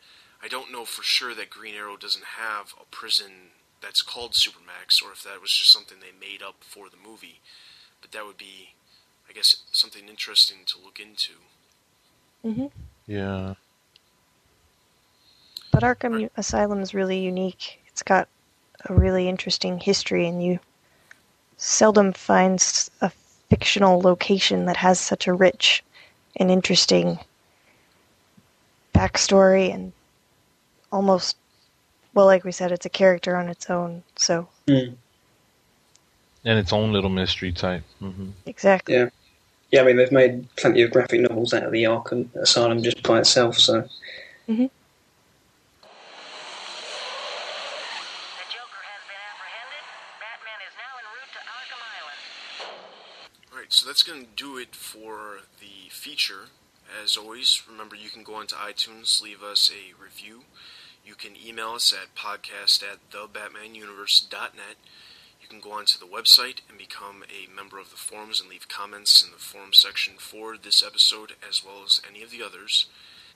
I 0.43 0.49
don't 0.49 0.71
know 0.73 0.83
for 0.83 1.03
sure 1.03 1.33
that 1.35 1.49
Green 1.49 1.73
Arrow 1.73 1.95
doesn't 1.95 2.25
have 2.37 2.73
a 2.81 2.85
prison 2.91 3.31
that's 3.81 4.01
called 4.01 4.33
Supermax, 4.33 5.01
or 5.01 5.13
if 5.13 5.23
that 5.23 5.41
was 5.41 5.51
just 5.51 5.71
something 5.71 5.97
they 5.99 6.11
made 6.19 6.41
up 6.41 6.55
for 6.59 6.89
the 6.89 6.97
movie. 6.97 7.39
But 8.01 8.11
that 8.11 8.25
would 8.25 8.37
be, 8.37 8.73
I 9.29 9.31
guess, 9.31 9.55
something 9.71 10.09
interesting 10.09 10.57
to 10.65 10.75
look 10.83 10.99
into. 10.99 11.33
hmm 12.41 12.67
Yeah. 13.07 13.53
But 15.71 15.83
Arkham 15.83 16.19
U- 16.19 16.29
Asylum 16.35 16.81
is 16.81 16.93
really 16.93 17.19
unique. 17.19 17.79
It's 17.87 18.03
got 18.03 18.27
a 18.89 18.93
really 18.93 19.29
interesting 19.29 19.79
history, 19.79 20.27
and 20.27 20.43
you 20.43 20.59
seldom 21.55 22.11
find 22.11 22.61
a 22.99 23.11
fictional 23.49 24.01
location 24.01 24.65
that 24.65 24.77
has 24.77 24.99
such 24.99 25.25
a 25.25 25.33
rich 25.33 25.83
and 26.35 26.51
interesting 26.51 27.19
backstory 28.93 29.73
and 29.73 29.93
almost, 30.93 31.35
well, 32.13 32.27
like 32.27 32.43
we 32.45 32.51
said, 32.51 32.71
it's 32.71 32.85
a 32.85 32.89
character 32.89 33.35
on 33.35 33.49
its 33.49 33.69
own. 33.69 34.03
So, 34.15 34.47
Mm. 34.67 34.95
And 36.45 36.59
its 36.59 36.71
own 36.73 36.93
little 36.93 37.09
mystery 37.09 37.51
type. 37.51 37.83
hmm 37.99 38.29
exactly. 38.45 38.95
Yeah. 38.95 39.09
Yeah, 39.71 39.81
I 39.81 39.85
mean, 39.85 39.97
they've 39.97 40.11
made 40.11 40.55
plenty 40.55 40.83
of 40.83 40.91
graphic 40.91 41.21
novels 41.21 41.53
out 41.53 41.63
of 41.63 41.71
the 41.71 41.83
Arkham 41.83 42.33
Asylum 42.35 42.83
just 42.83 43.01
by 43.01 43.19
itself, 43.19 43.57
so. 43.57 43.89
hmm 44.45 44.67
Alright, 53.51 53.71
so 53.73 53.87
that's 53.87 54.03
going 54.03 54.21
to 54.25 54.29
do 54.35 54.57
it 54.57 54.75
for 54.75 55.39
the 55.59 55.89
feature. 55.89 56.49
As 57.03 57.17
always, 57.17 57.63
remember 57.67 57.95
you 57.95 58.09
can 58.09 58.23
go 58.23 58.35
onto 58.35 58.55
iTunes, 58.55 59.21
leave 59.21 59.41
us 59.41 59.71
a 59.71 59.93
review. 60.01 60.43
You 61.05 61.15
can 61.15 61.33
email 61.35 61.71
us 61.71 61.93
at 61.93 62.15
podcast 62.15 62.81
at 62.81 63.09
thebatmanuniverse.net. 63.11 64.77
You 65.41 65.47
can 65.49 65.59
go 65.59 65.73
onto 65.73 65.99
the 65.99 66.05
website 66.05 66.61
and 66.69 66.77
become 66.77 67.23
a 67.23 67.53
member 67.53 67.77
of 67.77 67.89
the 67.89 67.97
forums 67.97 68.39
and 68.39 68.49
leave 68.49 68.69
comments 68.69 69.21
in 69.21 69.31
the 69.31 69.37
forum 69.37 69.73
section 69.73 70.13
for 70.17 70.57
this 70.57 70.81
episode 70.81 71.33
as 71.47 71.63
well 71.63 71.83
as 71.85 72.01
any 72.09 72.23
of 72.23 72.31
the 72.31 72.41
others. 72.41 72.85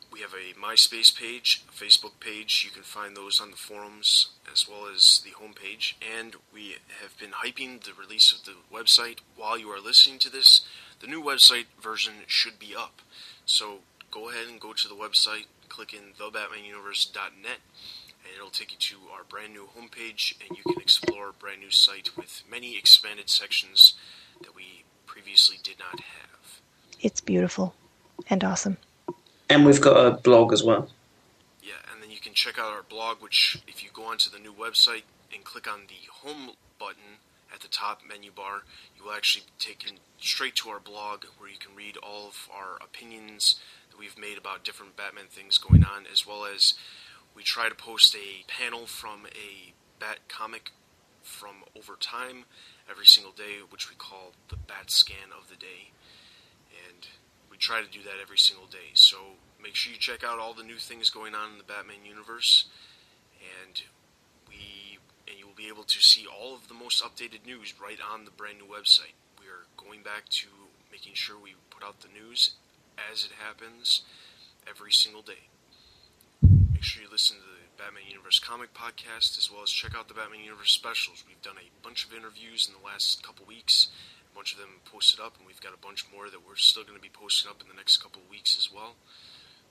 We 0.09 0.21
have 0.21 0.33
a 0.33 0.57
MySpace 0.57 1.13
page, 1.13 1.65
a 1.67 1.71
Facebook 1.73 2.21
page. 2.21 2.63
You 2.63 2.71
can 2.71 2.83
find 2.83 3.15
those 3.15 3.41
on 3.41 3.51
the 3.51 3.57
forums 3.57 4.29
as 4.51 4.65
well 4.67 4.87
as 4.93 5.21
the 5.25 5.31
homepage. 5.31 5.95
And 6.01 6.37
we 6.53 6.77
have 7.01 7.17
been 7.19 7.31
hyping 7.31 7.83
the 7.83 7.93
release 7.93 8.31
of 8.31 8.45
the 8.45 8.55
website 8.73 9.19
while 9.35 9.57
you 9.57 9.69
are 9.69 9.81
listening 9.81 10.19
to 10.19 10.29
this. 10.29 10.61
The 11.01 11.07
new 11.07 11.21
website 11.21 11.65
version 11.81 12.13
should 12.27 12.57
be 12.57 12.73
up. 12.73 13.01
So 13.45 13.79
go 14.09 14.29
ahead 14.29 14.47
and 14.47 14.59
go 14.59 14.71
to 14.73 14.87
the 14.87 14.95
website, 14.95 15.45
click 15.69 15.93
in 15.93 16.13
thebatmanuniverse.net, 16.19 17.59
and 18.23 18.35
it'll 18.35 18.49
take 18.49 18.71
you 18.71 18.77
to 18.77 18.95
our 19.13 19.23
brand 19.23 19.53
new 19.53 19.67
homepage, 19.77 20.33
and 20.41 20.57
you 20.57 20.63
can 20.63 20.81
explore 20.81 21.29
a 21.29 21.33
brand 21.33 21.61
new 21.61 21.71
site 21.71 22.15
with 22.17 22.43
many 22.49 22.77
expanded 22.77 23.29
sections 23.29 23.93
that 24.41 24.55
we 24.55 24.83
previously 25.05 25.57
did 25.63 25.79
not 25.79 25.99
have. 25.99 26.61
It's 27.01 27.21
beautiful 27.21 27.73
and 28.29 28.43
awesome. 28.43 28.77
And 29.49 29.65
we've 29.65 29.81
got 29.81 30.05
a 30.05 30.11
blog 30.17 30.51
as 30.51 30.63
well. 30.63 30.89
Yeah, 31.63 31.73
and 31.91 32.01
then 32.01 32.11
you 32.11 32.19
can 32.19 32.33
check 32.33 32.59
out 32.59 32.73
our 32.73 32.83
blog, 32.83 33.21
which, 33.21 33.61
if 33.67 33.83
you 33.83 33.89
go 33.93 34.03
onto 34.03 34.29
the 34.29 34.39
new 34.39 34.53
website 34.53 35.03
and 35.33 35.43
click 35.43 35.71
on 35.71 35.81
the 35.87 36.09
home 36.11 36.51
button 36.79 37.19
at 37.53 37.61
the 37.61 37.67
top 37.67 38.01
menu 38.07 38.31
bar, 38.31 38.63
you 38.97 39.05
will 39.05 39.13
actually 39.13 39.45
be 39.45 39.51
taken 39.57 39.99
straight 40.19 40.55
to 40.55 40.69
our 40.69 40.79
blog 40.79 41.23
where 41.37 41.49
you 41.49 41.57
can 41.57 41.75
read 41.75 41.95
all 41.97 42.27
of 42.27 42.49
our 42.53 42.75
opinions 42.83 43.55
that 43.86 43.86
we've 43.97 44.17
made 44.17 44.37
about 44.37 44.63
different 44.63 44.95
Batman 44.95 45.25
things 45.29 45.57
going 45.57 45.83
on, 45.83 46.05
as 46.11 46.25
well 46.25 46.45
as 46.45 46.73
we 47.35 47.43
try 47.43 47.69
to 47.69 47.75
post 47.75 48.15
a 48.15 48.43
panel 48.47 48.85
from 48.85 49.25
a 49.27 49.73
Bat 49.99 50.19
comic 50.27 50.71
from 51.23 51.63
over 51.75 51.97
time 51.99 52.45
every 52.89 53.05
single 53.05 53.31
day, 53.31 53.59
which 53.69 53.89
we 53.89 53.95
call 53.95 54.33
the 54.49 54.55
Bat 54.55 54.91
Scan 54.91 55.33
of 55.35 55.49
the 55.49 55.55
Day. 55.55 55.91
And 56.87 57.07
we 57.49 57.57
try 57.57 57.81
to 57.81 57.89
do 57.89 58.03
that 58.03 58.21
every 58.21 58.37
single 58.37 58.67
day. 58.67 58.93
So 58.93 59.17
make 59.61 59.75
sure 59.75 59.91
you 59.91 59.99
check 59.99 60.23
out 60.23 60.39
all 60.39 60.53
the 60.53 60.63
new 60.63 60.77
things 60.77 61.09
going 61.09 61.33
on 61.33 61.53
in 61.53 61.57
the 61.57 61.63
Batman 61.63 62.05
universe, 62.05 62.65
and 63.65 63.81
we 64.47 64.99
and 65.27 65.37
you 65.37 65.45
will 65.47 65.55
be 65.57 65.67
able 65.67 65.83
to 65.83 65.99
see 65.99 66.25
all 66.25 66.55
of 66.55 66.67
the 66.67 66.73
most 66.73 67.03
updated 67.03 67.45
news 67.45 67.73
right 67.81 67.99
on 68.13 68.25
the 68.25 68.31
brand 68.31 68.59
new 68.59 68.65
website. 68.65 69.17
We 69.41 69.47
are 69.47 69.65
going 69.75 70.03
back 70.03 70.29
to 70.29 70.47
making 70.91 71.15
sure 71.15 71.35
we 71.37 71.55
put 71.69 71.83
out 71.83 71.99
the 72.01 72.07
news 72.07 72.51
as 73.11 73.23
it 73.25 73.31
happens 73.43 74.01
every 74.69 74.91
single 74.91 75.21
day. 75.21 75.49
Make 76.41 76.83
sure 76.83 77.03
you 77.03 77.09
listen 77.09 77.37
to 77.37 77.43
the 77.43 77.83
Batman 77.83 78.03
Universe 78.09 78.39
comic 78.39 78.73
podcast 78.73 79.37
as 79.37 79.49
well 79.51 79.63
as 79.63 79.71
check 79.71 79.95
out 79.95 80.07
the 80.07 80.13
Batman 80.13 80.43
Universe 80.43 80.71
specials. 80.71 81.23
We've 81.27 81.41
done 81.41 81.57
a 81.57 81.69
bunch 81.83 82.05
of 82.05 82.13
interviews 82.13 82.67
in 82.67 82.73
the 82.79 82.85
last 82.85 83.23
couple 83.23 83.45
weeks. 83.45 83.87
A 84.31 84.35
bunch 84.35 84.53
of 84.53 84.59
them 84.59 84.81
posted 84.85 85.19
up, 85.19 85.37
and 85.37 85.47
we've 85.47 85.61
got 85.61 85.73
a 85.73 85.85
bunch 85.85 86.05
more 86.13 86.29
that 86.29 86.45
we're 86.47 86.55
still 86.55 86.83
going 86.83 86.95
to 86.97 87.01
be 87.01 87.09
posting 87.09 87.49
up 87.49 87.61
in 87.61 87.67
the 87.67 87.73
next 87.73 87.97
couple 87.97 88.21
of 88.21 88.29
weeks 88.29 88.55
as 88.57 88.69
well. 88.73 88.93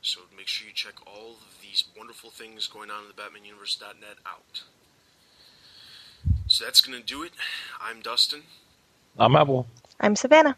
So 0.02 0.20
make 0.36 0.48
sure 0.48 0.66
you 0.66 0.74
check 0.74 0.94
all 1.06 1.36
of 1.46 1.62
these 1.62 1.84
wonderful 1.96 2.30
things 2.30 2.66
going 2.66 2.90
on 2.90 3.04
in 3.04 3.08
the 3.08 3.14
BatmanUniverse.net 3.14 4.18
out. 4.26 4.64
So 6.48 6.64
that's 6.64 6.80
going 6.80 6.98
to 6.98 7.04
do 7.04 7.22
it. 7.22 7.32
I'm 7.80 8.00
Dustin, 8.00 8.42
I'm 9.18 9.36
Apple. 9.36 9.66
I'm 10.00 10.16
Savannah. 10.16 10.56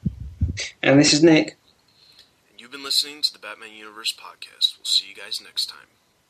And 0.83 0.99
this 0.99 1.13
is 1.13 1.23
Nick. 1.23 1.58
And 2.69 2.75
you've 2.75 2.81
been 2.81 2.85
listening 2.85 3.23
to 3.23 3.33
the 3.33 3.39
Batman 3.39 3.73
Universe 3.73 4.13
podcast. 4.13 4.77
We'll 4.77 4.85
see 4.85 5.09
you 5.09 5.15
guys 5.15 5.41
next 5.43 5.67
time. 5.67 5.87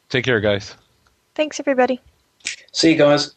Take 0.08 0.24
care, 0.24 0.40
guys. 0.40 0.76
Thanks, 1.34 1.58
everybody. 1.58 2.00
See 2.72 2.92
you 2.92 2.96
guys. 2.96 3.34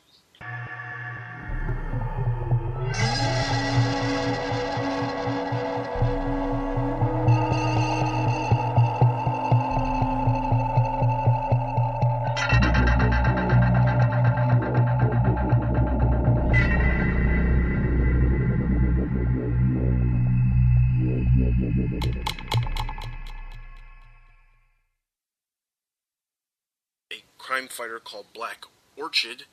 Crime 27.62 27.68
fighter 27.68 27.99
called 27.99 28.26
Black 28.34 28.66
Orchid 28.97 29.43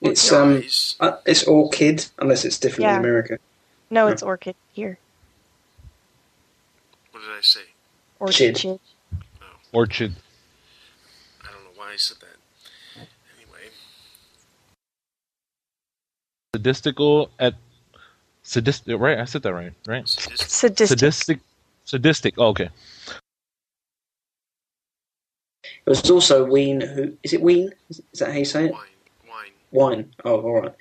It's 0.00 0.30
um, 0.32 0.62
uh, 1.00 1.16
it's 1.24 1.44
Orchid, 1.44 2.06
unless 2.18 2.44
it's 2.44 2.58
different 2.58 2.82
Yeah. 2.82 2.94
in 2.94 3.00
America. 3.00 3.38
No, 3.90 4.08
it's 4.08 4.22
Orchid 4.22 4.54
here. 4.72 4.98
What 7.10 7.20
did 7.20 7.30
I 7.30 7.40
say? 7.40 7.60
Orchid. 8.18 8.56
Chid. 8.56 8.80
Orchid. 9.72 10.14
I 11.42 11.46
don't 11.52 11.64
know 11.64 11.70
why 11.76 11.92
I 11.92 11.96
said 11.96 12.18
that. 12.20 13.06
Anyway, 13.38 13.70
Sadistical 16.54 17.30
at 17.38 17.54
sadistic. 18.42 18.98
Right, 18.98 19.18
I 19.18 19.24
said 19.24 19.42
that 19.42 19.54
right. 19.54 19.72
Right. 19.86 20.06
sadistic. 20.06 20.48
Sadistic. 20.50 20.98
Sadistic. 20.98 21.40
Sadistic. 21.84 22.34
Oh, 22.36 22.48
okay. 22.48 22.68
There 25.84 25.92
was 25.92 26.10
also 26.10 26.44
Ween, 26.44 26.80
who 26.80 27.16
is 27.22 27.34
it? 27.34 27.42
Ween? 27.42 27.70
Is 27.90 28.00
that 28.18 28.32
how 28.32 28.38
you 28.38 28.44
say 28.44 28.66
it? 28.66 28.72
Wine. 28.72 28.82
Wine. 29.28 29.52
Wine. 29.70 30.14
Oh, 30.24 30.40
all 30.40 30.62
right. 30.62 30.74